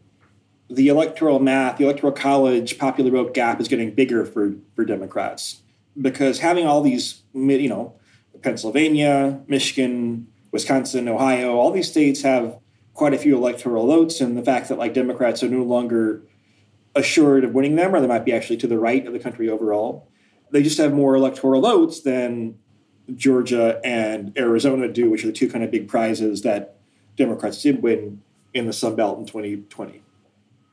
the 0.68 0.88
electoral 0.88 1.38
math, 1.38 1.78
the 1.78 1.84
electoral 1.84 2.12
college 2.12 2.76
popular 2.78 3.10
vote 3.10 3.34
gap 3.34 3.60
is 3.60 3.68
getting 3.68 3.94
bigger 3.94 4.24
for, 4.24 4.54
for 4.74 4.84
Democrats 4.84 5.62
because 6.00 6.40
having 6.40 6.66
all 6.66 6.82
these, 6.82 7.22
you 7.34 7.68
know, 7.68 7.94
Pennsylvania, 8.42 9.40
Michigan, 9.48 10.28
Wisconsin, 10.52 11.08
Ohio, 11.08 11.56
all 11.56 11.70
these 11.70 11.90
states 11.90 12.22
have 12.22 12.58
quite 12.94 13.14
a 13.14 13.18
few 13.18 13.36
electoral 13.36 13.86
votes, 13.86 14.20
and 14.20 14.36
the 14.36 14.42
fact 14.42 14.68
that 14.68 14.78
like 14.78 14.94
Democrats 14.94 15.42
are 15.42 15.48
no 15.48 15.62
longer 15.62 16.22
assured 16.94 17.44
of 17.44 17.54
winning 17.54 17.76
them, 17.76 17.94
or 17.94 18.00
they 18.00 18.06
might 18.06 18.24
be 18.24 18.32
actually 18.32 18.56
to 18.56 18.66
the 18.66 18.78
right 18.78 19.06
of 19.06 19.12
the 19.12 19.18
country 19.18 19.48
overall, 19.48 20.08
they 20.50 20.62
just 20.62 20.78
have 20.78 20.92
more 20.92 21.14
electoral 21.14 21.60
votes 21.60 22.00
than 22.00 22.58
Georgia 23.14 23.80
and 23.84 24.36
Arizona 24.36 24.88
do, 24.88 25.10
which 25.10 25.24
are 25.24 25.28
the 25.28 25.32
two 25.32 25.48
kind 25.48 25.64
of 25.64 25.70
big 25.70 25.88
prizes 25.88 26.42
that 26.42 26.76
Democrats 27.16 27.62
did 27.62 27.82
win 27.82 28.22
in 28.54 28.66
the 28.66 28.72
Sun 28.72 28.96
Belt 28.96 29.18
in 29.18 29.26
2020. 29.26 30.02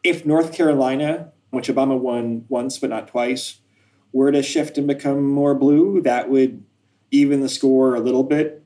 If 0.03 0.25
North 0.25 0.53
Carolina, 0.53 1.31
which 1.49 1.67
Obama 1.67 1.97
won 1.97 2.45
once 2.49 2.77
but 2.77 2.89
not 2.89 3.07
twice, 3.07 3.59
were 4.15 4.31
to 4.31 4.41
shift 4.41 4.77
and 4.77 4.87
become 4.87 5.29
more 5.29 5.53
blue, 5.53 6.01
that 6.01 6.29
would 6.29 6.63
even 7.11 7.41
the 7.41 7.49
score 7.49 7.95
a 7.95 7.99
little 7.99 8.23
bit. 8.23 8.63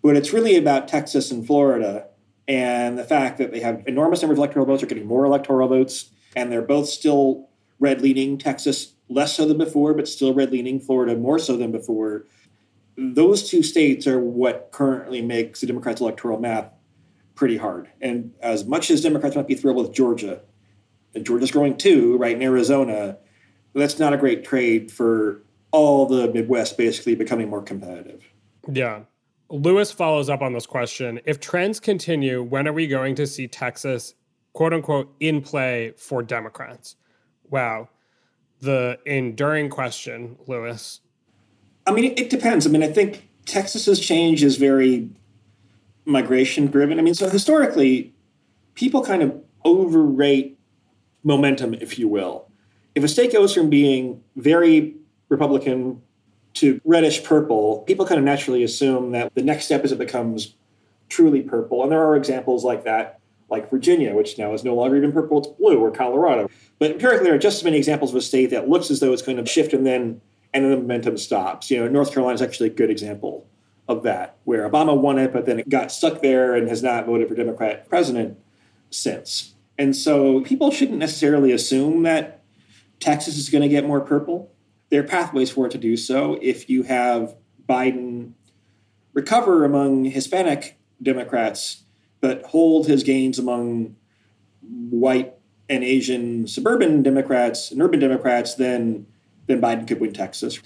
But 0.00 0.16
it's 0.16 0.32
really 0.32 0.56
about 0.56 0.86
Texas 0.86 1.32
and 1.32 1.44
Florida 1.44 2.06
and 2.48 2.98
the 2.98 3.04
fact 3.04 3.38
that 3.38 3.52
they 3.52 3.60
have 3.60 3.82
enormous 3.86 4.22
number 4.22 4.32
of 4.32 4.38
electoral 4.38 4.66
votes 4.66 4.82
are 4.82 4.86
getting 4.86 5.06
more 5.06 5.24
electoral 5.24 5.68
votes 5.68 6.10
and 6.34 6.50
they're 6.50 6.62
both 6.62 6.88
still 6.88 7.48
red 7.78 8.00
leaning 8.00 8.36
texas 8.36 8.94
less 9.08 9.34
so 9.34 9.46
than 9.46 9.58
before 9.58 9.94
but 9.94 10.08
still 10.08 10.34
red 10.34 10.50
leaning 10.50 10.80
florida 10.80 11.16
more 11.16 11.38
so 11.38 11.56
than 11.56 11.70
before 11.70 12.26
those 12.96 13.48
two 13.48 13.62
states 13.62 14.06
are 14.06 14.18
what 14.18 14.70
currently 14.72 15.22
makes 15.22 15.60
the 15.60 15.66
democrats 15.66 16.00
electoral 16.00 16.40
map 16.40 16.74
pretty 17.34 17.56
hard 17.56 17.88
and 18.00 18.32
as 18.40 18.64
much 18.64 18.90
as 18.90 19.00
democrats 19.00 19.36
might 19.36 19.46
be 19.46 19.54
thrilled 19.54 19.76
with 19.76 19.92
georgia 19.92 20.40
and 21.14 21.24
georgia's 21.24 21.50
growing 21.50 21.76
too 21.76 22.16
right 22.18 22.36
in 22.36 22.42
arizona 22.42 23.16
that's 23.74 23.98
not 23.98 24.12
a 24.12 24.16
great 24.16 24.44
trade 24.44 24.90
for 24.90 25.42
all 25.70 26.06
the 26.06 26.30
midwest 26.32 26.76
basically 26.76 27.14
becoming 27.14 27.48
more 27.48 27.62
competitive 27.62 28.28
yeah 28.70 29.00
Lewis 29.52 29.92
follows 29.92 30.30
up 30.30 30.40
on 30.40 30.54
this 30.54 30.64
question. 30.64 31.20
If 31.26 31.38
trends 31.38 31.78
continue, 31.78 32.42
when 32.42 32.66
are 32.66 32.72
we 32.72 32.86
going 32.86 33.14
to 33.16 33.26
see 33.26 33.46
Texas, 33.46 34.14
quote 34.54 34.72
unquote, 34.72 35.14
in 35.20 35.42
play 35.42 35.92
for 35.98 36.22
Democrats? 36.22 36.96
Wow. 37.50 37.90
The 38.60 38.98
enduring 39.04 39.68
question, 39.68 40.38
Lewis. 40.46 41.02
I 41.86 41.90
mean, 41.92 42.14
it 42.16 42.30
depends. 42.30 42.66
I 42.66 42.70
mean, 42.70 42.82
I 42.82 42.90
think 42.90 43.28
Texas's 43.44 44.00
change 44.00 44.42
is 44.42 44.56
very 44.56 45.10
migration 46.06 46.68
driven. 46.68 46.98
I 46.98 47.02
mean, 47.02 47.14
so 47.14 47.28
historically, 47.28 48.14
people 48.74 49.04
kind 49.04 49.22
of 49.22 49.38
overrate 49.66 50.58
momentum, 51.24 51.74
if 51.74 51.98
you 51.98 52.08
will. 52.08 52.48
If 52.94 53.04
a 53.04 53.08
state 53.08 53.32
goes 53.32 53.54
from 53.54 53.70
being 53.70 54.22
very 54.36 54.96
Republican 55.28 56.02
to 56.54 56.80
reddish 56.84 57.24
purple, 57.24 57.80
people 57.80 58.04
kind 58.04 58.18
of 58.18 58.24
naturally 58.24 58.62
assume 58.62 59.12
that 59.12 59.34
the 59.34 59.42
next 59.42 59.64
step 59.64 59.84
is 59.84 59.92
it 59.92 59.98
becomes 59.98 60.54
truly 61.08 61.42
purple. 61.42 61.82
And 61.82 61.90
there 61.90 62.04
are 62.04 62.16
examples 62.16 62.64
like 62.64 62.84
that, 62.84 63.20
like 63.48 63.70
Virginia, 63.70 64.14
which 64.14 64.38
now 64.38 64.52
is 64.52 64.64
no 64.64 64.74
longer 64.74 64.96
even 64.96 65.12
purple, 65.12 65.38
it's 65.38 65.48
blue, 65.48 65.78
or 65.78 65.90
Colorado. 65.90 66.48
But 66.78 66.92
empirically, 66.92 67.24
there 67.24 67.34
are 67.34 67.38
just 67.38 67.58
as 67.58 67.64
many 67.64 67.78
examples 67.78 68.10
of 68.10 68.16
a 68.16 68.20
state 68.20 68.50
that 68.50 68.68
looks 68.68 68.90
as 68.90 69.00
though 69.00 69.12
it's 69.12 69.22
going 69.22 69.38
to 69.38 69.46
shift 69.46 69.72
and 69.72 69.86
then 69.86 70.20
and 70.54 70.64
then 70.64 70.70
the 70.70 70.76
momentum 70.76 71.16
stops. 71.16 71.70
You 71.70 71.80
know, 71.80 71.88
North 71.88 72.12
Carolina 72.12 72.34
is 72.34 72.42
actually 72.42 72.68
a 72.68 72.72
good 72.72 72.90
example 72.90 73.46
of 73.88 74.02
that, 74.02 74.36
where 74.44 74.68
Obama 74.68 74.96
won 74.96 75.18
it, 75.18 75.32
but 75.32 75.46
then 75.46 75.58
it 75.58 75.68
got 75.68 75.90
stuck 75.90 76.20
there 76.22 76.54
and 76.54 76.68
has 76.68 76.82
not 76.82 77.06
voted 77.06 77.28
for 77.28 77.34
Democrat 77.34 77.88
president 77.88 78.38
since. 78.90 79.54
And 79.78 79.96
so 79.96 80.42
people 80.42 80.70
shouldn't 80.70 80.98
necessarily 80.98 81.52
assume 81.52 82.02
that 82.02 82.41
Texas 83.02 83.36
is 83.36 83.50
going 83.50 83.62
to 83.62 83.68
get 83.68 83.86
more 83.86 84.00
purple 84.00 84.52
there 84.92 85.00
are 85.00 85.04
pathways 85.04 85.50
for 85.50 85.64
it 85.64 85.72
to 85.72 85.78
do 85.78 85.96
so. 85.96 86.38
If 86.42 86.68
you 86.68 86.82
have 86.82 87.34
Biden 87.66 88.32
recover 89.14 89.64
among 89.64 90.04
Hispanic 90.04 90.78
Democrats, 91.02 91.84
but 92.20 92.42
hold 92.44 92.86
his 92.86 93.02
gains 93.02 93.38
among 93.38 93.96
white 94.60 95.32
and 95.70 95.82
Asian 95.82 96.46
suburban 96.46 97.02
Democrats 97.02 97.70
and 97.70 97.80
urban 97.80 98.00
Democrats, 98.00 98.54
then 98.56 99.06
then 99.46 99.62
Biden 99.62 99.88
could 99.88 99.98
win 99.98 100.12
Texas. 100.12 100.60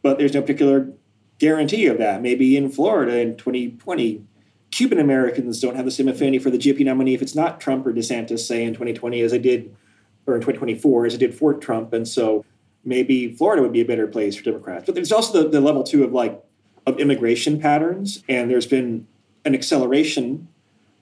But 0.00 0.16
there's 0.16 0.32
no 0.32 0.40
particular 0.40 0.90
guarantee 1.38 1.86
of 1.86 1.98
that. 1.98 2.22
Maybe 2.22 2.56
in 2.56 2.70
Florida 2.70 3.20
in 3.20 3.36
2020, 3.36 4.24
Cuban 4.70 4.98
Americans 4.98 5.60
don't 5.60 5.76
have 5.76 5.84
the 5.84 5.90
same 5.90 6.08
affinity 6.08 6.38
for 6.38 6.48
the 6.48 6.56
GOP 6.56 6.82
nominee 6.82 7.12
if 7.12 7.20
it's 7.20 7.34
not 7.34 7.60
Trump 7.60 7.86
or 7.86 7.92
DeSantis, 7.92 8.38
say 8.38 8.64
in 8.64 8.72
2020 8.72 9.20
as 9.20 9.34
I 9.34 9.38
did, 9.38 9.76
or 10.26 10.34
in 10.34 10.40
2024 10.40 11.06
as 11.06 11.14
it 11.14 11.18
did 11.18 11.34
for 11.34 11.54
Trump. 11.54 11.92
And 11.92 12.06
so 12.06 12.44
maybe 12.84 13.34
Florida 13.34 13.62
would 13.62 13.72
be 13.72 13.80
a 13.80 13.84
better 13.84 14.06
place 14.06 14.36
for 14.36 14.42
Democrats. 14.42 14.86
But 14.86 14.94
there's 14.94 15.12
also 15.12 15.42
the, 15.42 15.48
the 15.48 15.60
level 15.60 15.82
two 15.82 16.04
of 16.04 16.12
like 16.12 16.42
of 16.86 17.00
immigration 17.00 17.60
patterns, 17.60 18.22
and 18.28 18.48
there's 18.48 18.66
been 18.66 19.08
an 19.44 19.54
acceleration 19.54 20.46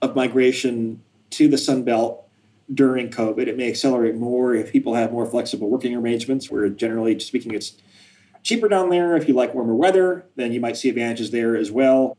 of 0.00 0.16
migration 0.16 1.02
to 1.30 1.46
the 1.46 1.58
Sun 1.58 1.84
Belt 1.84 2.26
during 2.72 3.10
COVID. 3.10 3.46
It 3.46 3.56
may 3.56 3.68
accelerate 3.68 4.14
more 4.14 4.54
if 4.54 4.72
people 4.72 4.94
have 4.94 5.12
more 5.12 5.26
flexible 5.26 5.68
working 5.68 5.94
arrangements, 5.94 6.50
where 6.50 6.68
generally 6.70 7.18
speaking, 7.20 7.52
it's 7.52 7.74
cheaper 8.42 8.68
down 8.68 8.88
there. 8.88 9.14
If 9.16 9.28
you 9.28 9.34
like 9.34 9.54
warmer 9.54 9.74
weather, 9.74 10.24
then 10.36 10.52
you 10.52 10.60
might 10.60 10.76
see 10.78 10.88
advantages 10.88 11.30
there 11.30 11.54
as 11.54 11.70
well. 11.70 12.16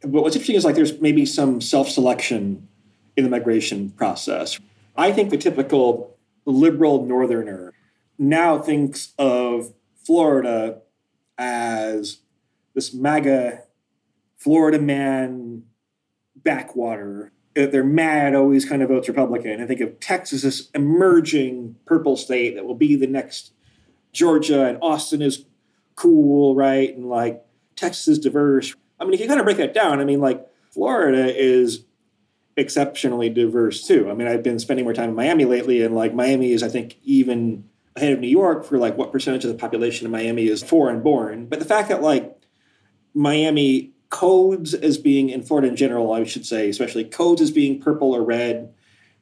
But 0.00 0.22
what's 0.22 0.36
interesting 0.36 0.56
is 0.56 0.64
like 0.64 0.74
there's 0.74 0.98
maybe 1.00 1.26
some 1.26 1.60
self 1.60 1.90
selection 1.90 2.68
in 3.16 3.24
the 3.24 3.30
migration 3.30 3.90
process. 3.90 4.58
I 4.96 5.12
think 5.12 5.30
the 5.30 5.36
typical 5.36 6.16
liberal 6.44 7.04
northerner 7.04 7.72
now 8.18 8.58
thinks 8.58 9.14
of 9.18 9.72
Florida 10.04 10.80
as 11.36 12.18
this 12.74 12.92
MAGA 12.92 13.62
Florida 14.36 14.78
man 14.78 15.64
backwater. 16.36 17.32
They're 17.54 17.82
mad, 17.82 18.34
always 18.34 18.64
kind 18.64 18.82
of 18.82 18.88
votes 18.88 19.08
Republican. 19.08 19.60
I 19.60 19.66
think 19.66 19.80
of 19.80 19.98
Texas 19.98 20.44
as 20.44 20.70
emerging 20.74 21.74
purple 21.86 22.16
state 22.16 22.54
that 22.54 22.64
will 22.64 22.76
be 22.76 22.94
the 22.94 23.08
next 23.08 23.52
Georgia, 24.12 24.66
and 24.66 24.78
Austin 24.80 25.22
is 25.22 25.44
cool, 25.96 26.54
right? 26.54 26.94
And 26.94 27.08
like 27.08 27.44
Texas 27.74 28.06
is 28.06 28.18
diverse. 28.20 28.74
I 29.00 29.04
mean, 29.04 29.14
if 29.14 29.20
you 29.20 29.26
kind 29.26 29.40
of 29.40 29.44
break 29.44 29.56
that 29.56 29.74
down, 29.74 30.00
I 30.00 30.04
mean, 30.04 30.20
like 30.20 30.46
Florida 30.70 31.34
is 31.36 31.84
exceptionally 32.58 33.30
diverse 33.30 33.86
too. 33.86 34.10
I 34.10 34.14
mean, 34.14 34.26
I've 34.26 34.42
been 34.42 34.58
spending 34.58 34.84
more 34.84 34.92
time 34.92 35.10
in 35.10 35.14
Miami 35.14 35.44
lately, 35.44 35.82
and 35.82 35.94
like 35.94 36.12
Miami 36.12 36.52
is, 36.52 36.62
I 36.62 36.68
think, 36.68 36.98
even 37.04 37.64
ahead 37.96 38.12
of 38.12 38.20
New 38.20 38.28
York 38.28 38.64
for 38.64 38.78
like 38.78 38.98
what 38.98 39.12
percentage 39.12 39.44
of 39.44 39.50
the 39.50 39.56
population 39.56 40.04
in 40.04 40.10
Miami 40.10 40.48
is 40.48 40.62
foreign 40.62 41.02
born. 41.02 41.46
But 41.46 41.60
the 41.60 41.64
fact 41.64 41.88
that 41.88 42.02
like 42.02 42.36
Miami 43.14 43.92
codes 44.10 44.74
as 44.74 44.98
being 44.98 45.30
in 45.30 45.42
Florida 45.42 45.68
in 45.68 45.76
general, 45.76 46.12
I 46.12 46.24
should 46.24 46.46
say, 46.46 46.68
especially 46.68 47.04
codes 47.04 47.40
as 47.40 47.50
being 47.50 47.80
purple 47.80 48.14
or 48.14 48.24
red, 48.24 48.72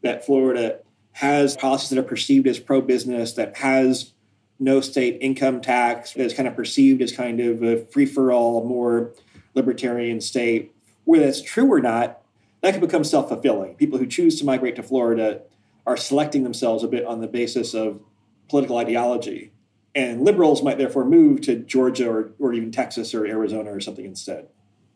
that 0.02 0.24
Florida 0.24 0.78
has 1.12 1.56
policies 1.56 1.90
that 1.90 1.98
are 1.98 2.02
perceived 2.02 2.46
as 2.46 2.58
pro 2.58 2.80
business, 2.80 3.32
that 3.34 3.56
has 3.56 4.12
no 4.58 4.80
state 4.80 5.18
income 5.20 5.60
tax, 5.60 6.12
that 6.12 6.22
is 6.22 6.34
kind 6.34 6.48
of 6.48 6.54
perceived 6.54 7.02
as 7.02 7.12
kind 7.12 7.40
of 7.40 7.62
a 7.62 7.84
free 7.86 8.06
for 8.06 8.32
all, 8.32 8.64
more 8.64 9.12
libertarian 9.54 10.20
state. 10.20 10.74
Whether 11.04 11.26
that's 11.26 11.42
true 11.42 11.70
or 11.72 11.80
not, 11.80 12.22
that 12.62 12.72
can 12.72 12.80
become 12.80 13.04
self 13.04 13.28
fulfilling. 13.28 13.74
People 13.74 13.98
who 13.98 14.06
choose 14.06 14.38
to 14.38 14.44
migrate 14.44 14.76
to 14.76 14.82
Florida 14.82 15.42
are 15.86 15.96
selecting 15.96 16.42
themselves 16.42 16.82
a 16.82 16.88
bit 16.88 17.04
on 17.04 17.20
the 17.20 17.28
basis 17.28 17.74
of 17.74 18.00
political 18.48 18.76
ideology. 18.76 19.52
And 19.94 20.22
liberals 20.22 20.62
might 20.62 20.78
therefore 20.78 21.04
move 21.04 21.40
to 21.42 21.56
Georgia 21.56 22.10
or, 22.10 22.32
or 22.38 22.52
even 22.52 22.70
Texas 22.70 23.14
or 23.14 23.26
Arizona 23.26 23.70
or 23.72 23.80
something 23.80 24.04
instead. 24.04 24.48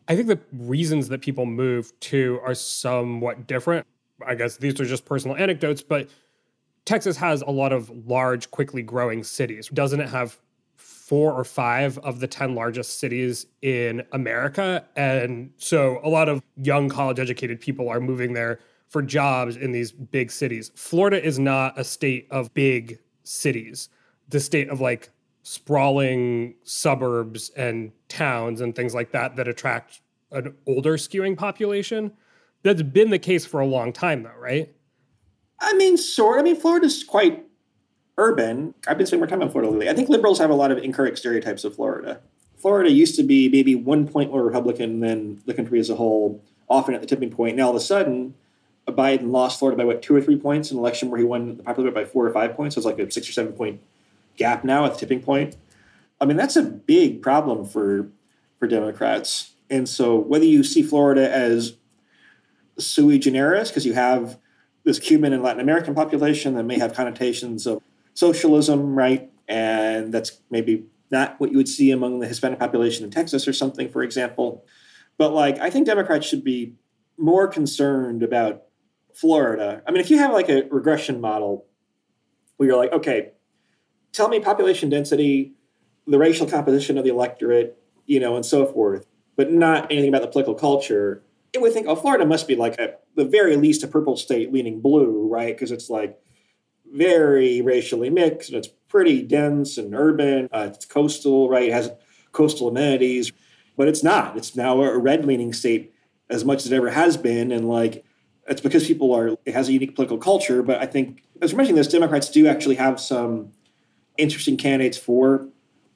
I 0.07 0.15
think 0.15 0.27
the 0.27 0.39
reasons 0.51 1.07
that 1.09 1.21
people 1.21 1.45
move 1.45 1.97
to 2.01 2.39
are 2.43 2.53
somewhat 2.53 3.47
different. 3.47 3.87
I 4.25 4.35
guess 4.35 4.57
these 4.57 4.79
are 4.79 4.85
just 4.85 5.05
personal 5.05 5.37
anecdotes, 5.37 5.81
but 5.81 6.07
Texas 6.85 7.17
has 7.17 7.41
a 7.41 7.49
lot 7.49 7.71
of 7.71 7.89
large, 8.07 8.51
quickly 8.51 8.83
growing 8.83 9.23
cities. 9.23 9.69
Doesn't 9.69 9.99
it 9.99 10.09
have 10.09 10.37
four 11.11 11.33
or 11.33 11.43
five 11.43 11.97
of 11.97 12.21
the 12.21 12.27
10 12.27 12.55
largest 12.55 12.97
cities 12.97 13.45
in 13.61 14.01
America? 14.13 14.85
And 14.95 15.51
so 15.57 15.99
a 16.05 16.07
lot 16.07 16.29
of 16.29 16.41
young 16.55 16.87
college 16.87 17.19
educated 17.19 17.59
people 17.59 17.89
are 17.89 17.99
moving 17.99 18.31
there 18.31 18.61
for 18.87 19.01
jobs 19.01 19.57
in 19.57 19.73
these 19.73 19.91
big 19.91 20.31
cities. 20.31 20.71
Florida 20.73 21.21
is 21.21 21.37
not 21.37 21.77
a 21.77 21.83
state 21.83 22.29
of 22.31 22.53
big 22.53 22.97
cities, 23.23 23.89
the 24.29 24.39
state 24.39 24.69
of 24.69 24.79
like 24.79 25.09
sprawling 25.43 26.55
suburbs 26.63 27.49
and 27.57 27.91
towns 28.07 28.61
and 28.61 28.73
things 28.73 28.95
like 28.95 29.11
that 29.11 29.35
that 29.35 29.49
attract 29.49 29.99
an 30.31 30.55
older 30.65 30.95
skewing 30.95 31.37
population. 31.37 32.13
That's 32.63 32.83
been 32.83 33.09
the 33.09 33.19
case 33.19 33.45
for 33.45 33.59
a 33.59 33.65
long 33.65 33.91
time, 33.91 34.23
though, 34.23 34.39
right? 34.39 34.73
I 35.59 35.73
mean, 35.73 35.97
sort. 35.97 36.39
I 36.39 36.43
mean, 36.43 36.55
Florida's 36.55 37.03
quite 37.03 37.50
urban. 38.17 38.73
I've 38.87 38.97
been 38.97 39.07
spending 39.07 39.21
more 39.21 39.27
time 39.27 39.41
in 39.41 39.49
Florida 39.49 39.71
lately. 39.71 39.89
I 39.89 39.93
think 39.93 40.09
liberals 40.09 40.39
have 40.39 40.49
a 40.49 40.55
lot 40.55 40.71
of 40.71 40.77
incorrect 40.77 41.17
stereotypes 41.17 41.63
of 41.63 41.75
Florida. 41.75 42.19
Florida 42.57 42.91
used 42.91 43.15
to 43.15 43.23
be 43.23 43.49
maybe 43.49 43.73
one 43.73 44.07
point 44.07 44.31
more 44.31 44.43
Republican 44.43 44.99
than 44.99 45.41
the 45.45 45.53
country 45.53 45.79
as 45.79 45.89
a 45.89 45.95
whole, 45.95 46.43
often 46.69 46.93
at 46.93 47.01
the 47.01 47.07
tipping 47.07 47.31
point. 47.31 47.57
Now, 47.57 47.65
all 47.65 47.69
of 47.71 47.75
a 47.75 47.79
sudden, 47.79 48.35
Biden 48.87 49.31
lost 49.31 49.59
Florida 49.59 49.77
by 49.77 49.85
what 49.85 50.01
two 50.01 50.15
or 50.15 50.21
three 50.21 50.35
points 50.35 50.71
in 50.71 50.77
an 50.77 50.81
election 50.81 51.09
where 51.09 51.19
he 51.19 51.25
won 51.25 51.57
the 51.57 51.63
popular 51.63 51.89
vote 51.89 51.95
by 51.95 52.05
four 52.05 52.27
or 52.27 52.33
five 52.33 52.55
points. 52.55 52.75
So 52.75 52.79
it's 52.79 52.85
like 52.85 52.99
a 52.99 53.09
six 53.09 53.27
or 53.29 53.31
seven 53.31 53.53
point 53.53 53.81
gap 54.37 54.63
now 54.63 54.85
at 54.85 54.93
the 54.93 54.99
tipping 54.99 55.21
point. 55.21 55.55
I 56.19 56.25
mean, 56.25 56.37
that's 56.37 56.55
a 56.55 56.63
big 56.63 57.21
problem 57.21 57.65
for 57.65 58.09
for 58.59 58.67
Democrats. 58.67 59.53
And 59.69 59.87
so 59.87 60.15
whether 60.15 60.45
you 60.45 60.63
see 60.63 60.83
Florida 60.83 61.31
as 61.33 61.77
sui 62.77 63.17
generis, 63.17 63.69
because 63.69 63.85
you 63.85 63.93
have 63.93 64.37
this 64.83 64.99
Cuban 64.99 65.33
and 65.33 65.43
Latin 65.43 65.61
American 65.61 65.95
population 65.95 66.55
that 66.55 66.63
may 66.63 66.77
have 66.77 66.93
connotations 66.93 67.65
of 67.65 67.81
socialism, 68.21 68.95
right? 68.95 69.31
And 69.47 70.13
that's 70.13 70.41
maybe 70.51 70.85
not 71.09 71.39
what 71.39 71.49
you 71.51 71.57
would 71.57 71.67
see 71.67 71.89
among 71.89 72.19
the 72.19 72.27
Hispanic 72.27 72.59
population 72.59 73.03
in 73.03 73.09
Texas 73.09 73.47
or 73.47 73.53
something, 73.53 73.89
for 73.89 74.03
example. 74.03 74.63
But 75.17 75.33
like, 75.33 75.57
I 75.57 75.71
think 75.71 75.87
Democrats 75.87 76.27
should 76.27 76.43
be 76.43 76.75
more 77.17 77.47
concerned 77.47 78.21
about 78.21 78.61
Florida. 79.15 79.81
I 79.87 79.91
mean, 79.91 80.01
if 80.01 80.11
you 80.11 80.19
have 80.19 80.33
like 80.33 80.49
a 80.49 80.67
regression 80.69 81.19
model 81.19 81.65
where 82.57 82.69
you're 82.69 82.77
like, 82.77 82.93
okay, 82.93 83.31
tell 84.13 84.29
me 84.29 84.39
population 84.39 84.89
density, 84.89 85.53
the 86.05 86.19
racial 86.19 86.45
composition 86.45 86.99
of 86.99 87.03
the 87.03 87.09
electorate, 87.09 87.75
you 88.05 88.19
know, 88.19 88.35
and 88.35 88.45
so 88.45 88.67
forth, 88.67 89.07
but 89.35 89.51
not 89.51 89.91
anything 89.91 90.09
about 90.09 90.21
the 90.21 90.27
political 90.27 90.53
culture, 90.53 91.23
it 91.53 91.61
would 91.61 91.73
think, 91.73 91.87
oh, 91.87 91.95
Florida 91.95 92.25
must 92.25 92.47
be 92.47 92.55
like 92.55 92.77
the 93.15 93.25
very 93.25 93.55
least 93.57 93.83
a 93.83 93.87
purple 93.87 94.15
state 94.15 94.53
leaning 94.53 94.79
blue, 94.79 95.27
right? 95.27 95.55
Because 95.55 95.71
it's 95.71 95.89
like 95.89 96.19
very 96.91 97.61
racially 97.61 98.09
mixed 98.09 98.49
and 98.49 98.57
it's 98.57 98.69
pretty 98.87 99.21
dense 99.21 99.77
and 99.77 99.95
urban. 99.95 100.49
Uh, 100.51 100.69
it's 100.73 100.85
coastal, 100.85 101.49
right? 101.49 101.69
It 101.69 101.73
has 101.73 101.91
coastal 102.33 102.67
amenities, 102.67 103.31
but 103.77 103.87
it's 103.87 104.03
not. 104.03 104.37
It's 104.37 104.55
now 104.55 104.81
a 104.81 104.97
red 104.97 105.25
leaning 105.25 105.53
state 105.53 105.93
as 106.29 106.45
much 106.45 106.65
as 106.65 106.71
it 106.71 106.75
ever 106.75 106.89
has 106.89 107.17
been. 107.17 107.51
And 107.51 107.67
like, 107.69 108.03
it's 108.47 108.61
because 108.61 108.85
people 108.85 109.13
are, 109.13 109.37
it 109.45 109.53
has 109.53 109.69
a 109.69 109.73
unique 109.73 109.95
political 109.95 110.17
culture. 110.17 110.61
But 110.61 110.81
I 110.81 110.85
think, 110.85 111.23
as 111.41 111.53
we're 111.53 111.57
mentioning 111.57 111.77
this, 111.77 111.87
Democrats 111.87 112.29
do 112.29 112.47
actually 112.47 112.75
have 112.75 112.99
some 112.99 113.51
interesting 114.17 114.57
candidates 114.57 114.97
for 114.97 115.47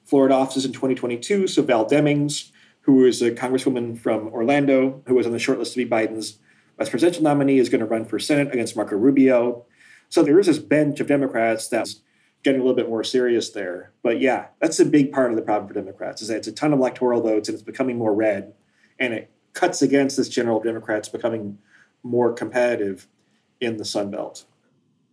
Florida 0.04 0.34
offices 0.34 0.64
in 0.64 0.72
2022. 0.72 1.48
So 1.48 1.62
Val 1.62 1.84
Demings, 1.84 2.50
who 2.82 3.04
is 3.04 3.20
a 3.20 3.32
congresswoman 3.32 3.98
from 3.98 4.28
Orlando, 4.28 5.02
who 5.06 5.14
was 5.14 5.26
on 5.26 5.32
the 5.32 5.38
short 5.38 5.58
list 5.58 5.72
to 5.74 5.84
be 5.84 5.90
Biden's 5.90 6.38
vice 6.78 6.88
presidential 6.88 7.22
nominee, 7.22 7.58
is 7.58 7.68
going 7.68 7.80
to 7.80 7.86
run 7.86 8.04
for 8.04 8.18
Senate 8.18 8.52
against 8.52 8.76
Marco 8.76 8.96
Rubio. 8.96 9.66
So 10.08 10.22
there 10.22 10.38
is 10.38 10.46
this 10.46 10.58
bench 10.58 11.00
of 11.00 11.06
Democrats 11.06 11.68
that's 11.68 12.00
getting 12.42 12.60
a 12.60 12.64
little 12.64 12.76
bit 12.76 12.88
more 12.88 13.02
serious 13.02 13.50
there. 13.50 13.92
But 14.02 14.20
yeah, 14.20 14.46
that's 14.60 14.78
a 14.78 14.84
big 14.84 15.12
part 15.12 15.30
of 15.30 15.36
the 15.36 15.42
problem 15.42 15.66
for 15.66 15.74
Democrats 15.74 16.22
is 16.22 16.28
that 16.28 16.36
it's 16.36 16.46
a 16.46 16.52
ton 16.52 16.72
of 16.72 16.78
electoral 16.78 17.20
votes 17.20 17.48
and 17.48 17.54
it's 17.54 17.62
becoming 17.62 17.98
more 17.98 18.14
red, 18.14 18.54
and 18.98 19.12
it 19.12 19.30
cuts 19.52 19.82
against 19.82 20.16
this 20.16 20.28
general 20.28 20.60
Democrats 20.60 21.08
becoming 21.08 21.58
more 22.02 22.32
competitive 22.32 23.08
in 23.60 23.78
the 23.78 23.84
Sun 23.84 24.10
Belt. 24.10 24.44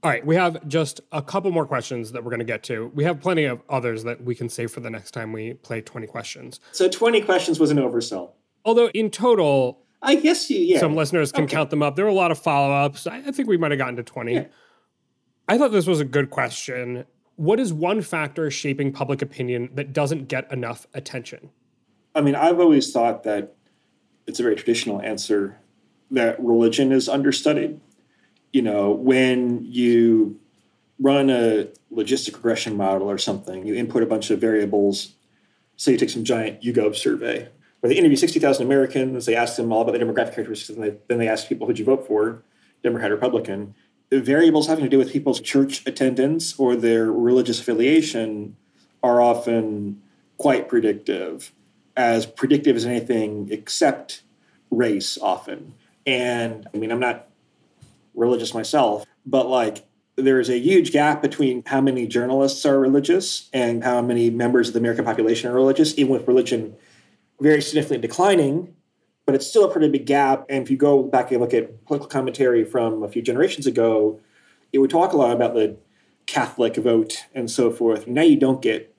All 0.03 0.11
right, 0.11 0.23
we 0.25 0.35
have 0.35 0.67
just 0.67 0.99
a 1.13 1.21
couple 1.21 1.49
more 1.49 1.65
questions 1.65 2.11
that 2.11 2.23
we're 2.23 2.29
going 2.29 2.39
to 2.39 2.45
get 2.45 2.61
to. 2.63 2.91
We 2.93 3.05
have 3.05 3.21
plenty 3.21 3.45
of 3.45 3.61
others 3.69 4.03
that 4.03 4.21
we 4.21 4.35
can 4.35 4.49
save 4.49 4.69
for 4.69 4.81
the 4.81 4.89
next 4.89 5.11
time 5.11 5.31
we 5.31 5.53
play 5.53 5.81
20 5.81 6.07
questions. 6.07 6.59
So 6.73 6.89
20 6.89 7.21
questions 7.21 7.57
was 7.57 7.71
an 7.71 7.77
oversell. 7.77 8.31
Although 8.65 8.89
in 8.89 9.09
total, 9.09 9.79
I 10.01 10.15
guess 10.15 10.49
you, 10.49 10.59
yeah. 10.59 10.79
Some 10.79 10.95
listeners 10.95 11.31
can 11.31 11.45
okay. 11.45 11.55
count 11.55 11.69
them 11.69 11.81
up. 11.81 11.95
There 11.95 12.03
were 12.03 12.11
a 12.11 12.15
lot 12.15 12.31
of 12.31 12.37
follow 12.37 12.73
ups. 12.73 13.07
I, 13.07 13.19
I, 13.19 13.31
think 13.31 13.47
we 13.47 13.55
might 13.55 13.71
have 13.71 13.77
gotten 13.77 13.95
to 13.95 14.03
20. 14.03 14.33
Yeah. 14.33 14.45
I 15.47 15.57
thought 15.57 15.71
this 15.71 15.87
was 15.87 15.99
a 15.99 16.05
good 16.05 16.29
question. 16.29 17.05
What 17.35 17.59
is 17.59 17.73
one 17.73 18.01
factor 18.01 18.49
shaping 18.51 18.91
public 18.91 19.21
opinion 19.21 19.69
that 19.73 19.93
doesn't 19.93 20.27
get 20.27 20.51
enough 20.51 20.87
attention? 20.93 21.49
I 22.15 22.21
mean, 22.21 22.35
I've 22.35 22.59
always 22.59 22.91
thought 22.91 23.23
that 23.23 23.55
it's 24.27 24.39
a 24.39 24.43
very 24.43 24.55
traditional 24.55 25.01
answer 25.01 25.57
that 26.11 26.39
religion 26.39 26.91
is 26.91 27.09
understudied 27.09 27.81
you 28.53 28.61
know, 28.61 28.91
when 28.91 29.65
you 29.65 30.39
run 30.99 31.29
a 31.29 31.67
logistic 31.91 32.35
regression 32.35 32.77
model 32.77 33.09
or 33.09 33.17
something, 33.17 33.65
you 33.65 33.73
input 33.73 34.03
a 34.03 34.05
bunch 34.05 34.29
of 34.29 34.39
variables. 34.39 35.15
Say 35.75 35.93
you 35.93 35.97
take 35.97 36.11
some 36.11 36.23
giant 36.23 36.61
YouGov 36.61 36.95
survey 36.95 37.49
where 37.79 37.89
they 37.89 37.97
interview 37.97 38.15
60,000 38.15 38.65
Americans, 38.65 39.25
they 39.25 39.35
ask 39.35 39.57
them 39.57 39.73
all 39.73 39.81
about 39.81 39.91
the 39.91 39.99
demographic 39.99 40.35
characteristics, 40.35 40.69
and 40.69 40.81
they, 40.81 40.95
then 41.09 41.17
they 41.17 41.27
ask 41.27 41.49
people, 41.49 41.67
who'd 41.67 41.77
you 41.77 41.83
vote 41.83 42.07
for, 42.07 42.41
Democrat, 42.81 43.11
Republican. 43.11 43.75
Variables 44.19 44.67
having 44.67 44.83
to 44.83 44.89
do 44.89 44.97
with 44.97 45.11
people's 45.11 45.39
church 45.39 45.85
attendance 45.85 46.57
or 46.59 46.75
their 46.75 47.11
religious 47.11 47.59
affiliation 47.59 48.55
are 49.01 49.21
often 49.21 50.01
quite 50.37 50.67
predictive, 50.67 51.51
as 51.95 52.25
predictive 52.25 52.75
as 52.75 52.85
anything 52.85 53.47
except 53.51 54.23
race, 54.71 55.17
often. 55.21 55.73
And 56.05 56.67
I 56.73 56.77
mean, 56.77 56.91
I'm 56.91 56.99
not 56.99 57.27
religious 58.15 58.53
myself, 58.53 59.05
but 59.25 59.47
like 59.47 59.85
there 60.15 60.39
is 60.39 60.49
a 60.49 60.57
huge 60.57 60.91
gap 60.91 61.21
between 61.21 61.63
how 61.65 61.81
many 61.81 62.05
journalists 62.07 62.65
are 62.65 62.79
religious 62.79 63.49
and 63.53 63.83
how 63.83 64.01
many 64.01 64.29
members 64.29 64.67
of 64.67 64.73
the 64.73 64.79
American 64.79 65.05
population 65.05 65.49
are 65.49 65.55
religious, 65.55 65.97
even 65.97 66.11
with 66.11 66.27
religion 66.27 66.75
very 67.39 67.61
significantly 67.61 68.07
declining. 68.07 68.75
But 69.25 69.35
it's 69.35 69.47
still 69.47 69.65
a 69.65 69.71
pretty 69.71 69.89
big 69.89 70.05
gap. 70.05 70.45
And 70.49 70.63
if 70.63 70.69
you 70.69 70.77
go 70.77 71.03
back 71.03 71.31
and 71.31 71.39
look 71.39 71.53
at 71.53 71.85
political 71.85 72.09
commentary 72.09 72.65
from 72.65 73.03
a 73.03 73.07
few 73.07 73.21
generations 73.21 73.65
ago, 73.65 74.19
it 74.73 74.79
would 74.79 74.89
talk 74.89 75.13
a 75.13 75.17
lot 75.17 75.31
about 75.31 75.53
the 75.53 75.77
Catholic 76.25 76.75
vote 76.75 77.25
and 77.33 77.49
so 77.49 77.71
forth. 77.71 78.07
Now 78.07 78.21
you 78.23 78.37
don't 78.37 78.61
get 78.61 78.93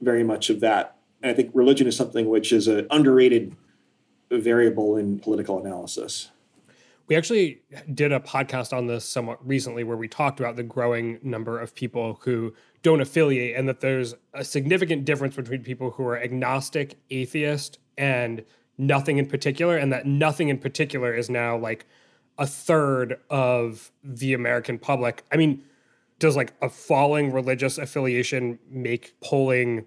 very 0.00 0.24
much 0.24 0.50
of 0.50 0.60
that. 0.60 0.96
And 1.22 1.30
I 1.30 1.34
think 1.34 1.50
religion 1.54 1.86
is 1.86 1.96
something 1.96 2.28
which 2.28 2.52
is 2.52 2.68
an 2.68 2.86
underrated 2.90 3.56
variable 4.30 4.96
in 4.96 5.18
political 5.18 5.58
analysis. 5.58 6.30
We 7.08 7.16
actually 7.16 7.62
did 7.92 8.12
a 8.12 8.20
podcast 8.20 8.76
on 8.76 8.86
this 8.86 9.04
somewhat 9.04 9.46
recently 9.46 9.82
where 9.82 9.96
we 9.96 10.08
talked 10.08 10.40
about 10.40 10.56
the 10.56 10.62
growing 10.62 11.18
number 11.22 11.58
of 11.58 11.74
people 11.74 12.20
who 12.22 12.52
don't 12.82 13.00
affiliate 13.00 13.56
and 13.56 13.66
that 13.66 13.80
there's 13.80 14.14
a 14.34 14.44
significant 14.44 15.06
difference 15.06 15.34
between 15.34 15.62
people 15.62 15.92
who 15.92 16.04
are 16.04 16.20
agnostic, 16.20 16.98
atheist, 17.10 17.78
and 17.96 18.44
nothing 18.78 19.18
in 19.18 19.26
particular, 19.26 19.76
and 19.76 19.92
that 19.92 20.06
nothing 20.06 20.48
in 20.48 20.58
particular 20.58 21.12
is 21.12 21.28
now 21.28 21.56
like 21.56 21.84
a 22.38 22.46
third 22.46 23.18
of 23.28 23.90
the 24.02 24.32
American 24.32 24.78
public. 24.78 25.24
I 25.32 25.36
mean, 25.36 25.62
does 26.18 26.36
like 26.36 26.54
a 26.62 26.68
falling 26.68 27.32
religious 27.32 27.78
affiliation 27.78 28.58
make 28.70 29.14
polling 29.20 29.86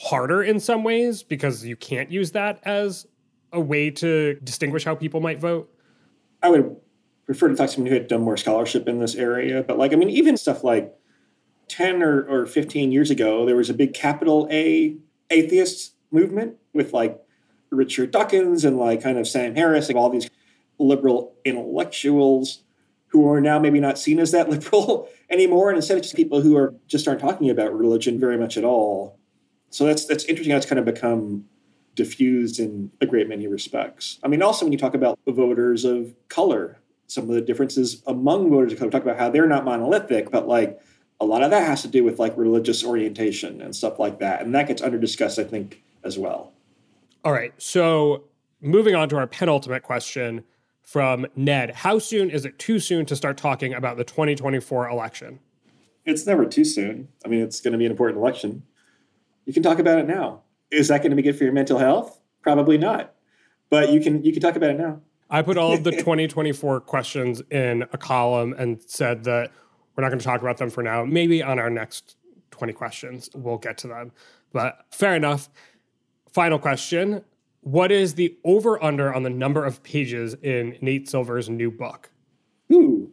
harder 0.00 0.42
in 0.42 0.60
some 0.60 0.84
ways 0.84 1.22
because 1.22 1.64
you 1.64 1.76
can't 1.76 2.10
use 2.10 2.32
that 2.32 2.60
as 2.64 3.06
a 3.52 3.60
way 3.60 3.90
to 3.90 4.38
distinguish 4.44 4.84
how 4.84 4.94
people 4.94 5.20
might 5.20 5.40
vote? 5.40 5.72
I 6.42 6.50
would 6.50 6.76
prefer 7.26 7.48
to 7.48 7.54
talk 7.54 7.66
to 7.66 7.72
someone 7.74 7.90
who 7.90 7.98
had 7.98 8.08
done 8.08 8.22
more 8.22 8.36
scholarship 8.36 8.88
in 8.88 9.00
this 9.00 9.14
area. 9.14 9.62
But 9.62 9.78
like, 9.78 9.92
I 9.92 9.96
mean, 9.96 10.10
even 10.10 10.36
stuff 10.36 10.62
like 10.62 10.94
10 11.68 12.02
or, 12.02 12.22
or 12.28 12.46
15 12.46 12.92
years 12.92 13.10
ago, 13.10 13.44
there 13.44 13.56
was 13.56 13.70
a 13.70 13.74
big 13.74 13.94
capital 13.94 14.48
A 14.50 14.96
atheist 15.30 15.94
movement 16.10 16.56
with 16.72 16.92
like 16.92 17.20
Richard 17.70 18.10
Dawkins 18.10 18.64
and 18.64 18.78
like 18.78 19.02
kind 19.02 19.18
of 19.18 19.28
Sam 19.28 19.54
Harris 19.54 19.88
and 19.88 19.98
all 19.98 20.10
these 20.10 20.28
liberal 20.78 21.34
intellectuals 21.44 22.62
who 23.08 23.30
are 23.30 23.40
now 23.40 23.58
maybe 23.58 23.80
not 23.80 23.98
seen 23.98 24.18
as 24.18 24.32
that 24.32 24.48
liberal 24.50 25.08
anymore. 25.30 25.70
And 25.70 25.76
instead, 25.76 25.98
it's 25.98 26.08
just 26.08 26.16
people 26.16 26.40
who 26.40 26.56
are 26.56 26.74
just 26.86 27.08
aren't 27.08 27.20
talking 27.20 27.50
about 27.50 27.76
religion 27.76 28.18
very 28.18 28.38
much 28.38 28.56
at 28.56 28.64
all. 28.64 29.18
So 29.70 29.84
that's 29.84 30.06
that's 30.06 30.24
interesting 30.24 30.52
how 30.52 30.56
it's 30.56 30.66
kind 30.66 30.78
of 30.78 30.84
become 30.84 31.44
diffused 31.94 32.60
in 32.60 32.90
a 33.00 33.06
great 33.06 33.28
many 33.28 33.46
respects. 33.48 34.18
I 34.22 34.28
mean, 34.28 34.40
also 34.40 34.64
when 34.64 34.72
you 34.72 34.78
talk 34.78 34.94
about 34.94 35.18
voters 35.26 35.84
of 35.84 36.14
color, 36.28 36.78
some 37.08 37.24
of 37.24 37.34
the 37.34 37.40
differences 37.40 38.02
among 38.06 38.50
voters 38.50 38.72
of 38.72 38.78
color, 38.78 38.90
talk 38.90 39.02
about 39.02 39.18
how 39.18 39.30
they're 39.30 39.48
not 39.48 39.64
monolithic, 39.64 40.30
but 40.30 40.46
like 40.46 40.80
a 41.20 41.24
lot 41.24 41.42
of 41.42 41.50
that 41.50 41.66
has 41.66 41.82
to 41.82 41.88
do 41.88 42.04
with 42.04 42.18
like 42.18 42.36
religious 42.36 42.84
orientation 42.84 43.60
and 43.60 43.74
stuff 43.74 43.98
like 43.98 44.20
that. 44.20 44.42
And 44.42 44.54
that 44.54 44.68
gets 44.68 44.80
under 44.80 44.98
discussed, 44.98 45.38
I 45.38 45.44
think, 45.44 45.82
as 46.04 46.16
well. 46.16 46.52
All 47.24 47.32
right. 47.32 47.52
So 47.58 48.24
moving 48.60 48.94
on 48.94 49.08
to 49.10 49.16
our 49.16 49.26
penultimate 49.26 49.82
question 49.82 50.44
from 50.82 51.26
Ned 51.36 51.70
How 51.74 51.98
soon 51.98 52.30
is 52.30 52.44
it 52.44 52.58
too 52.58 52.78
soon 52.78 53.04
to 53.06 53.16
start 53.16 53.36
talking 53.36 53.74
about 53.74 53.96
the 53.96 54.04
2024 54.04 54.88
election? 54.88 55.38
It's 56.06 56.26
never 56.26 56.46
too 56.46 56.64
soon. 56.64 57.08
I 57.24 57.28
mean, 57.28 57.40
it's 57.40 57.60
going 57.60 57.72
to 57.72 57.78
be 57.78 57.84
an 57.84 57.90
important 57.90 58.18
election. 58.18 58.62
You 59.44 59.52
can 59.52 59.62
talk 59.62 59.78
about 59.78 59.98
it 59.98 60.06
now. 60.06 60.42
Is 60.70 60.88
that 60.88 60.98
going 60.98 61.10
to 61.10 61.16
be 61.16 61.22
good 61.22 61.36
for 61.36 61.44
your 61.44 61.52
mental 61.52 61.78
health? 61.78 62.18
Probably 62.42 62.78
not. 62.78 63.14
But 63.70 63.92
you 63.92 64.00
can 64.00 64.22
you 64.24 64.32
can 64.32 64.40
talk 64.40 64.56
about 64.56 64.70
it 64.70 64.78
now. 64.78 65.00
I 65.28 65.42
put 65.42 65.58
all 65.58 65.74
of 65.74 65.84
the 65.84 65.90
2024 65.92 66.80
questions 66.80 67.42
in 67.50 67.84
a 67.92 67.98
column 67.98 68.54
and 68.56 68.82
said 68.86 69.24
that 69.24 69.50
we're 69.94 70.02
not 70.02 70.08
going 70.08 70.20
to 70.20 70.24
talk 70.24 70.40
about 70.40 70.56
them 70.56 70.70
for 70.70 70.82
now. 70.82 71.04
Maybe 71.04 71.42
on 71.42 71.58
our 71.58 71.68
next 71.68 72.16
20 72.52 72.72
questions, 72.72 73.28
we'll 73.34 73.58
get 73.58 73.76
to 73.78 73.88
them. 73.88 74.12
But 74.52 74.86
fair 74.90 75.14
enough. 75.14 75.50
Final 76.32 76.58
question 76.58 77.24
What 77.60 77.90
is 77.90 78.14
the 78.14 78.36
over 78.44 78.82
under 78.82 79.12
on 79.12 79.22
the 79.22 79.30
number 79.30 79.64
of 79.64 79.82
pages 79.82 80.34
in 80.42 80.76
Nate 80.80 81.08
Silver's 81.08 81.48
new 81.48 81.70
book? 81.70 82.10
Ooh. 82.72 83.10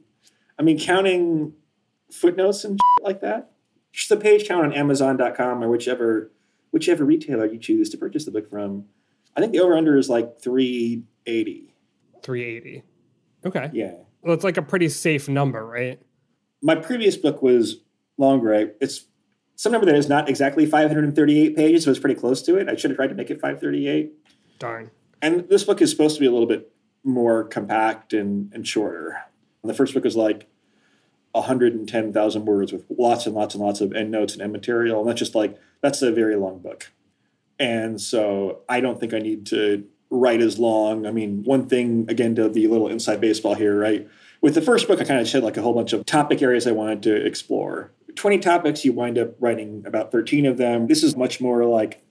I 0.57 0.63
mean, 0.63 0.79
counting 0.79 1.53
footnotes 2.11 2.63
and 2.63 2.79
like 3.01 3.21
that. 3.21 3.51
Just 3.91 4.09
the 4.09 4.17
page 4.17 4.47
count 4.47 4.65
on 4.65 4.73
Amazon.com 4.73 5.63
or 5.63 5.69
whichever 5.69 6.31
whichever 6.71 7.05
retailer 7.05 7.45
you 7.45 7.57
choose 7.57 7.89
to 7.89 7.97
purchase 7.97 8.25
the 8.25 8.31
book 8.31 8.49
from. 8.49 8.85
I 9.35 9.39
think 9.41 9.53
the 9.53 9.59
over 9.59 9.75
under 9.75 9.97
is 9.97 10.09
like 10.09 10.39
380. 10.39 11.73
380. 12.21 12.83
Okay. 13.45 13.69
Yeah. 13.73 13.93
Well, 14.21 14.33
it's 14.33 14.43
like 14.43 14.57
a 14.57 14.61
pretty 14.61 14.89
safe 14.89 15.29
number, 15.29 15.65
right? 15.65 16.01
My 16.61 16.75
previous 16.75 17.15
book 17.15 17.41
was 17.41 17.77
longer. 18.17 18.71
It's 18.81 19.05
some 19.55 19.71
number 19.71 19.85
that 19.85 19.95
is 19.95 20.09
not 20.09 20.29
exactly 20.29 20.65
538 20.65 21.55
pages, 21.55 21.83
so 21.83 21.91
it's 21.91 21.99
pretty 21.99 22.19
close 22.19 22.41
to 22.43 22.57
it. 22.57 22.69
I 22.69 22.75
should 22.75 22.91
have 22.91 22.97
tried 22.97 23.07
to 23.07 23.15
make 23.15 23.29
it 23.29 23.35
538. 23.35 24.13
Darn. 24.59 24.91
And 25.21 25.47
this 25.49 25.63
book 25.63 25.81
is 25.81 25.89
supposed 25.91 26.15
to 26.15 26.19
be 26.19 26.25
a 26.25 26.31
little 26.31 26.47
bit 26.47 26.71
more 27.03 27.43
compact 27.43 28.13
and, 28.13 28.51
and 28.53 28.67
shorter. 28.67 29.21
And 29.61 29.69
the 29.69 29.73
first 29.73 29.93
book 29.93 30.05
is 30.05 30.15
like 30.15 30.47
110,000 31.31 32.45
words 32.45 32.73
with 32.73 32.85
lots 32.89 33.25
and 33.25 33.35
lots 33.35 33.55
and 33.55 33.63
lots 33.63 33.81
of 33.81 33.93
endnotes 33.93 34.33
and 34.33 34.41
end 34.41 34.51
material. 34.51 34.99
And 34.99 35.09
that's 35.09 35.19
just 35.19 35.35
like, 35.35 35.57
that's 35.81 36.01
a 36.01 36.11
very 36.11 36.35
long 36.35 36.59
book. 36.59 36.91
And 37.59 37.99
so 37.99 38.59
I 38.67 38.81
don't 38.81 38.99
think 38.99 39.13
I 39.13 39.19
need 39.19 39.45
to 39.47 39.85
write 40.09 40.41
as 40.41 40.59
long. 40.59 41.05
I 41.05 41.11
mean, 41.11 41.43
one 41.43 41.67
thing, 41.67 42.05
again, 42.09 42.35
to 42.35 42.45
a 42.45 42.49
little 42.49 42.87
inside 42.87 43.21
baseball 43.21 43.55
here, 43.55 43.77
right? 43.77 44.07
With 44.41 44.55
the 44.55 44.61
first 44.61 44.87
book, 44.87 44.99
I 45.01 45.03
kind 45.03 45.19
of 45.19 45.27
said 45.27 45.43
like 45.43 45.57
a 45.57 45.61
whole 45.61 45.73
bunch 45.73 45.93
of 45.93 46.05
topic 46.05 46.41
areas 46.41 46.67
I 46.67 46.71
wanted 46.71 47.03
to 47.03 47.25
explore. 47.25 47.91
20 48.15 48.39
topics, 48.39 48.85
you 48.85 48.93
wind 48.93 49.17
up 49.17 49.35
writing 49.39 49.83
about 49.85 50.11
13 50.11 50.45
of 50.45 50.57
them. 50.57 50.87
This 50.87 51.03
is 51.03 51.15
much 51.15 51.39
more 51.39 51.65
like 51.65 52.03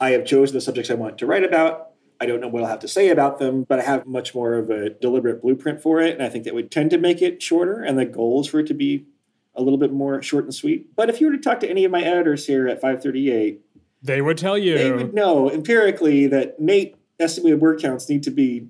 I 0.00 0.10
have 0.10 0.24
chosen 0.24 0.54
the 0.54 0.60
subjects 0.60 0.90
I 0.90 0.94
want 0.94 1.18
to 1.18 1.26
write 1.26 1.44
about. 1.44 1.88
I 2.20 2.26
don't 2.26 2.40
know 2.40 2.48
what 2.48 2.62
I'll 2.62 2.68
have 2.68 2.78
to 2.80 2.88
say 2.88 3.08
about 3.08 3.38
them, 3.38 3.64
but 3.64 3.80
I 3.80 3.82
have 3.82 4.06
much 4.06 4.34
more 4.34 4.54
of 4.54 4.70
a 4.70 4.90
deliberate 4.90 5.42
blueprint 5.42 5.82
for 5.82 6.00
it. 6.00 6.14
And 6.14 6.22
I 6.22 6.28
think 6.28 6.44
that 6.44 6.54
would 6.54 6.70
tend 6.70 6.90
to 6.90 6.98
make 6.98 7.20
it 7.20 7.42
shorter. 7.42 7.82
And 7.82 7.98
the 7.98 8.04
goal 8.04 8.40
is 8.40 8.46
for 8.46 8.60
it 8.60 8.66
to 8.68 8.74
be 8.74 9.06
a 9.54 9.62
little 9.62 9.78
bit 9.78 9.92
more 9.92 10.22
short 10.22 10.44
and 10.44 10.54
sweet. 10.54 10.94
But 10.94 11.10
if 11.10 11.20
you 11.20 11.26
were 11.26 11.32
to 11.32 11.38
talk 11.38 11.60
to 11.60 11.68
any 11.68 11.84
of 11.84 11.90
my 11.90 12.02
editors 12.02 12.46
here 12.46 12.68
at 12.68 12.80
538, 12.80 13.60
they 14.02 14.20
would 14.20 14.38
tell 14.38 14.58
you. 14.58 14.78
They 14.78 14.92
would 14.92 15.14
know 15.14 15.50
empirically 15.50 16.26
that 16.28 16.58
Nate 16.60 16.96
estimated 17.20 17.60
word 17.60 17.80
counts 17.80 18.08
need 18.08 18.22
to 18.24 18.30
be, 18.30 18.68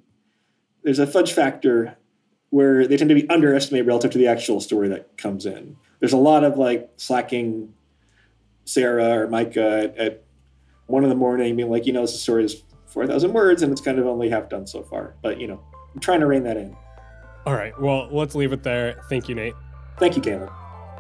there's 0.83 0.99
a 0.99 1.07
fudge 1.07 1.33
factor 1.33 1.97
where 2.53 2.87
they 2.87 2.99
tend 2.99 3.09
to 3.09 3.15
be 3.15 3.27
underestimated 3.31 3.87
relative 3.87 4.11
to 4.11 4.19
the 4.19 4.27
actual 4.27 4.61
story 4.61 4.87
that 4.87 5.17
comes 5.17 5.47
in. 5.47 5.75
There's 6.01 6.13
a 6.13 6.19
lot 6.19 6.45
of 6.45 6.59
like 6.59 6.91
slacking 6.99 7.73
Sarah 8.67 9.21
or 9.21 9.27
Micah 9.27 9.85
at, 9.85 9.97
at 9.97 10.25
one 10.85 11.03
in 11.03 11.09
the 11.09 11.17
morning 11.17 11.57
being 11.57 11.71
like, 11.71 11.87
you 11.87 11.95
know, 11.95 12.03
this 12.03 12.21
story 12.21 12.45
is 12.45 12.63
4,000 12.89 13.33
words 13.33 13.63
and 13.63 13.73
it's 13.73 13.81
kind 13.81 13.99
of 13.99 14.07
only 14.07 14.29
half 14.29 14.51
done 14.51 14.67
so 14.67 14.83
far. 14.83 15.15
But, 15.23 15.41
you 15.41 15.47
know, 15.47 15.63
I'm 15.95 16.01
trying 16.01 16.21
to 16.21 16.27
rein 16.27 16.43
that 16.43 16.59
in. 16.59 16.77
All 17.47 17.55
right. 17.55 17.73
Well, 17.81 18.11
let's 18.13 18.35
leave 18.35 18.53
it 18.53 18.63
there. 18.63 19.01
Thank 19.09 19.31
you, 19.31 19.35
Nate. 19.35 19.55
Thank 19.99 20.17
you, 20.17 20.21
Galen. 20.21 20.51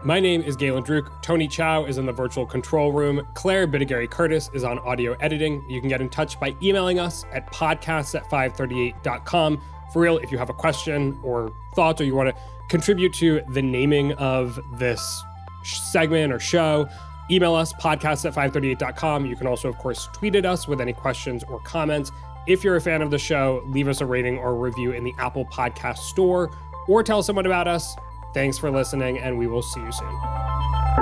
My 0.02 0.20
name 0.20 0.40
is 0.40 0.56
Galen 0.56 0.84
Druke. 0.84 1.22
Tony 1.22 1.48
Chow 1.48 1.84
is 1.84 1.98
in 1.98 2.06
the 2.06 2.12
virtual 2.12 2.46
control 2.46 2.92
room. 2.92 3.28
Claire 3.34 3.68
Bidigare 3.68 4.08
Curtis 4.10 4.48
is 4.54 4.64
on 4.64 4.78
audio 4.78 5.12
editing. 5.20 5.62
You 5.68 5.80
can 5.80 5.90
get 5.90 6.00
in 6.00 6.08
touch 6.08 6.40
by 6.40 6.54
emailing 6.62 6.98
us 6.98 7.24
at 7.30 7.46
podcasts 7.52 8.14
at 8.14 8.24
538.com. 8.30 9.62
For 9.92 10.00
real, 10.00 10.18
if 10.18 10.32
you 10.32 10.38
have 10.38 10.50
a 10.50 10.54
question 10.54 11.18
or 11.22 11.52
thoughts 11.74 12.00
or 12.00 12.04
you 12.04 12.14
want 12.14 12.34
to 12.34 12.42
contribute 12.68 13.12
to 13.14 13.42
the 13.50 13.62
naming 13.62 14.12
of 14.14 14.58
this 14.78 15.22
segment 15.64 16.32
or 16.32 16.40
show, 16.40 16.88
email 17.30 17.54
us 17.54 17.72
podcasts 17.74 18.24
at 18.24 18.34
538.com. 18.34 19.26
You 19.26 19.36
can 19.36 19.46
also, 19.46 19.68
of 19.68 19.76
course, 19.78 20.08
tweet 20.12 20.34
at 20.34 20.46
us 20.46 20.66
with 20.66 20.80
any 20.80 20.92
questions 20.92 21.44
or 21.44 21.60
comments. 21.60 22.10
If 22.46 22.64
you're 22.64 22.76
a 22.76 22.80
fan 22.80 23.02
of 23.02 23.10
the 23.10 23.18
show, 23.18 23.62
leave 23.66 23.88
us 23.88 24.00
a 24.00 24.06
rating 24.06 24.38
or 24.38 24.56
review 24.56 24.92
in 24.92 25.04
the 25.04 25.14
Apple 25.18 25.44
Podcast 25.46 25.98
Store 25.98 26.50
or 26.88 27.02
tell 27.02 27.22
someone 27.22 27.46
about 27.46 27.68
us. 27.68 27.94
Thanks 28.34 28.58
for 28.58 28.70
listening, 28.70 29.18
and 29.18 29.38
we 29.38 29.46
will 29.46 29.62
see 29.62 29.80
you 29.80 29.92
soon. 29.92 31.01